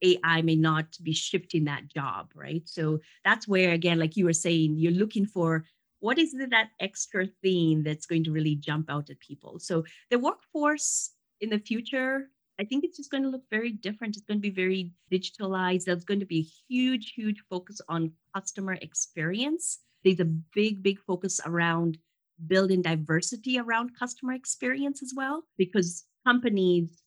AI 0.02 0.42
may 0.42 0.56
not 0.56 0.86
be 1.02 1.12
shifting 1.12 1.64
that 1.64 1.88
job, 1.88 2.30
right? 2.34 2.62
So 2.66 3.00
that's 3.24 3.48
where, 3.48 3.72
again, 3.72 3.98
like 3.98 4.16
you 4.16 4.26
were 4.26 4.32
saying, 4.32 4.76
you're 4.76 4.92
looking 4.92 5.26
for 5.26 5.64
what 6.00 6.18
is 6.18 6.32
that 6.32 6.70
extra 6.80 7.26
thing 7.42 7.82
that's 7.82 8.06
going 8.06 8.24
to 8.24 8.32
really 8.32 8.54
jump 8.54 8.90
out 8.90 9.10
at 9.10 9.18
people. 9.20 9.58
So 9.58 9.84
the 10.10 10.18
workforce 10.18 11.10
in 11.40 11.50
the 11.50 11.58
future, 11.58 12.30
I 12.60 12.64
think 12.64 12.84
it's 12.84 12.96
just 12.96 13.10
going 13.10 13.22
to 13.22 13.28
look 13.28 13.44
very 13.50 13.72
different. 13.72 14.16
It's 14.16 14.26
going 14.26 14.38
to 14.38 14.48
be 14.48 14.54
very 14.54 14.92
digitalized. 15.10 15.84
There's 15.84 16.04
going 16.04 16.20
to 16.20 16.26
be 16.26 16.40
a 16.40 16.72
huge, 16.72 17.12
huge 17.14 17.42
focus 17.50 17.80
on 17.88 18.12
customer 18.34 18.74
experience. 18.74 19.78
There's 20.04 20.20
a 20.20 20.24
big, 20.24 20.82
big 20.82 20.98
focus 21.00 21.40
around 21.44 21.98
building 22.46 22.82
diversity 22.82 23.58
around 23.58 23.98
customer 23.98 24.34
experience 24.34 25.02
as 25.02 25.12
well, 25.16 25.44
because 25.56 26.04
companies 26.26 27.02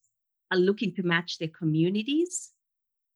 are 0.52 0.58
looking 0.58 0.94
to 0.96 1.04
match 1.04 1.38
their 1.38 1.50
communities 1.50 2.50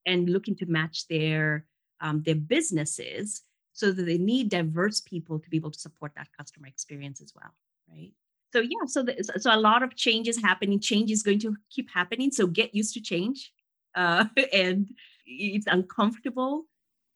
and 0.06 0.30
looking 0.30 0.56
to 0.58 0.66
match 0.66 1.08
their 1.08 1.66
um, 2.02 2.22
their 2.24 2.36
businesses 2.36 3.44
so 3.74 3.92
that 3.92 4.04
they 4.04 4.18
need 4.18 4.50
diverse 4.50 5.02
people 5.02 5.40
to 5.40 5.50
be 5.50 5.58
able 5.58 5.72
to 5.72 5.80
support 5.80 6.12
that 6.16 6.28
customer 6.38 6.68
experience 6.68 7.22
as 7.22 7.34
well 7.36 7.54
right? 7.90 8.12
So 8.54 8.60
yeah 8.60 8.86
so 8.86 9.04
the, 9.04 9.24
so 9.40 9.54
a 9.54 9.58
lot 9.58 9.84
of 9.84 9.96
change 9.96 10.28
is 10.28 10.42
happening. 10.42 10.80
Change 10.80 11.12
is 11.12 11.24
going 11.24 11.40
to 11.40 11.56
keep 11.70 11.90
happening 11.92 12.32
so 12.32 12.48
get 12.48 12.74
used 12.74 12.94
to 12.94 13.02
change 13.02 13.52
uh, 13.96 14.26
and 14.54 14.90
it's 15.26 15.68
uncomfortable 15.68 16.66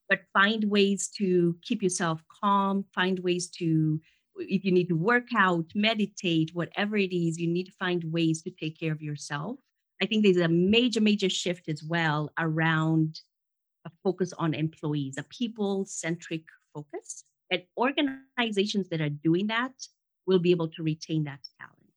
but 0.10 0.22
find 0.34 0.64
ways 0.66 1.10
to 1.18 1.56
keep 1.62 1.84
yourself 1.84 2.24
calm 2.42 2.86
find 2.96 3.20
ways 3.20 3.50
to 3.50 4.00
if 4.38 4.64
you 4.64 4.72
need 4.72 4.88
to 4.88 4.96
work 4.96 5.28
out 5.36 5.66
meditate 5.76 6.52
whatever 6.54 6.96
it 6.98 7.14
is 7.14 7.38
you 7.38 7.48
need 7.48 7.66
to 7.66 7.72
find 7.74 8.04
ways 8.06 8.42
to 8.42 8.52
take 8.52 8.80
care 8.80 8.92
of 8.92 9.02
yourself. 9.02 9.58
I 10.02 10.06
think 10.06 10.24
there's 10.24 10.38
a 10.38 10.48
major 10.48 11.02
major 11.02 11.30
shift 11.30 11.70
as 11.70 11.84
well 11.84 12.32
around 12.38 13.22
a 13.88 13.92
focus 14.04 14.34
on 14.38 14.54
employees 14.54 15.18
a 15.18 15.24
people 15.24 15.86
centric 15.86 16.44
focus 16.74 17.24
and 17.52 17.64
organizations 17.78 18.90
that 18.90 19.02
are 19.02 19.10
doing 19.10 19.48
that 19.48 19.74
will 20.28 20.40
be 20.40 20.52
able 20.52 20.68
to 20.68 20.84
retain 20.84 21.24
that 21.24 21.40
talent. 21.60 21.94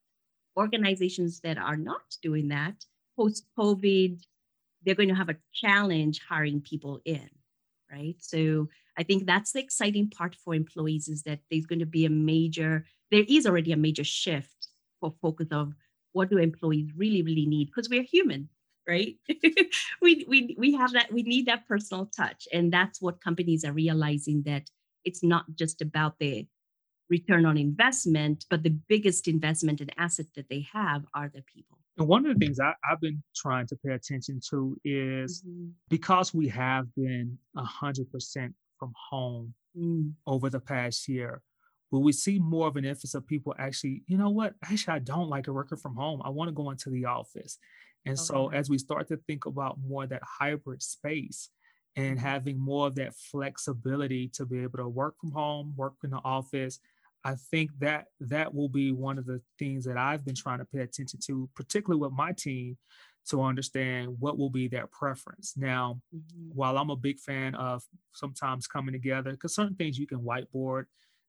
Organizations 0.57 1.41
that 1.41 1.59
are 1.59 1.76
not 1.76 2.03
doing 2.22 2.49
that 2.49 2.76
post 3.16 3.45
COVID, 3.59 4.22
they're 4.84 4.95
going 4.95 5.09
to 5.09 5.14
have 5.16 5.28
a 5.28 5.36
challenge 5.53 6.20
hiring 6.28 6.61
people 6.61 7.01
in, 7.05 7.28
right? 7.91 8.14
So 8.18 8.68
I 8.97 9.03
think 9.03 9.26
that's 9.26 9.53
the 9.53 9.61
exciting 9.61 10.09
part 10.11 10.36
for 10.36 10.55
employees 10.55 11.09
is 11.09 11.24
that 11.24 11.41
there's 11.51 11.66
going 11.66 11.80
to 11.80 11.86
be 11.86 12.07
a 12.07 12.11
major 12.11 12.84
there 13.11 13.24
is 13.28 13.47
already 13.47 13.72
a 13.72 13.76
major 13.76 14.05
shift 14.05 14.68
for 15.01 15.12
focus 15.20 15.49
of 15.51 15.72
what 16.12 16.30
do 16.30 16.38
employees 16.38 16.91
really, 16.97 17.22
really 17.22 17.47
need? 17.47 17.66
Because 17.66 17.88
we're 17.88 18.03
human, 18.03 18.49
right? 18.91 19.16
we, 20.03 20.24
we, 20.28 20.57
we 20.59 20.72
have 20.74 20.93
that, 20.93 21.12
we 21.12 21.22
need 21.22 21.47
that 21.47 21.66
personal 21.68 22.11
touch. 22.14 22.49
And 22.53 22.72
that's 22.72 23.01
what 23.01 23.22
companies 23.22 23.64
are 23.64 23.72
realizing 23.72 24.43
that 24.47 24.68
it's 25.05 25.22
not 25.22 25.45
just 25.55 25.80
about 25.80 26.18
the 26.18 26.47
return 27.09 27.47
on 27.47 27.57
investment, 27.57 28.47
but 28.51 28.62
the 28.62 28.76
biggest 28.88 29.28
investment 29.28 29.80
and 29.80 29.93
asset 29.97 30.26
that 30.34 30.49
they 30.49 30.66
have 30.72 31.05
are 31.14 31.30
the 31.32 31.43
people. 31.43 31.78
And 31.99 32.09
one 32.09 32.26
of 32.26 32.34
the 32.34 32.45
things 32.45 32.59
I, 32.59 32.72
have 32.84 33.01
been 33.01 33.22
trying 33.34 33.66
to 33.68 33.76
pay 33.76 33.93
attention 33.93 34.41
to 34.51 34.76
is 34.84 35.43
mm-hmm. 35.43 35.68
because 35.88 36.34
we 36.34 36.49
have 36.49 36.86
been 36.95 37.38
100% 37.57 38.55
from 38.78 38.93
home 39.11 39.55
mm. 39.76 40.12
over 40.26 40.49
the 40.49 40.61
past 40.61 41.09
year, 41.09 41.43
will 41.91 42.03
we 42.03 42.12
see 42.12 42.38
more 42.38 42.68
of 42.68 42.76
an 42.76 42.84
emphasis 42.84 43.14
of 43.14 43.26
people 43.26 43.55
actually, 43.59 44.03
you 44.07 44.16
know 44.16 44.30
what, 44.30 44.55
actually, 44.64 44.95
I 44.95 45.01
don't 45.01 45.28
like 45.28 45.49
a 45.49 45.53
worker 45.53 45.76
from 45.76 45.97
home. 45.97 46.22
I 46.24 46.30
want 46.30 46.49
to 46.49 46.53
go 46.53 46.70
into 46.70 46.91
the 46.91 47.05
office. 47.07 47.59
And 48.07 48.14
okay. 48.14 48.22
so 48.22 48.48
as 48.48 48.70
we 48.70 48.78
start 48.78 49.09
to 49.09 49.16
think 49.26 49.46
about 49.46 49.78
more 49.86 50.07
that 50.07 50.22
hybrid 50.24 50.82
space, 50.82 51.51
and 51.96 52.16
mm-hmm. 52.16 52.26
having 52.26 52.59
more 52.59 52.86
of 52.86 52.94
that 52.96 53.14
flexibility 53.14 54.28
to 54.28 54.46
be 54.46 54.62
able 54.62 54.78
to 54.78 54.88
work 54.88 55.16
from 55.20 55.32
home, 55.32 55.74
work 55.76 55.94
in 56.05 56.11
the 56.11 56.20
office, 56.24 56.78
I 57.24 57.34
think 57.34 57.70
that 57.80 58.07
that 58.20 58.55
will 58.55 58.68
be 58.68 58.92
one 58.92 59.18
of 59.18 59.26
the 59.26 59.42
things 59.59 59.84
that 59.84 59.98
I've 59.98 60.24
been 60.24 60.34
trying 60.34 60.61
to 60.61 60.64
pay 60.64 60.80
attention 60.80 61.20
to, 61.26 61.51
particularly 61.55 62.01
with 62.01 62.12
my 62.12 62.32
team, 62.32 62.78
to 63.28 63.42
understand 63.42 64.16
what 64.18 64.38
will 64.38 64.48
be 64.51 64.68
their 64.68 64.86
preference. 64.86 65.55
Now, 65.57 66.01
mm-hmm. 66.14 66.51
while 66.55 66.78
I'm 66.78 66.90
a 66.90 66.96
big 66.96 67.18
fan 67.18 67.55
of 67.55 67.82
sometimes 68.14 68.66
coming 68.66 68.92
together, 68.92 69.32
because 69.32 69.55
certain 69.55 69.76
things 69.76 69.98
you 69.98 70.07
can 70.07 70.20
whiteboard 70.20 70.84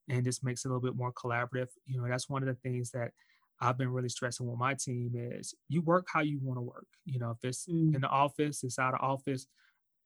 and 0.10 0.24
just 0.24 0.44
makes 0.44 0.64
it 0.64 0.68
a 0.68 0.72
little 0.72 0.82
bit 0.82 0.96
more 0.96 1.14
collaborative. 1.14 1.70
You 1.86 2.02
know, 2.02 2.08
that's 2.08 2.30
one 2.30 2.44
of 2.44 2.48
the 2.48 2.70
things 2.70 2.92
that 2.92 3.12
I've 3.62 3.78
been 3.78 3.90
really 3.90 4.10
stressing 4.10 4.48
with 4.48 4.58
my 4.58 4.74
team 4.74 5.14
is 5.16 5.54
you 5.70 5.82
work 5.82 6.08
how 6.12 6.22
you 6.22 6.40
want 6.42 6.58
to 6.58 6.64
work. 6.64 6.88
You 7.06 7.20
know, 7.20 7.32
if 7.32 7.38
it's 7.44 7.68
mm-hmm. 7.68 7.96
in 7.96 8.02
the 8.02 8.10
office, 8.10 8.64
it's 8.64 8.80
out 8.80 8.96
of 8.96 9.02
office, 9.02 9.46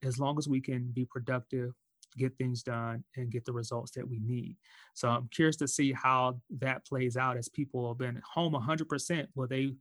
as 0.03 0.19
long 0.19 0.37
as 0.37 0.47
we 0.47 0.59
can 0.61 0.91
be 0.93 1.05
productive 1.05 1.73
get 2.17 2.37
things 2.37 2.63
done 2.63 3.03
and 3.15 3.31
get 3.31 3.45
the 3.45 3.53
results 3.53 3.91
that 3.91 4.07
we 4.07 4.19
need. 4.19 4.57
So 4.93 5.09
I'm 5.09 5.27
curious 5.31 5.55
to 5.57 5.67
see 5.67 5.91
how 5.93 6.39
that 6.59 6.85
plays 6.85 7.17
out 7.17 7.37
as 7.37 7.49
people 7.49 7.87
have 7.89 7.97
been 7.97 8.21
home 8.33 8.53
100%. 8.53 9.27
Will 9.35 9.47
they 9.47 9.73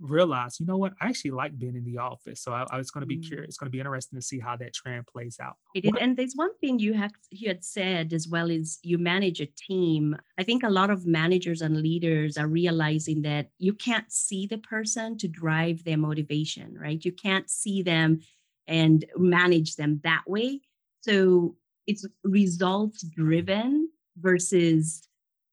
realize, 0.00 0.58
you 0.58 0.66
know 0.66 0.76
what, 0.76 0.94
I 1.00 1.08
actually 1.08 1.32
like 1.32 1.58
being 1.58 1.76
in 1.76 1.84
the 1.84 1.98
office. 1.98 2.42
So 2.42 2.52
I, 2.52 2.66
I 2.70 2.76
was 2.78 2.90
going 2.90 3.02
to 3.02 3.06
be 3.06 3.18
mm. 3.18 3.26
curious. 3.26 3.50
It's 3.50 3.58
going 3.58 3.66
to 3.66 3.70
be 3.70 3.78
interesting 3.78 4.18
to 4.18 4.24
see 4.24 4.38
how 4.38 4.56
that 4.56 4.72
trend 4.74 5.06
plays 5.06 5.38
out. 5.40 5.56
It 5.74 5.84
is, 5.84 5.92
and 6.00 6.16
there's 6.16 6.34
one 6.34 6.56
thing 6.58 6.78
you 6.78 6.94
have 6.94 7.12
you 7.30 7.48
had 7.48 7.64
said 7.64 8.12
as 8.12 8.26
well 8.28 8.50
is 8.50 8.78
you 8.82 8.98
manage 8.98 9.40
a 9.40 9.46
team. 9.46 10.16
I 10.38 10.42
think 10.42 10.62
a 10.62 10.70
lot 10.70 10.90
of 10.90 11.06
managers 11.06 11.60
and 11.60 11.76
leaders 11.76 12.36
are 12.36 12.48
realizing 12.48 13.22
that 13.22 13.50
you 13.58 13.74
can't 13.74 14.10
see 14.10 14.46
the 14.46 14.58
person 14.58 15.18
to 15.18 15.28
drive 15.28 15.84
their 15.84 15.98
motivation, 15.98 16.76
right? 16.78 17.04
You 17.04 17.12
can't 17.12 17.50
see 17.50 17.82
them 17.82 18.20
and 18.66 19.04
manage 19.16 19.76
them 19.76 20.00
that 20.04 20.22
way. 20.26 20.60
So 21.02 21.56
it's 21.86 22.06
results 22.24 23.02
driven 23.02 23.88
versus 24.16 25.02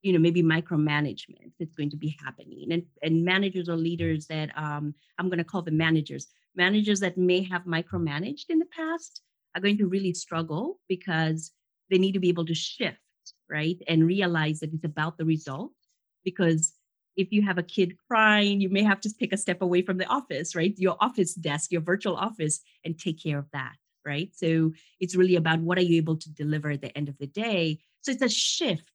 you 0.08 0.14
know 0.14 0.20
maybe 0.20 0.42
micromanagement 0.42 1.52
that's 1.60 1.76
going 1.76 1.90
to 1.90 1.98
be 1.98 2.18
happening 2.24 2.72
and 2.72 2.84
and 3.04 3.26
managers 3.26 3.68
or 3.68 3.76
leaders 3.76 4.26
that 4.28 4.50
um, 4.58 4.94
i'm 5.20 5.28
going 5.28 5.38
to 5.38 5.44
call 5.44 5.62
them 5.62 5.76
managers 5.76 6.28
managers 6.56 7.02
that 7.02 7.18
may 7.18 7.44
have 7.44 7.64
micromanaged 7.64 8.46
in 8.50 8.60
the 8.60 8.72
past 8.80 9.22
are 9.54 9.62
going 9.62 9.78
to 9.78 9.88
really 9.88 10.14
struggle 10.14 10.80
because 10.88 11.52
they 11.90 11.98
need 11.98 12.14
to 12.14 12.20
be 12.20 12.30
able 12.30 12.46
to 12.46 12.56
shift 12.56 12.98
right 13.50 13.82
and 13.90 14.08
realize 14.08 14.62
that 14.62 14.74
it's 14.74 14.86
about 14.86 15.18
the 15.18 15.26
result 15.26 15.74
because 16.24 16.74
if 17.18 17.32
you 17.32 17.42
have 17.42 17.58
a 17.58 17.64
kid 17.64 17.96
crying 18.08 18.62
you 18.62 18.70
may 18.70 18.84
have 18.84 19.02
to 19.02 19.14
take 19.14 19.34
a 19.34 19.44
step 19.46 19.62
away 19.62 19.82
from 19.82 19.98
the 19.98 20.06
office 20.06 20.56
right 20.56 20.74
your 20.78 20.96
office 21.02 21.34
desk 21.34 21.72
your 21.72 21.82
virtual 21.82 22.16
office 22.16 22.62
and 22.86 22.98
take 22.98 23.22
care 23.22 23.40
of 23.40 23.52
that 23.52 23.76
right? 24.08 24.30
So 24.34 24.72
it's 25.00 25.16
really 25.16 25.36
about 25.36 25.60
what 25.60 25.78
are 25.78 25.84
you 25.84 25.98
able 25.98 26.16
to 26.16 26.34
deliver 26.34 26.72
at 26.72 26.82
the 26.82 26.98
end 26.98 27.10
of 27.10 27.18
the 27.18 27.28
day. 27.28 27.80
So 28.02 28.12
it's 28.12 28.22
a 28.22 28.30
shift. 28.30 28.90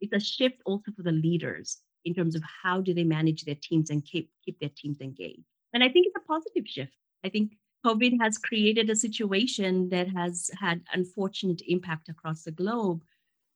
It's 0.00 0.12
a 0.12 0.20
shift 0.20 0.60
also 0.64 0.92
for 0.96 1.02
the 1.02 1.12
leaders 1.12 1.78
in 2.04 2.14
terms 2.14 2.34
of 2.34 2.42
how 2.62 2.80
do 2.80 2.94
they 2.94 3.04
manage 3.04 3.44
their 3.44 3.56
teams 3.60 3.90
and 3.90 4.04
keep 4.04 4.30
keep 4.44 4.58
their 4.60 4.70
teams 4.76 5.00
engaged. 5.00 5.44
And 5.74 5.82
I 5.82 5.88
think 5.88 6.06
it's 6.06 6.16
a 6.16 6.26
positive 6.26 6.66
shift. 6.66 6.92
I 7.24 7.28
think 7.28 7.52
COVID 7.84 8.18
has 8.20 8.38
created 8.38 8.90
a 8.90 8.96
situation 8.96 9.88
that 9.90 10.08
has 10.08 10.50
had 10.58 10.82
unfortunate 10.92 11.62
impact 11.66 12.08
across 12.08 12.42
the 12.42 12.50
globe, 12.50 13.02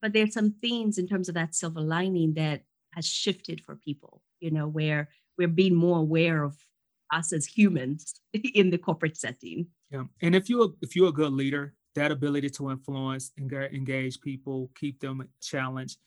but 0.03 0.13
there's 0.13 0.35
some 0.35 0.53
things 0.61 0.99
in 0.99 1.07
terms 1.09 1.29
of 1.29 1.35
that 1.35 1.55
silver 1.55 1.81
lining 1.81 2.35
that 2.35 2.63
has 2.95 3.07
shifted 3.07 3.63
for 3.65 3.77
people, 3.77 4.23
you 4.41 4.51
know, 4.51 4.67
where 4.67 5.09
we're 5.39 5.49
being 5.49 5.75
more 5.75 5.99
aware 5.99 6.43
of 6.43 6.57
us 7.13 7.33
as 7.33 7.47
humans 7.47 8.15
in 8.33 8.71
the 8.71 8.79
corporate 8.79 9.17
setting. 9.17 9.67
Yeah, 9.91 10.05
and 10.23 10.35
if 10.35 10.49
you're 10.49 10.71
if 10.83 10.95
you're 10.95 11.09
a 11.09 11.13
good 11.13 11.33
leader, 11.33 11.75
that 11.95 12.13
ability 12.13 12.51
to 12.51 12.71
influence 12.71 13.33
and 13.37 13.53
engage 13.53 14.21
people, 14.21 14.71
keep 14.77 15.01
them 15.01 15.27
challenged, 15.43 15.99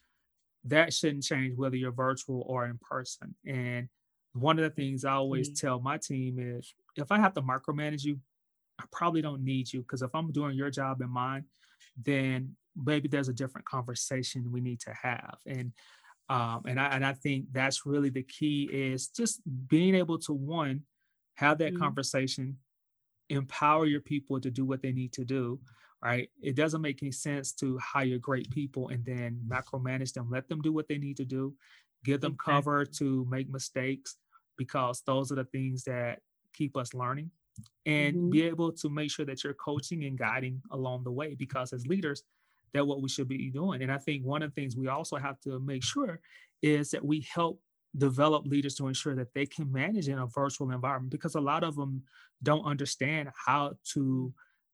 that 0.66 0.92
shouldn't 0.92 1.24
change 1.24 1.56
whether 1.56 1.76
you're 1.76 1.92
virtual 1.92 2.44
or 2.46 2.66
in 2.66 2.78
person. 2.78 3.34
And 3.46 3.88
one 4.32 4.58
of 4.58 4.64
the 4.64 4.70
things 4.70 5.04
I 5.04 5.12
always 5.12 5.48
mm-hmm. 5.48 5.66
tell 5.66 5.80
my 5.80 5.98
team 5.98 6.38
is 6.38 6.74
if 6.96 7.12
I 7.12 7.18
have 7.18 7.34
to 7.34 7.42
micromanage 7.42 8.04
you, 8.04 8.18
I 8.80 8.84
probably 8.90 9.22
don't 9.22 9.44
need 9.44 9.72
you 9.72 9.80
because 9.80 10.02
if 10.02 10.14
I'm 10.14 10.32
doing 10.32 10.56
your 10.56 10.70
job 10.70 11.00
and 11.00 11.10
mine, 11.10 11.44
then 12.02 12.56
maybe 12.76 13.08
there's 13.08 13.28
a 13.28 13.34
different 13.34 13.66
conversation 13.66 14.50
we 14.50 14.60
need 14.60 14.80
to 14.80 14.92
have. 15.00 15.36
And 15.46 15.72
um, 16.30 16.62
and 16.66 16.80
I 16.80 16.86
and 16.86 17.04
I 17.04 17.12
think 17.12 17.46
that's 17.52 17.84
really 17.84 18.08
the 18.08 18.22
key 18.22 18.68
is 18.72 19.08
just 19.08 19.42
being 19.68 19.94
able 19.94 20.18
to 20.20 20.32
one 20.32 20.82
have 21.34 21.58
that 21.58 21.74
mm-hmm. 21.74 21.82
conversation, 21.82 22.56
empower 23.28 23.86
your 23.86 24.00
people 24.00 24.40
to 24.40 24.50
do 24.50 24.64
what 24.64 24.82
they 24.82 24.92
need 24.92 25.12
to 25.14 25.24
do. 25.24 25.60
Right. 26.04 26.28
It 26.42 26.54
doesn't 26.54 26.82
make 26.82 27.02
any 27.02 27.12
sense 27.12 27.52
to 27.54 27.78
hire 27.78 28.18
great 28.18 28.50
people 28.50 28.88
and 28.88 29.02
then 29.04 29.40
macromanage 29.48 30.12
them. 30.12 30.28
Let 30.30 30.48
them 30.48 30.60
do 30.60 30.70
what 30.70 30.86
they 30.86 30.98
need 30.98 31.16
to 31.16 31.24
do, 31.24 31.54
give 32.04 32.20
them 32.20 32.32
exactly. 32.32 32.52
cover 32.52 32.84
to 32.84 33.26
make 33.30 33.48
mistakes 33.48 34.16
because 34.58 35.02
those 35.06 35.32
are 35.32 35.36
the 35.36 35.44
things 35.44 35.84
that 35.84 36.20
keep 36.52 36.76
us 36.76 36.94
learning 36.94 37.30
and 37.86 38.14
mm-hmm. 38.14 38.30
be 38.30 38.42
able 38.42 38.72
to 38.72 38.88
make 38.88 39.10
sure 39.10 39.24
that 39.26 39.42
you're 39.42 39.54
coaching 39.54 40.04
and 40.04 40.18
guiding 40.18 40.60
along 40.72 41.04
the 41.04 41.10
way 41.10 41.34
because 41.34 41.72
as 41.72 41.86
leaders 41.86 42.22
that's 42.72 42.86
what 42.86 43.00
we 43.00 43.08
should 43.08 43.28
be 43.28 43.50
doing 43.50 43.82
and 43.82 43.92
i 43.92 43.98
think 43.98 44.24
one 44.24 44.42
of 44.42 44.52
the 44.52 44.60
things 44.60 44.76
we 44.76 44.88
also 44.88 45.16
have 45.16 45.38
to 45.40 45.60
make 45.60 45.82
sure 45.82 46.20
is 46.62 46.90
that 46.90 47.04
we 47.04 47.26
help 47.32 47.60
develop 47.96 48.44
leaders 48.46 48.74
to 48.74 48.88
ensure 48.88 49.14
that 49.14 49.32
they 49.34 49.46
can 49.46 49.70
manage 49.70 50.08
in 50.08 50.18
a 50.18 50.26
virtual 50.26 50.70
environment 50.72 51.12
because 51.12 51.36
a 51.36 51.40
lot 51.40 51.62
of 51.62 51.76
them 51.76 52.02
don't 52.42 52.64
understand 52.64 53.28
how 53.46 53.72
to 53.84 54.32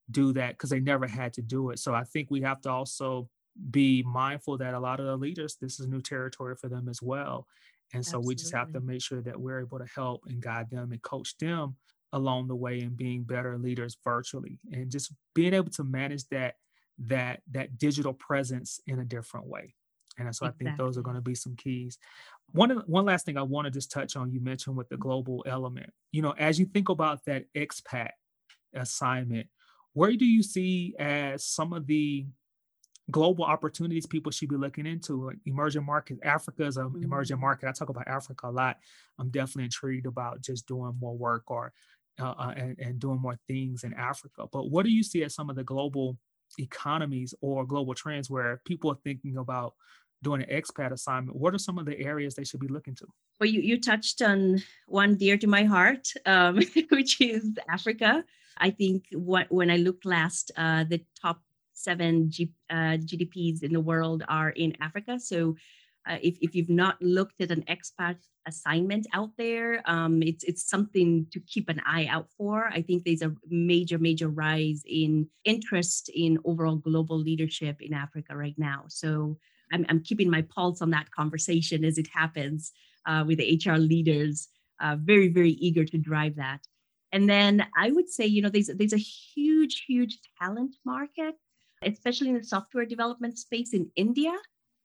do 0.09 0.33
that 0.33 0.53
because 0.53 0.69
they 0.69 0.79
never 0.79 1.07
had 1.07 1.33
to 1.33 1.41
do 1.41 1.69
it. 1.69 1.79
So 1.79 1.93
I 1.93 2.03
think 2.03 2.31
we 2.31 2.41
have 2.41 2.61
to 2.61 2.69
also 2.69 3.29
be 3.69 4.03
mindful 4.03 4.57
that 4.57 4.73
a 4.73 4.79
lot 4.79 4.99
of 4.99 5.05
the 5.05 5.17
leaders, 5.17 5.57
this 5.59 5.79
is 5.79 5.87
new 5.87 6.01
territory 6.01 6.55
for 6.55 6.69
them 6.69 6.87
as 6.89 7.01
well. 7.01 7.47
And 7.93 8.05
so 8.05 8.17
Absolutely. 8.17 8.27
we 8.27 8.35
just 8.35 8.53
have 8.53 8.71
to 8.73 8.79
make 8.79 9.01
sure 9.01 9.21
that 9.21 9.39
we're 9.39 9.59
able 9.59 9.79
to 9.79 9.87
help 9.93 10.23
and 10.27 10.41
guide 10.41 10.69
them 10.69 10.91
and 10.91 11.01
coach 11.01 11.37
them 11.37 11.75
along 12.13 12.47
the 12.47 12.55
way 12.55 12.79
and 12.81 12.95
being 12.95 13.23
better 13.23 13.57
leaders 13.57 13.97
virtually 14.03 14.59
and 14.71 14.91
just 14.91 15.13
being 15.33 15.53
able 15.53 15.71
to 15.71 15.83
manage 15.83 16.27
that 16.29 16.55
that 16.97 17.41
that 17.51 17.77
digital 17.77 18.13
presence 18.13 18.79
in 18.87 18.99
a 18.99 19.05
different 19.05 19.47
way. 19.47 19.73
And 20.17 20.27
so 20.35 20.45
exactly. 20.45 20.67
I 20.67 20.69
think 20.69 20.77
those 20.77 20.97
are 20.97 21.01
going 21.01 21.15
to 21.15 21.21
be 21.21 21.35
some 21.35 21.55
keys. 21.55 21.97
One 22.51 22.69
one 22.85 23.05
last 23.05 23.25
thing 23.25 23.37
I 23.37 23.43
want 23.43 23.65
to 23.65 23.71
just 23.71 23.91
touch 23.91 24.15
on. 24.15 24.31
You 24.31 24.41
mentioned 24.41 24.75
with 24.75 24.89
the 24.89 24.97
global 24.97 25.43
element. 25.47 25.89
You 26.11 26.21
know, 26.21 26.33
as 26.37 26.59
you 26.59 26.65
think 26.65 26.89
about 26.89 27.25
that 27.25 27.45
expat 27.55 28.11
assignment, 28.75 29.47
where 29.93 30.13
do 30.13 30.25
you 30.25 30.43
see 30.43 30.95
as 30.99 31.45
some 31.45 31.73
of 31.73 31.87
the 31.87 32.25
global 33.09 33.43
opportunities 33.43 34.05
people 34.05 34.31
should 34.31 34.49
be 34.49 34.55
looking 34.55 34.85
into? 34.85 35.27
Like 35.27 35.37
emerging 35.45 35.85
markets, 35.85 36.21
Africa 36.23 36.65
is 36.65 36.77
an 36.77 36.89
mm-hmm. 36.89 37.03
emerging 37.03 37.39
market. 37.39 37.67
I 37.67 37.71
talk 37.71 37.89
about 37.89 38.07
Africa 38.07 38.47
a 38.47 38.51
lot. 38.51 38.77
I'm 39.19 39.29
definitely 39.29 39.65
intrigued 39.65 40.05
about 40.05 40.41
just 40.41 40.67
doing 40.67 40.95
more 40.99 41.15
work 41.15 41.49
or 41.51 41.73
uh, 42.19 42.33
uh, 42.37 42.53
and, 42.55 42.77
and 42.79 42.99
doing 42.99 43.19
more 43.19 43.37
things 43.47 43.83
in 43.83 43.93
Africa. 43.93 44.45
But 44.51 44.69
what 44.69 44.85
do 44.85 44.91
you 44.91 45.03
see 45.03 45.23
as 45.23 45.33
some 45.33 45.49
of 45.49 45.55
the 45.55 45.63
global 45.63 46.17
economies 46.59 47.33
or 47.41 47.65
global 47.65 47.93
trends 47.93 48.29
where 48.29 48.61
people 48.65 48.91
are 48.91 48.97
thinking 49.03 49.37
about 49.37 49.73
doing 50.23 50.43
an 50.43 50.49
expat 50.49 50.91
assignment, 50.91 51.37
what 51.37 51.53
are 51.53 51.59
some 51.59 51.77
of 51.79 51.85
the 51.85 51.99
areas 51.99 52.35
they 52.35 52.43
should 52.43 52.59
be 52.59 52.67
looking 52.67 52.95
to? 52.95 53.07
Well, 53.39 53.49
you, 53.49 53.61
you 53.61 53.79
touched 53.79 54.21
on 54.21 54.61
one 54.87 55.15
dear 55.15 55.37
to 55.37 55.47
my 55.47 55.63
heart, 55.63 56.09
um, 56.25 56.61
which 56.89 57.19
is 57.21 57.51
Africa. 57.69 58.23
I 58.57 58.69
think 58.69 59.05
what 59.13 59.51
when 59.51 59.71
I 59.71 59.77
looked 59.77 60.05
last, 60.05 60.51
uh, 60.57 60.83
the 60.83 61.01
top 61.19 61.41
seven 61.73 62.29
G, 62.29 62.51
uh, 62.69 62.97
GDPs 62.97 63.63
in 63.63 63.73
the 63.73 63.79
world 63.81 64.23
are 64.27 64.49
in 64.49 64.75
Africa. 64.81 65.19
So 65.19 65.55
uh, 66.07 66.17
if, 66.21 66.37
if 66.41 66.55
you've 66.55 66.69
not 66.69 67.01
looked 67.01 67.41
at 67.41 67.51
an 67.51 67.63
expat 67.69 68.17
assignment 68.47 69.05
out 69.13 69.29
there, 69.37 69.81
um, 69.85 70.23
it's, 70.23 70.43
it's 70.43 70.67
something 70.67 71.27
to 71.31 71.39
keep 71.41 71.69
an 71.69 71.81
eye 71.85 72.07
out 72.09 72.27
for. 72.37 72.67
I 72.67 72.81
think 72.81 73.03
there's 73.03 73.21
a 73.21 73.35
major, 73.49 73.99
major 73.99 74.29
rise 74.29 74.83
in 74.87 75.27
interest 75.45 76.09
in 76.13 76.39
overall 76.43 76.77
global 76.77 77.17
leadership 77.17 77.81
in 77.81 77.93
Africa 77.93 78.35
right 78.35 78.55
now. 78.57 78.85
So 78.87 79.37
I'm, 79.71 79.85
I'm 79.89 80.01
keeping 80.01 80.29
my 80.29 80.41
pulse 80.41 80.81
on 80.81 80.89
that 80.91 81.11
conversation 81.11 81.85
as 81.85 81.97
it 81.97 82.07
happens 82.13 82.71
uh, 83.05 83.23
with 83.25 83.37
the 83.37 83.61
HR 83.63 83.77
leaders. 83.77 84.47
Uh, 84.79 84.95
very, 84.99 85.27
very 85.27 85.51
eager 85.51 85.85
to 85.85 85.97
drive 85.99 86.35
that. 86.37 86.61
And 87.11 87.29
then 87.29 87.65
I 87.75 87.91
would 87.91 88.09
say, 88.09 88.25
you 88.25 88.41
know, 88.41 88.49
there's 88.49 88.67
there's 88.67 88.93
a 88.93 88.97
huge, 88.97 89.83
huge 89.87 90.19
talent 90.41 90.75
market, 90.85 91.35
especially 91.83 92.29
in 92.29 92.37
the 92.37 92.43
software 92.43 92.85
development 92.85 93.37
space 93.37 93.73
in 93.73 93.91
India 93.95 94.33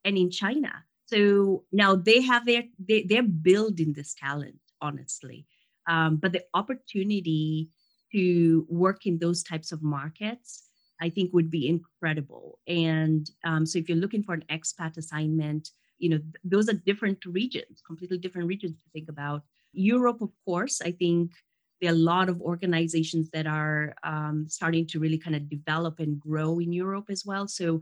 and 0.04 0.16
in 0.16 0.30
China. 0.30 0.72
So 1.06 1.64
now 1.72 1.94
they 1.94 2.20
have 2.22 2.46
their 2.46 2.64
they, 2.78 3.02
they're 3.02 3.22
building 3.22 3.92
this 3.92 4.14
talent, 4.14 4.58
honestly. 4.80 5.46
Um, 5.86 6.16
but 6.16 6.32
the 6.32 6.44
opportunity 6.52 7.70
to 8.12 8.66
work 8.68 9.06
in 9.06 9.18
those 9.18 9.42
types 9.42 9.72
of 9.72 9.82
markets, 9.82 10.64
I 11.00 11.10
think 11.10 11.32
would 11.32 11.50
be 11.50 11.68
incredible. 11.68 12.58
And 12.66 13.28
um, 13.44 13.66
so 13.66 13.78
if 13.78 13.88
you're 13.88 13.98
looking 13.98 14.22
for 14.22 14.34
an 14.34 14.44
expat 14.50 14.96
assignment, 14.96 15.70
you 15.98 16.08
know, 16.10 16.18
th- 16.18 16.34
those 16.44 16.68
are 16.68 16.72
different 16.72 17.24
regions, 17.24 17.82
completely 17.86 18.18
different 18.18 18.48
regions 18.48 18.76
to 18.76 18.90
think 18.92 19.08
about. 19.08 19.42
Europe, 19.72 20.22
of 20.22 20.30
course, 20.44 20.80
I 20.80 20.92
think 20.92 21.32
there 21.80 21.90
are 21.90 21.94
a 21.94 21.98
lot 21.98 22.28
of 22.28 22.40
organizations 22.40 23.30
that 23.30 23.46
are 23.46 23.94
um, 24.02 24.46
starting 24.48 24.86
to 24.88 24.98
really 24.98 25.18
kind 25.18 25.36
of 25.36 25.48
develop 25.48 26.00
and 26.00 26.20
grow 26.20 26.58
in 26.58 26.72
Europe 26.72 27.06
as 27.10 27.24
well. 27.24 27.46
So, 27.46 27.80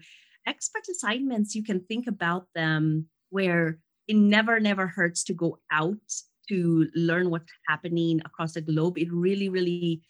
expat 0.49 0.89
assignments, 0.91 1.55
you 1.55 1.65
can 1.65 1.81
think 1.81 2.07
about 2.07 2.47
them 2.55 3.07
where 3.31 3.79
it 4.09 4.17
never, 4.17 4.61
never 4.61 4.87
hurts 4.87 5.25
to 5.25 5.33
go 5.35 5.59
out 5.73 5.97
to 6.49 6.89
learn 6.95 7.31
what's 7.31 7.51
happening 7.69 8.21
across 8.25 8.53
the 8.53 8.61
globe. 8.61 8.99
It 8.99 9.13
really, 9.13 9.49
really 9.49 10.03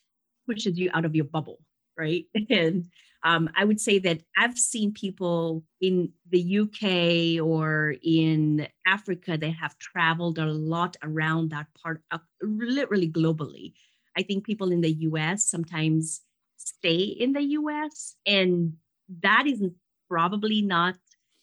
pushes 0.46 0.78
you 0.78 0.90
out 0.92 1.04
of 1.04 1.14
your 1.14 1.26
bubble, 1.26 1.60
right? 1.96 2.24
And 2.50 2.86
um, 3.24 3.48
I 3.56 3.64
would 3.64 3.80
say 3.80 3.98
that 4.00 4.20
I've 4.36 4.58
seen 4.58 4.92
people 4.92 5.64
in 5.80 6.12
the 6.30 6.58
UK 6.60 7.42
or 7.44 7.94
in 8.02 8.68
Africa 8.86 9.38
that 9.38 9.54
have 9.54 9.78
traveled 9.78 10.38
a 10.38 10.44
lot 10.44 10.96
around 11.02 11.50
that 11.50 11.66
part, 11.82 12.02
literally 12.42 13.10
globally. 13.10 13.72
I 14.16 14.22
think 14.22 14.44
people 14.44 14.70
in 14.70 14.82
the 14.82 14.92
US 15.08 15.46
sometimes 15.46 16.20
stay 16.58 17.00
in 17.00 17.32
the 17.32 17.42
US, 17.58 18.14
and 18.26 18.74
that 19.22 19.46
is 19.46 19.62
probably 20.08 20.60
not 20.60 20.96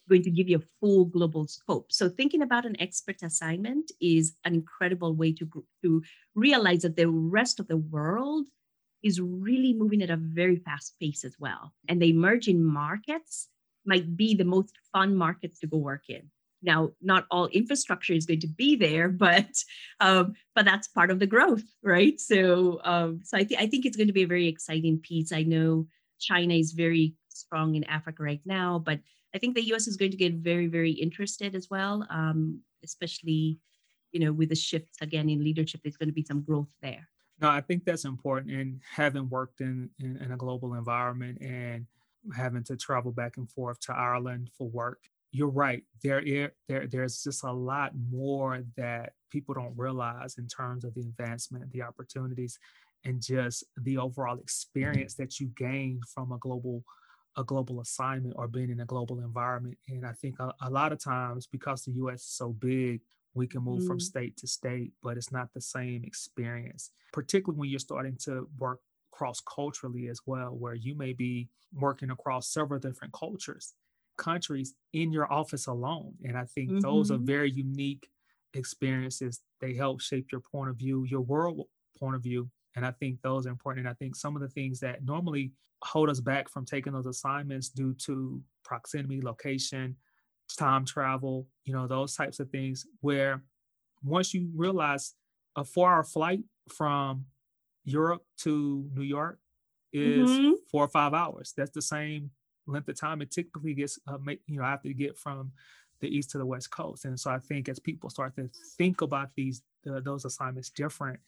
going 0.07 0.21
to 0.23 0.29
give 0.29 0.49
you 0.49 0.57
a 0.57 0.69
full 0.79 1.05
global 1.05 1.47
scope. 1.47 1.91
So 1.91 2.09
thinking 2.09 2.43
about 2.43 2.65
an 2.65 2.75
expat 2.75 3.23
assignment 3.23 3.91
is 3.99 4.35
an 4.45 4.53
incredible 4.53 5.15
way 5.15 5.33
to, 5.33 5.49
to 5.83 6.03
realize 6.35 6.83
that 6.83 6.95
the 6.95 7.09
rest 7.09 7.59
of 7.59 7.67
the 7.67 7.77
world 7.77 8.47
is 9.03 9.19
really 9.19 9.73
moving 9.73 10.01
at 10.01 10.09
a 10.09 10.17
very 10.17 10.57
fast 10.57 10.95
pace 10.99 11.23
as 11.23 11.35
well. 11.39 11.73
And 11.87 12.01
the 12.01 12.09
emerging 12.09 12.63
markets 12.63 13.49
might 13.85 14.15
be 14.15 14.35
the 14.35 14.45
most 14.45 14.73
fun 14.93 15.15
markets 15.15 15.59
to 15.59 15.67
go 15.67 15.77
work 15.77 16.03
in. 16.09 16.29
Now, 16.63 16.91
not 17.01 17.25
all 17.31 17.47
infrastructure 17.47 18.13
is 18.13 18.25
going 18.25 18.41
to 18.41 18.47
be 18.47 18.75
there, 18.75 19.09
but 19.09 19.49
um, 19.99 20.33
but 20.55 20.65
that's 20.65 20.87
part 20.87 21.09
of 21.09 21.19
the 21.19 21.27
growth, 21.27 21.63
right? 21.83 22.19
So, 22.19 22.79
um, 22.83 23.21
so 23.23 23.37
I 23.37 23.43
think 23.43 23.61
I 23.61 23.67
think 23.67 23.85
it's 23.85 23.97
going 23.97 24.07
to 24.07 24.13
be 24.13 24.23
a 24.23 24.27
very 24.27 24.47
exciting 24.47 24.99
piece. 24.99 25.31
I 25.31 25.43
know 25.43 25.87
China 26.19 26.53
is 26.53 26.73
very 26.73 27.15
strong 27.29 27.75
in 27.75 27.83
Africa 27.85 28.23
right 28.23 28.41
now, 28.45 28.77
but 28.77 28.99
I 29.33 29.39
think 29.39 29.55
the 29.55 29.65
U.S. 29.67 29.87
is 29.87 29.97
going 29.97 30.11
to 30.11 30.17
get 30.17 30.33
very, 30.33 30.67
very 30.67 30.91
interested 30.91 31.55
as 31.55 31.69
well, 31.69 32.05
um, 32.09 32.59
especially 32.83 33.57
you 34.11 34.19
know 34.19 34.31
with 34.31 34.49
the 34.49 34.55
shifts 34.55 34.97
again 35.01 35.29
in 35.29 35.43
leadership. 35.43 35.81
There's 35.81 35.97
going 35.97 36.09
to 36.09 36.13
be 36.13 36.25
some 36.25 36.41
growth 36.41 36.69
there. 36.81 37.07
No, 37.41 37.49
I 37.49 37.61
think 37.61 37.85
that's 37.85 38.05
important. 38.05 38.51
And 38.53 38.81
having 38.95 39.29
worked 39.29 39.61
in, 39.61 39.89
in, 39.99 40.17
in 40.17 40.31
a 40.31 40.37
global 40.37 40.75
environment 40.75 41.39
and 41.41 41.87
having 42.35 42.63
to 42.65 42.77
travel 42.77 43.11
back 43.11 43.37
and 43.37 43.49
forth 43.49 43.79
to 43.81 43.93
Ireland 43.93 44.51
for 44.57 44.69
work, 44.69 44.99
you're 45.31 45.49
right. 45.49 45.83
There, 46.03 46.21
there, 46.67 46.87
there's 46.87 47.23
just 47.23 47.43
a 47.43 47.51
lot 47.51 47.93
more 48.11 48.63
that 48.77 49.13
people 49.31 49.55
don't 49.55 49.75
realize 49.77 50.37
in 50.37 50.47
terms 50.47 50.83
of 50.83 50.93
the 50.93 51.01
advancement, 51.01 51.71
the 51.71 51.81
opportunities, 51.81 52.59
and 53.05 53.21
just 53.21 53.63
the 53.77 53.97
overall 53.97 54.37
experience 54.37 55.15
that 55.15 55.39
you 55.39 55.47
gain 55.57 56.01
from 56.13 56.31
a 56.33 56.37
global, 56.37 56.83
a 57.37 57.43
global 57.43 57.79
assignment 57.81 58.35
or 58.37 58.47
being 58.47 58.69
in 58.69 58.81
a 58.81 58.85
global 58.85 59.19
environment. 59.19 59.77
And 59.87 60.05
I 60.05 60.11
think 60.11 60.39
a, 60.39 60.53
a 60.61 60.69
lot 60.69 60.91
of 60.91 60.99
times, 61.03 61.47
because 61.47 61.85
the 61.85 61.93
U.S. 61.93 62.21
is 62.21 62.27
so 62.27 62.49
big, 62.49 63.01
we 63.33 63.47
can 63.47 63.63
move 63.63 63.83
mm. 63.83 63.87
from 63.87 63.99
state 63.99 64.37
to 64.37 64.47
state, 64.47 64.91
but 65.01 65.17
it's 65.17 65.31
not 65.31 65.49
the 65.53 65.61
same 65.61 66.03
experience, 66.03 66.91
particularly 67.13 67.59
when 67.59 67.69
you're 67.69 67.79
starting 67.79 68.17
to 68.25 68.47
work 68.57 68.79
cross 69.11 69.41
culturally 69.41 70.07
as 70.07 70.21
well, 70.25 70.49
where 70.49 70.73
you 70.73 70.95
may 70.95 71.13
be 71.13 71.49
working 71.73 72.11
across 72.11 72.51
several 72.51 72.79
different 72.79 73.13
cultures, 73.13 73.73
countries 74.17 74.73
in 74.93 75.11
your 75.11 75.31
office 75.31 75.67
alone. 75.67 76.13
And 76.23 76.37
I 76.37 76.45
think 76.45 76.69
mm-hmm. 76.69 76.79
those 76.79 77.11
are 77.11 77.15
mm-hmm. 77.15 77.25
very 77.25 77.51
unique 77.51 78.07
experiences. 78.53 79.41
They 79.59 79.73
help 79.75 80.01
shape 80.01 80.27
your 80.31 80.41
point 80.41 80.69
of 80.69 80.77
view, 80.77 81.05
your 81.05 81.21
world 81.21 81.67
point 81.97 82.15
of 82.15 82.23
view. 82.23 82.49
And 82.75 82.85
I 82.85 82.91
think 82.91 83.21
those 83.21 83.45
are 83.45 83.49
important. 83.51 83.85
And 83.85 83.91
I 83.91 83.95
think 83.95 84.15
some 84.15 84.35
of 84.35 84.41
the 84.41 84.47
things 84.47 84.79
that 84.79 85.03
normally 85.03 85.51
hold 85.83 86.09
us 86.09 86.19
back 86.19 86.49
from 86.49 86.65
taking 86.65 86.93
those 86.93 87.05
assignments 87.05 87.69
due 87.69 87.93
to 88.05 88.41
proximity, 88.63 89.21
location, 89.21 89.95
time 90.55 90.85
travel, 90.85 91.47
you 91.65 91.73
know, 91.73 91.87
those 91.87 92.15
types 92.15 92.39
of 92.39 92.49
things 92.49 92.85
where 93.01 93.43
once 94.03 94.33
you 94.33 94.49
realize 94.55 95.13
a 95.55 95.63
four 95.63 95.91
hour 95.91 96.03
flight 96.03 96.41
from 96.69 97.25
Europe 97.83 98.23
to 98.39 98.89
New 98.93 99.03
York 99.03 99.39
is 99.93 100.29
mm-hmm. 100.29 100.51
four 100.71 100.83
or 100.83 100.89
five 100.89 101.13
hours. 101.13 101.53
That's 101.55 101.71
the 101.71 101.81
same 101.81 102.31
length 102.67 102.87
of 102.87 102.99
time 102.99 103.21
it 103.21 103.31
typically 103.31 103.73
gets, 103.73 103.99
uh, 104.07 104.17
make, 104.17 104.41
you 104.47 104.57
know, 104.57 104.65
I 104.65 104.69
have 104.69 104.83
to 104.83 104.93
get 104.93 105.17
from 105.17 105.51
the 105.99 106.07
east 106.07 106.31
to 106.31 106.37
the 106.37 106.45
west 106.45 106.71
coast. 106.71 107.05
And 107.05 107.19
so 107.19 107.31
I 107.31 107.39
think 107.39 107.69
as 107.69 107.79
people 107.79 108.09
start 108.09 108.35
to 108.35 108.49
think 108.77 109.01
about 109.01 109.29
these 109.35 109.61
those 109.83 110.25
assignments 110.25 110.69
different, 110.69 111.19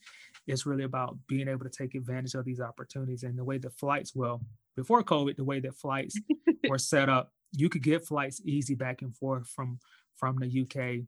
it's 0.45 0.67
really 0.67 0.83
about 0.83 1.17
being 1.27 1.47
able 1.47 1.63
to 1.63 1.71
take 1.71 1.95
advantage 1.95 2.35
of 2.35 2.45
these 2.45 2.61
opportunities 2.61 3.23
and 3.23 3.37
the 3.37 3.43
way 3.43 3.57
the 3.57 3.71
flights. 3.71 4.13
Well, 4.13 4.41
before 4.75 5.01
COVID, 5.03 5.37
the 5.37 5.43
way 5.43 5.59
that 5.61 5.75
flights 5.75 6.19
were 6.69 6.77
set 6.77 7.09
up 7.09 7.31
you 7.53 7.69
could 7.69 7.83
get 7.83 8.05
flights 8.05 8.41
easy 8.45 8.75
back 8.75 9.01
and 9.01 9.15
forth 9.15 9.47
from 9.47 9.79
from 10.15 10.37
the 10.37 10.61
UK 10.61 11.05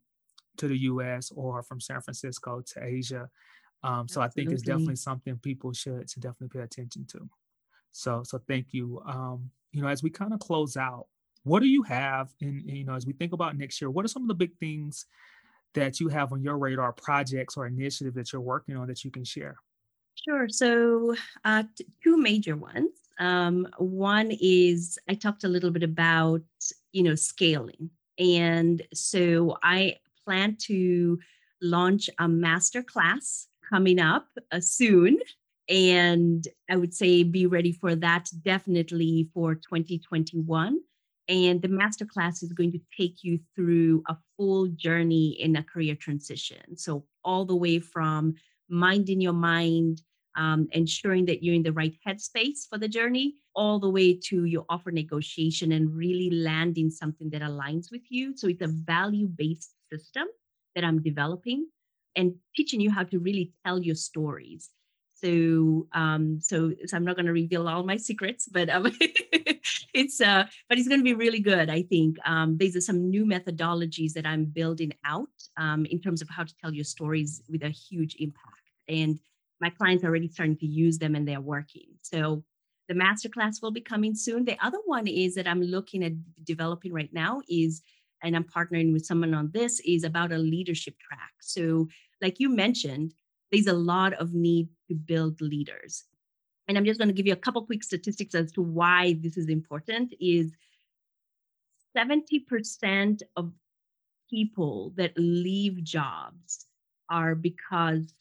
to 0.58 0.68
the 0.68 0.78
US 0.80 1.32
or 1.32 1.64
from 1.64 1.80
San 1.82 2.02
Francisco 2.02 2.62
to 2.74 2.84
Asia. 2.84 3.30
Um, 3.84 4.08
so 4.08 4.22
Absolutely. 4.22 4.24
I 4.24 4.30
think 4.30 4.52
it's 4.54 4.64
definitely 4.64 4.96
something 4.96 5.38
people 5.38 5.74
should 5.74 6.08
to 6.08 6.20
definitely 6.20 6.60
pay 6.60 6.64
attention 6.64 7.06
to. 7.12 7.30
So 7.92 8.24
so 8.24 8.40
thank 8.48 8.68
you. 8.72 9.02
Um, 9.06 9.52
you 9.72 9.82
know, 9.82 9.88
as 9.88 10.02
we 10.02 10.10
kind 10.10 10.34
of 10.34 10.40
close 10.40 10.78
out, 10.78 11.08
what 11.44 11.62
do 11.62 11.68
you 11.68 11.84
have 11.84 12.30
in 12.40 12.64
you 12.66 12.86
know 12.86 12.96
as 12.96 13.06
we 13.06 13.14
think 13.14 13.34
about 13.34 13.58
next 13.58 13.82
year? 13.82 13.90
What 13.90 14.06
are 14.06 14.10
some 14.10 14.24
of 14.24 14.28
the 14.28 14.34
big 14.34 14.58
things 14.60 15.06
that 15.74 16.00
you 16.00 16.08
have 16.08 16.32
on 16.32 16.42
your 16.42 16.58
radar, 16.58 16.94
projects 16.94 17.58
or 17.58 17.68
initiatives 17.68 18.16
that 18.16 18.32
you're 18.32 18.42
working 18.42 18.78
on 18.78 18.88
that 18.88 19.04
you 19.04 19.12
can 19.12 19.24
share? 19.24 19.58
Sure. 20.16 20.48
So, 20.50 21.16
uh, 21.44 21.64
two 22.04 22.18
major 22.18 22.56
ones. 22.56 22.90
Um, 23.20 23.68
one 23.78 24.32
is 24.42 24.98
I 25.10 25.14
talked 25.14 25.44
a 25.44 25.50
little 25.50 25.72
bit 25.72 25.84
about, 25.84 26.42
you 26.92 27.04
know, 27.04 27.16
scaling. 27.16 27.90
And 28.18 28.82
so 28.94 29.58
I 29.64 29.98
plan 30.24 30.58
to 30.62 31.20
launch 31.62 32.10
a 32.20 32.28
master 32.28 32.84
class 32.84 33.48
coming 33.70 34.00
up 34.00 34.28
uh, 34.52 34.60
soon. 34.60 35.20
And 35.68 36.48
I 36.70 36.76
would 36.76 36.94
say 36.94 37.24
be 37.24 37.48
ready 37.48 37.72
for 37.72 37.96
that 37.96 38.30
definitely 38.44 39.30
for 39.34 39.56
2021. 39.56 40.80
And 41.28 41.62
the 41.62 41.68
master 41.68 42.06
class 42.06 42.44
is 42.44 42.54
going 42.54 42.72
to 42.74 42.80
take 42.96 43.24
you 43.24 43.40
through 43.56 44.04
a 44.08 44.16
full 44.38 44.68
journey 44.68 45.30
in 45.40 45.56
a 45.56 45.64
career 45.64 45.96
transition. 45.96 46.78
So, 46.78 47.06
all 47.24 47.46
the 47.46 47.56
way 47.56 47.80
from 47.80 48.36
minding 48.70 49.22
your 49.22 49.34
mind, 49.34 50.04
um, 50.36 50.68
ensuring 50.72 51.26
that 51.26 51.44
you're 51.44 51.56
in 51.56 51.64
the 51.64 51.72
right 51.72 51.96
headspace 52.06 52.68
for 52.70 52.78
the 52.78 52.88
journey, 52.88 53.36
all 53.56 53.80
the 53.80 53.90
way 53.90 54.18
to 54.30 54.46
your 54.46 54.66
offer 54.70 54.92
negotiation 54.92 55.72
and 55.72 55.96
really 55.96 56.30
landing 56.30 56.90
something 56.90 57.30
that 57.30 57.42
aligns 57.42 57.92
with 57.92 58.02
you. 58.10 58.36
So 58.36 58.48
it's 58.48 58.62
a 58.62 58.68
value 58.68 59.28
based 59.28 59.72
system 59.92 60.28
that 60.76 60.84
I'm 60.84 61.02
developing 61.02 61.68
and 62.16 62.36
teaching 62.56 62.80
you 62.80 62.92
how 62.92 63.04
to 63.04 63.20
really 63.20 63.54
tell 63.66 63.82
your 63.82 63.96
stories. 63.96 64.70
So, 65.16 65.88
um, 65.94 66.40
so, 66.42 66.74
so 66.86 66.98
I'm 66.98 67.06
not 67.06 67.16
going 67.16 67.26
to 67.26 67.32
reveal 67.32 67.68
all 67.68 67.84
my 67.84 67.98
secrets, 67.98 68.48
but 68.52 68.70
um, 68.70 68.92
it's 69.94 70.20
uh, 70.20 70.46
but 70.68 70.78
it's 70.78 70.90
going 70.90 71.00
to 71.00 71.06
be 71.06 71.14
really 71.14 71.40
good. 71.40 71.70
I 71.70 71.84
think 71.84 72.18
um, 72.26 72.58
these 72.58 72.76
are 72.76 72.82
some 72.82 73.10
new 73.10 73.26
methodologies 73.26 74.12
that 74.14 74.26
I'm 74.26 74.46
building 74.46 74.92
out 75.06 75.30
um, 75.58 75.86
in 75.86 76.02
terms 76.02 76.22
of 76.22 76.30
how 76.30 76.44
to 76.44 76.54
tell 76.62 76.74
your 76.74 76.84
stories 76.84 77.42
with 77.50 77.64
a 77.64 77.70
huge 77.70 78.18
impact. 78.20 78.72
And 78.90 79.20
my 79.62 79.70
clients 79.70 80.04
are 80.04 80.08
already 80.08 80.28
starting 80.28 80.58
to 80.58 80.66
use 80.66 80.98
them 80.98 81.16
and 81.16 81.28
they're 81.28 81.42
working. 81.42 81.88
So 82.02 82.44
the 82.88 82.94
masterclass 82.94 83.62
will 83.62 83.72
be 83.72 83.82
coming 83.82 84.16
soon. 84.16 84.46
The 84.46 84.58
other 84.64 84.80
one 84.86 85.08
is 85.08 85.36
that 85.36 85.48
I'm 85.48 85.62
looking 85.62 86.04
at 86.04 86.14
developing 86.44 86.94
right 86.94 87.12
now 87.14 87.42
is, 87.50 87.82
and 88.24 88.36
I'm 88.36 88.44
partnering 88.44 88.94
with 88.94 89.06
someone 89.06 89.34
on 89.34 89.52
this, 89.54 89.80
is 89.82 90.04
about 90.04 90.32
a 90.32 90.38
leadership 90.38 90.96
track. 91.00 91.34
So, 91.42 91.88
like 92.22 92.40
you 92.40 92.50
mentioned, 92.50 93.14
there's 93.52 93.68
a 93.68 93.74
lot 93.74 94.14
of 94.14 94.34
need 94.34 94.70
to 94.90 94.96
build 94.96 95.42
leaders. 95.42 96.06
And 96.68 96.78
I'm 96.78 96.86
just 96.86 97.00
going 97.00 97.10
to 97.10 97.14
give 97.14 97.28
you 97.28 97.34
a 97.34 97.38
couple 97.38 97.66
quick 97.66 97.84
statistics 97.84 98.36
as 98.36 98.52
to 98.54 98.62
why 98.62 99.18
this 99.20 99.38
is 99.38 99.50
important 99.50 100.14
is 100.20 100.52
70% 101.96 103.22
of 103.36 103.52
people 104.30 104.94
that 104.96 105.14
leave 105.16 105.84
jobs 105.84 106.66
are 107.10 107.36
because 107.36 108.14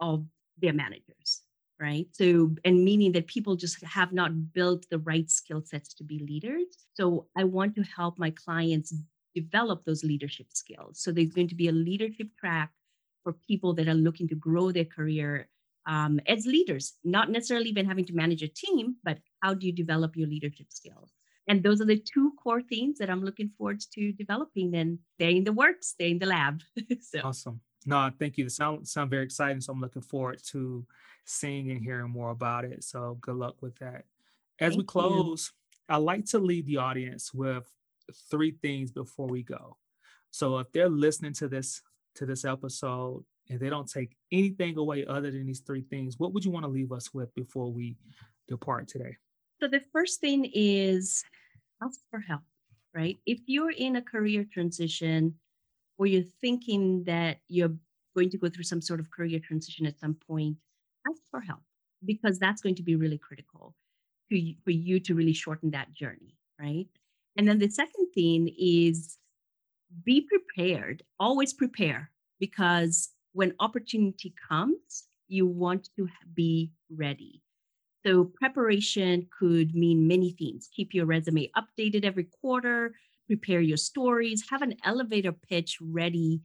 of 0.00 0.24
their 0.60 0.72
managers, 0.72 1.42
right? 1.80 2.06
So, 2.12 2.54
and 2.64 2.84
meaning 2.84 3.12
that 3.12 3.26
people 3.26 3.56
just 3.56 3.82
have 3.84 4.12
not 4.12 4.52
built 4.52 4.86
the 4.90 4.98
right 4.98 5.30
skill 5.30 5.62
sets 5.64 5.94
to 5.94 6.04
be 6.04 6.18
leaders. 6.18 6.66
So, 6.94 7.26
I 7.36 7.44
want 7.44 7.74
to 7.76 7.82
help 7.82 8.18
my 8.18 8.30
clients 8.30 8.94
develop 9.34 9.84
those 9.84 10.04
leadership 10.04 10.46
skills. 10.52 11.00
So, 11.00 11.12
there's 11.12 11.32
going 11.32 11.48
to 11.48 11.54
be 11.54 11.68
a 11.68 11.72
leadership 11.72 12.28
track 12.38 12.70
for 13.22 13.32
people 13.46 13.74
that 13.74 13.88
are 13.88 13.94
looking 13.94 14.28
to 14.28 14.34
grow 14.34 14.72
their 14.72 14.84
career 14.84 15.48
um, 15.86 16.20
as 16.26 16.46
leaders, 16.46 16.94
not 17.02 17.30
necessarily 17.30 17.70
even 17.70 17.86
having 17.86 18.04
to 18.04 18.12
manage 18.12 18.42
a 18.42 18.48
team, 18.48 18.96
but 19.02 19.18
how 19.42 19.54
do 19.54 19.66
you 19.66 19.72
develop 19.72 20.16
your 20.16 20.28
leadership 20.28 20.66
skills? 20.68 21.12
And 21.48 21.62
those 21.62 21.80
are 21.80 21.86
the 21.86 21.98
two 21.98 22.32
core 22.42 22.60
themes 22.60 22.98
that 22.98 23.08
I'm 23.08 23.24
looking 23.24 23.50
forward 23.56 23.80
to 23.94 24.12
developing. 24.12 24.74
And 24.76 24.98
they're 25.18 25.30
in 25.30 25.44
the 25.44 25.52
works, 25.52 25.94
they're 25.98 26.08
in 26.08 26.18
the 26.18 26.26
lab. 26.26 26.60
so. 27.00 27.20
Awesome. 27.24 27.60
No, 27.86 28.10
thank 28.18 28.36
you. 28.38 28.46
It 28.46 28.52
sound 28.52 28.86
sound 28.86 29.10
very 29.10 29.24
exciting. 29.24 29.60
So 29.60 29.72
I'm 29.72 29.80
looking 29.80 30.02
forward 30.02 30.40
to 30.50 30.84
seeing 31.24 31.70
and 31.70 31.80
hearing 31.80 32.10
more 32.10 32.30
about 32.30 32.64
it. 32.64 32.84
So 32.84 33.18
good 33.20 33.36
luck 33.36 33.62
with 33.62 33.76
that. 33.76 34.04
As 34.60 34.70
thank 34.70 34.78
we 34.78 34.84
close, 34.84 35.52
you. 35.88 35.94
I 35.94 35.98
like 35.98 36.24
to 36.26 36.38
leave 36.38 36.66
the 36.66 36.78
audience 36.78 37.32
with 37.32 37.64
three 38.30 38.52
things 38.62 38.90
before 38.90 39.26
we 39.26 39.42
go. 39.42 39.76
So 40.30 40.58
if 40.58 40.70
they're 40.72 40.88
listening 40.88 41.32
to 41.34 41.48
this 41.48 41.82
to 42.16 42.26
this 42.26 42.44
episode 42.44 43.24
and 43.48 43.60
they 43.60 43.70
don't 43.70 43.88
take 43.88 44.16
anything 44.32 44.76
away 44.76 45.06
other 45.06 45.30
than 45.30 45.46
these 45.46 45.60
three 45.60 45.82
things, 45.82 46.18
what 46.18 46.32
would 46.34 46.44
you 46.44 46.50
want 46.50 46.64
to 46.64 46.70
leave 46.70 46.92
us 46.92 47.14
with 47.14 47.34
before 47.34 47.72
we 47.72 47.96
depart 48.48 48.88
today? 48.88 49.16
So 49.60 49.68
the 49.68 49.82
first 49.92 50.20
thing 50.20 50.50
is 50.52 51.24
ask 51.82 52.00
for 52.10 52.20
help, 52.20 52.42
right? 52.94 53.16
If 53.24 53.40
you're 53.46 53.70
in 53.70 53.96
a 53.96 54.02
career 54.02 54.44
transition 54.52 55.34
or 55.98 56.06
you're 56.06 56.22
thinking 56.40 57.04
that 57.04 57.38
you're 57.48 57.74
going 58.16 58.30
to 58.30 58.38
go 58.38 58.48
through 58.48 58.64
some 58.64 58.80
sort 58.80 59.00
of 59.00 59.10
career 59.10 59.38
transition 59.38 59.86
at 59.86 59.98
some 59.98 60.14
point, 60.14 60.56
ask 61.08 61.20
for 61.30 61.40
help 61.40 61.60
because 62.04 62.38
that's 62.38 62.62
going 62.62 62.74
to 62.76 62.82
be 62.82 62.96
really 62.96 63.18
critical 63.18 63.74
to, 64.30 64.54
for 64.64 64.70
you 64.70 65.00
to 65.00 65.14
really 65.14 65.32
shorten 65.32 65.70
that 65.70 65.92
journey, 65.92 66.36
right? 66.60 66.86
And 67.36 67.46
then 67.46 67.58
the 67.58 67.68
second 67.68 68.08
thing 68.14 68.54
is 68.58 69.18
be 70.04 70.20
prepared, 70.20 71.02
always 71.18 71.52
prepare 71.52 72.10
because 72.40 73.10
when 73.32 73.54
opportunity 73.60 74.34
comes, 74.48 75.04
you 75.28 75.46
want 75.46 75.88
to 75.96 76.08
be 76.34 76.72
ready. 76.90 77.42
So, 78.06 78.24
preparation 78.24 79.26
could 79.38 79.74
mean 79.74 80.06
many 80.06 80.30
things. 80.32 80.68
Keep 80.74 80.94
your 80.94 81.04
resume 81.04 81.50
updated 81.56 82.04
every 82.04 82.28
quarter, 82.40 82.94
prepare 83.28 83.60
your 83.60 83.76
stories, 83.76 84.44
have 84.50 84.62
an 84.62 84.74
elevator 84.84 85.32
pitch 85.32 85.78
ready 85.80 86.40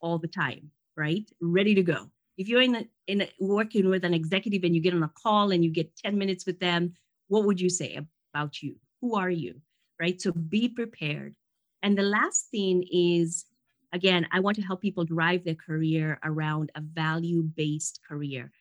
all 0.00 0.18
the 0.18 0.28
time, 0.28 0.70
right? 0.96 1.28
Ready 1.40 1.74
to 1.74 1.82
go. 1.82 2.10
If 2.36 2.48
you're 2.48 2.62
in 2.62 2.76
a, 2.76 2.84
in 3.08 3.22
a, 3.22 3.28
working 3.40 3.88
with 3.88 4.04
an 4.04 4.14
executive 4.14 4.62
and 4.62 4.74
you 4.76 4.80
get 4.80 4.94
on 4.94 5.02
a 5.02 5.10
call 5.20 5.50
and 5.50 5.64
you 5.64 5.72
get 5.72 5.96
10 5.96 6.16
minutes 6.16 6.46
with 6.46 6.60
them, 6.60 6.92
what 7.26 7.44
would 7.44 7.60
you 7.60 7.68
say 7.68 7.98
about 8.32 8.62
you? 8.62 8.76
Who 9.00 9.16
are 9.16 9.30
you? 9.30 9.60
Right? 9.98 10.20
So 10.20 10.30
be 10.30 10.68
prepared. 10.68 11.34
And 11.82 11.98
the 11.98 12.02
last 12.02 12.50
thing 12.50 12.84
is 12.92 13.46
again, 13.92 14.26
I 14.30 14.40
want 14.40 14.56
to 14.56 14.62
help 14.62 14.82
people 14.82 15.04
drive 15.04 15.44
their 15.44 15.54
career 15.54 16.18
around 16.22 16.70
a 16.74 16.80
value 16.80 17.42
based 17.42 18.00
career. 18.08 18.52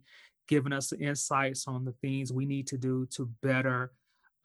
giving 0.48 0.74
us 0.74 0.92
insights 0.92 1.68
on 1.68 1.86
the 1.86 1.94
things 1.94 2.34
we 2.34 2.46
need 2.46 2.68
to 2.68 2.78
do 2.78 3.06
to 3.12 3.30
better 3.42 3.94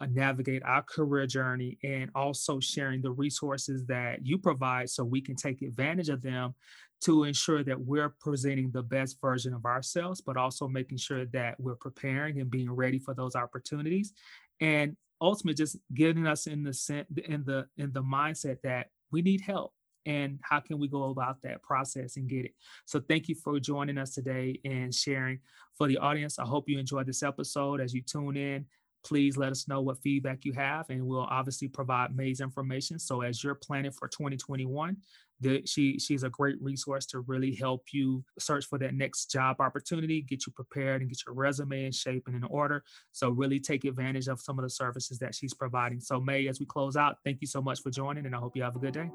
Uh, 0.02 0.06
navigate 0.10 0.64
our 0.64 0.82
career 0.82 1.28
journey 1.28 1.78
and 1.84 2.10
also 2.16 2.58
sharing 2.58 3.00
the 3.00 3.10
resources 3.10 3.86
that 3.86 4.18
you 4.26 4.36
provide 4.36 4.90
so 4.90 5.04
we 5.04 5.20
can 5.20 5.36
take 5.36 5.62
advantage 5.62 6.08
of 6.08 6.20
them 6.22 6.52
to 7.00 7.22
ensure 7.22 7.62
that 7.62 7.80
we're 7.80 8.12
presenting 8.20 8.68
the 8.72 8.82
best 8.82 9.20
version 9.20 9.54
of 9.54 9.64
ourselves 9.64 10.20
but 10.20 10.36
also 10.36 10.66
making 10.66 10.98
sure 10.98 11.24
that 11.26 11.54
we're 11.60 11.76
preparing 11.76 12.40
and 12.40 12.50
being 12.50 12.70
ready 12.70 12.98
for 12.98 13.14
those 13.14 13.36
opportunities. 13.36 14.12
And 14.60 14.96
ultimately 15.20 15.54
just 15.54 15.76
getting 15.94 16.26
us 16.26 16.48
in 16.48 16.64
the 16.64 17.06
in 17.24 17.44
the 17.44 17.66
in 17.76 17.92
the 17.92 18.02
mindset 18.02 18.56
that 18.64 18.88
we 19.12 19.22
need 19.22 19.40
help 19.40 19.72
and 20.04 20.40
how 20.42 20.58
can 20.58 20.80
we 20.80 20.88
go 20.88 21.10
about 21.10 21.40
that 21.42 21.62
process 21.62 22.16
and 22.16 22.28
get 22.28 22.46
it. 22.46 22.54
So 22.86 22.98
thank 22.98 23.28
you 23.28 23.36
for 23.36 23.60
joining 23.60 23.98
us 23.98 24.14
today 24.14 24.58
and 24.64 24.92
sharing. 24.92 25.38
For 25.78 25.86
the 25.86 25.98
audience 25.98 26.38
i 26.38 26.44
hope 26.44 26.68
you 26.68 26.78
enjoyed 26.78 27.06
this 27.06 27.22
episode 27.22 27.80
as 27.80 27.94
you 27.94 28.02
tune 28.02 28.36
in 28.36 28.66
please 29.04 29.36
let 29.36 29.50
us 29.50 29.68
know 29.68 29.80
what 29.80 29.98
feedback 29.98 30.44
you 30.44 30.52
have 30.52 30.88
and 30.90 31.04
we'll 31.04 31.20
obviously 31.20 31.68
provide 31.68 32.14
May's 32.14 32.40
information. 32.40 32.98
So 32.98 33.22
as 33.22 33.42
you're 33.42 33.54
planning 33.54 33.90
for 33.90 34.08
2021, 34.08 34.96
the, 35.40 35.62
she 35.66 35.98
she's 35.98 36.22
a 36.22 36.30
great 36.30 36.56
resource 36.62 37.04
to 37.06 37.20
really 37.20 37.54
help 37.54 37.86
you 37.92 38.24
search 38.38 38.66
for 38.66 38.78
that 38.78 38.94
next 38.94 39.26
job 39.26 39.60
opportunity, 39.60 40.22
get 40.22 40.46
you 40.46 40.52
prepared 40.52 41.00
and 41.00 41.10
get 41.10 41.18
your 41.26 41.34
resume 41.34 41.86
in 41.86 41.92
shape 41.92 42.24
and 42.28 42.36
in 42.36 42.44
order. 42.44 42.84
So 43.10 43.30
really 43.30 43.58
take 43.58 43.84
advantage 43.84 44.28
of 44.28 44.40
some 44.40 44.58
of 44.58 44.62
the 44.62 44.70
services 44.70 45.18
that 45.18 45.34
she's 45.34 45.52
providing. 45.52 46.00
So 46.00 46.20
May, 46.20 46.46
as 46.46 46.60
we 46.60 46.66
close 46.66 46.96
out, 46.96 47.16
thank 47.24 47.40
you 47.40 47.48
so 47.48 47.60
much 47.60 47.80
for 47.82 47.90
joining 47.90 48.26
and 48.26 48.36
I 48.36 48.38
hope 48.38 48.56
you 48.56 48.62
have 48.62 48.76
a 48.76 48.78
good 48.78 48.94
day. 48.94 49.10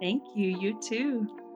Thank 0.00 0.22
you. 0.36 0.56
You 0.58 0.78
too. 0.80 1.47